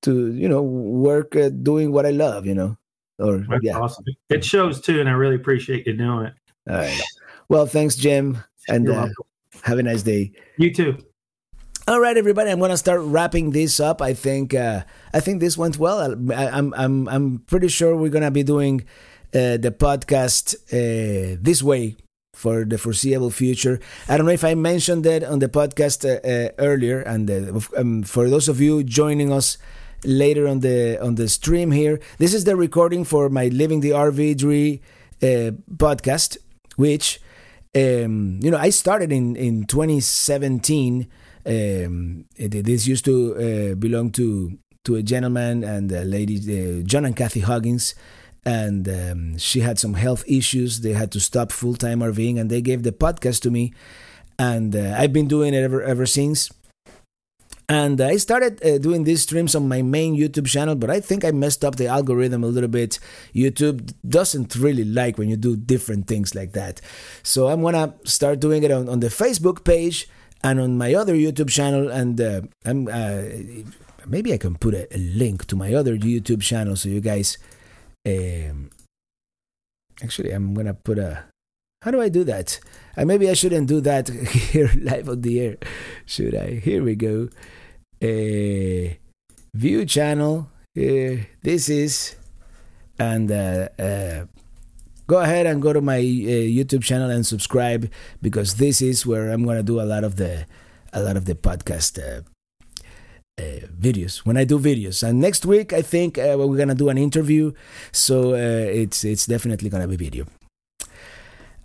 to 0.02 0.32
you 0.32 0.48
know 0.48 0.62
work 0.62 1.34
uh, 1.34 1.48
doing 1.48 1.90
what 1.90 2.06
I 2.06 2.10
love, 2.10 2.46
you 2.46 2.54
know. 2.54 2.78
Or 3.18 3.38
That's 3.38 3.62
yeah, 3.62 3.78
awesome. 3.78 4.04
It 4.30 4.44
shows 4.44 4.80
too, 4.80 5.00
and 5.00 5.08
I 5.08 5.12
really 5.12 5.36
appreciate 5.36 5.86
you 5.86 5.92
doing 5.92 6.26
it. 6.26 6.34
All 6.70 6.76
right. 6.76 7.00
Well, 7.48 7.66
thanks, 7.66 7.96
Jim, 7.96 8.38
and 8.68 8.88
uh, 8.88 9.08
have 9.62 9.78
a 9.78 9.82
nice 9.82 10.02
day. 10.02 10.32
You 10.56 10.72
too. 10.72 10.98
All 11.88 12.00
right, 12.00 12.16
everybody. 12.16 12.48
I'm 12.48 12.60
gonna 12.60 12.76
start 12.76 13.00
wrapping 13.02 13.50
this 13.50 13.80
up. 13.80 14.00
I 14.00 14.14
think 14.14 14.54
uh, 14.54 14.84
I 15.12 15.18
think 15.18 15.40
this 15.40 15.58
went 15.58 15.78
well. 15.80 15.98
I, 16.32 16.56
am 16.56 16.72
I'm 16.76 17.08
I'm 17.08 17.38
pretty 17.40 17.66
sure 17.66 17.96
we're 17.96 18.08
gonna 18.08 18.30
be 18.30 18.44
doing 18.44 18.82
uh, 19.34 19.58
the 19.58 19.74
podcast 19.76 20.54
uh, 20.70 21.36
this 21.42 21.60
way 21.60 21.96
for 22.34 22.64
the 22.64 22.78
foreseeable 22.78 23.30
future. 23.30 23.80
I 24.08 24.16
don't 24.16 24.26
know 24.26 24.32
if 24.32 24.44
I 24.44 24.54
mentioned 24.54 25.02
that 25.04 25.24
on 25.24 25.40
the 25.40 25.48
podcast 25.48 26.06
uh, 26.06 26.22
uh, 26.22 26.52
earlier, 26.58 27.00
and 27.00 27.28
uh, 27.28 27.60
um, 27.76 28.04
for 28.04 28.30
those 28.30 28.48
of 28.48 28.60
you 28.60 28.84
joining 28.84 29.32
us 29.32 29.58
later 30.04 30.46
on 30.46 30.60
the 30.60 31.02
on 31.02 31.16
the 31.16 31.28
stream 31.28 31.72
here, 31.72 31.98
this 32.18 32.32
is 32.32 32.44
the 32.44 32.54
recording 32.54 33.04
for 33.04 33.28
my 33.28 33.48
Living 33.48 33.80
the 33.80 33.90
RV 33.90 34.80
uh, 35.20 35.50
podcast, 35.74 36.36
which 36.76 37.20
um, 37.74 38.38
you 38.40 38.52
know 38.52 38.58
I 38.58 38.70
started 38.70 39.10
in 39.10 39.34
in 39.34 39.64
2017. 39.64 41.08
Um, 41.44 42.24
this 42.38 42.86
used 42.86 43.04
to 43.06 43.72
uh, 43.72 43.74
belong 43.74 44.10
to 44.12 44.58
to 44.84 44.96
a 44.96 45.02
gentleman 45.02 45.62
and 45.62 45.90
a 45.92 46.04
lady, 46.04 46.36
uh, 46.38 46.82
John 46.82 47.04
and 47.04 47.16
Kathy 47.16 47.40
Huggins 47.40 47.94
and 48.44 48.88
um, 48.88 49.38
she 49.38 49.60
had 49.60 49.78
some 49.78 49.94
health 49.94 50.24
issues. 50.26 50.80
They 50.80 50.92
had 50.92 51.12
to 51.12 51.20
stop 51.20 51.52
full 51.52 51.74
time 51.74 52.00
RVing, 52.00 52.40
and 52.40 52.50
they 52.50 52.60
gave 52.60 52.82
the 52.82 52.92
podcast 52.92 53.40
to 53.42 53.50
me, 53.50 53.72
and 54.38 54.74
uh, 54.74 54.94
I've 54.98 55.12
been 55.12 55.28
doing 55.28 55.54
it 55.54 55.62
ever 55.62 55.82
ever 55.82 56.06
since. 56.06 56.50
And 57.68 58.00
I 58.02 58.16
started 58.16 58.62
uh, 58.66 58.76
doing 58.78 59.04
these 59.04 59.22
streams 59.22 59.54
on 59.54 59.66
my 59.66 59.80
main 59.80 60.14
YouTube 60.14 60.46
channel, 60.46 60.74
but 60.74 60.90
I 60.90 61.00
think 61.00 61.24
I 61.24 61.30
messed 61.30 61.64
up 61.64 61.76
the 61.76 61.86
algorithm 61.86 62.44
a 62.44 62.48
little 62.48 62.68
bit. 62.68 62.98
YouTube 63.34 63.94
doesn't 64.06 64.56
really 64.56 64.84
like 64.84 65.16
when 65.16 65.30
you 65.30 65.36
do 65.36 65.56
different 65.56 66.06
things 66.06 66.34
like 66.34 66.52
that. 66.52 66.80
So 67.22 67.46
I'm 67.48 67.62
gonna 67.62 67.94
start 68.04 68.40
doing 68.40 68.62
it 68.64 68.72
on, 68.72 68.88
on 68.88 69.00
the 69.00 69.06
Facebook 69.06 69.64
page 69.64 70.08
and 70.44 70.60
on 70.60 70.78
my 70.78 70.94
other 70.94 71.14
YouTube 71.14 71.50
channel. 71.50 71.90
And 71.90 72.20
uh, 72.20 72.42
I'm 72.64 72.88
uh, 72.88 73.22
maybe 74.06 74.32
I 74.32 74.38
can 74.38 74.56
put 74.56 74.74
a, 74.74 74.92
a 74.94 74.98
link 74.98 75.46
to 75.46 75.56
my 75.56 75.74
other 75.74 75.96
YouTube 75.96 76.42
channel 76.42 76.76
so 76.76 76.88
you 76.88 77.00
guys 77.00 77.38
um, 78.06 78.70
actually, 80.02 80.30
I'm 80.30 80.54
gonna 80.54 80.74
put 80.74 80.98
a. 80.98 81.24
How 81.82 81.90
do 81.90 82.00
I 82.00 82.08
do 82.08 82.24
that? 82.24 82.60
And 82.96 83.08
maybe 83.08 83.28
I 83.28 83.34
shouldn't 83.34 83.66
do 83.66 83.80
that 83.80 84.08
here 84.52 84.70
live 84.80 85.08
on 85.08 85.20
the 85.22 85.40
air, 85.40 85.56
should 86.06 86.34
I? 86.34 86.54
Here 86.54 86.82
we 86.82 86.94
go. 86.94 87.28
Uh, 88.02 88.94
view 89.54 89.84
channel. 89.86 90.48
Uh, 90.76 91.26
this 91.42 91.68
is, 91.68 92.16
and 92.98 93.30
uh, 93.30 93.68
uh, 93.78 94.24
go 95.12 95.20
ahead 95.20 95.44
and 95.44 95.60
go 95.60 95.74
to 95.74 95.82
my 95.82 95.98
uh, 95.98 96.46
YouTube 96.58 96.82
channel 96.82 97.10
and 97.10 97.26
subscribe 97.26 97.90
because 98.22 98.54
this 98.56 98.80
is 98.80 99.04
where 99.04 99.28
I'm 99.30 99.44
gonna 99.44 99.62
do 99.62 99.78
a 99.78 99.84
lot 99.84 100.04
of 100.04 100.16
the 100.16 100.46
a 100.94 101.02
lot 101.02 101.16
of 101.18 101.24
the 101.26 101.34
podcast 101.34 101.92
uh, 102.00 102.22
uh, 103.36 103.66
videos 103.78 104.24
when 104.24 104.38
I 104.38 104.44
do 104.44 104.58
videos. 104.58 105.06
And 105.06 105.20
next 105.20 105.44
week, 105.44 105.74
I 105.74 105.82
think 105.82 106.16
uh, 106.16 106.36
we're 106.38 106.56
gonna 106.56 106.74
do 106.74 106.88
an 106.88 106.96
interview, 106.96 107.52
so 107.92 108.32
uh, 108.32 108.80
it's 108.82 109.04
it's 109.04 109.26
definitely 109.26 109.68
gonna 109.68 109.86
be 109.86 109.96
video. 109.96 110.24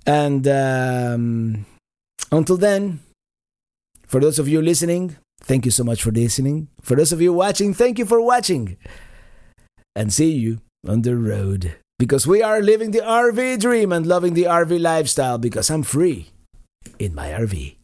And 0.06 0.44
um, 0.48 1.66
until 2.32 2.58
then, 2.58 3.00
for 4.08 4.20
those 4.20 4.40
of 4.40 4.48
you 4.52 4.62
listening, 4.62 5.16
thank 5.42 5.64
you 5.64 5.72
so 5.72 5.84
much 5.86 6.04
for 6.04 6.12
listening. 6.12 6.68
For 6.82 6.96
those 6.98 7.14
of 7.16 7.22
you 7.22 7.32
watching, 7.32 7.74
thank 7.74 7.98
you 7.98 8.06
for 8.06 8.20
watching. 8.20 8.76
And 9.96 10.12
see 10.12 10.32
you 10.32 10.60
on 10.86 11.02
the 11.02 11.16
road 11.16 11.76
because 12.00 12.28
we 12.28 12.44
are 12.44 12.62
living 12.62 12.92
the 12.92 13.02
RV 13.02 13.60
dream 13.60 13.92
and 13.92 14.06
loving 14.06 14.34
the 14.34 14.44
RV 14.44 14.80
lifestyle 14.80 15.38
because 15.38 15.70
I'm 15.70 15.84
free 15.84 16.30
in 17.00 17.16
my 17.16 17.30
RV. 17.30 17.76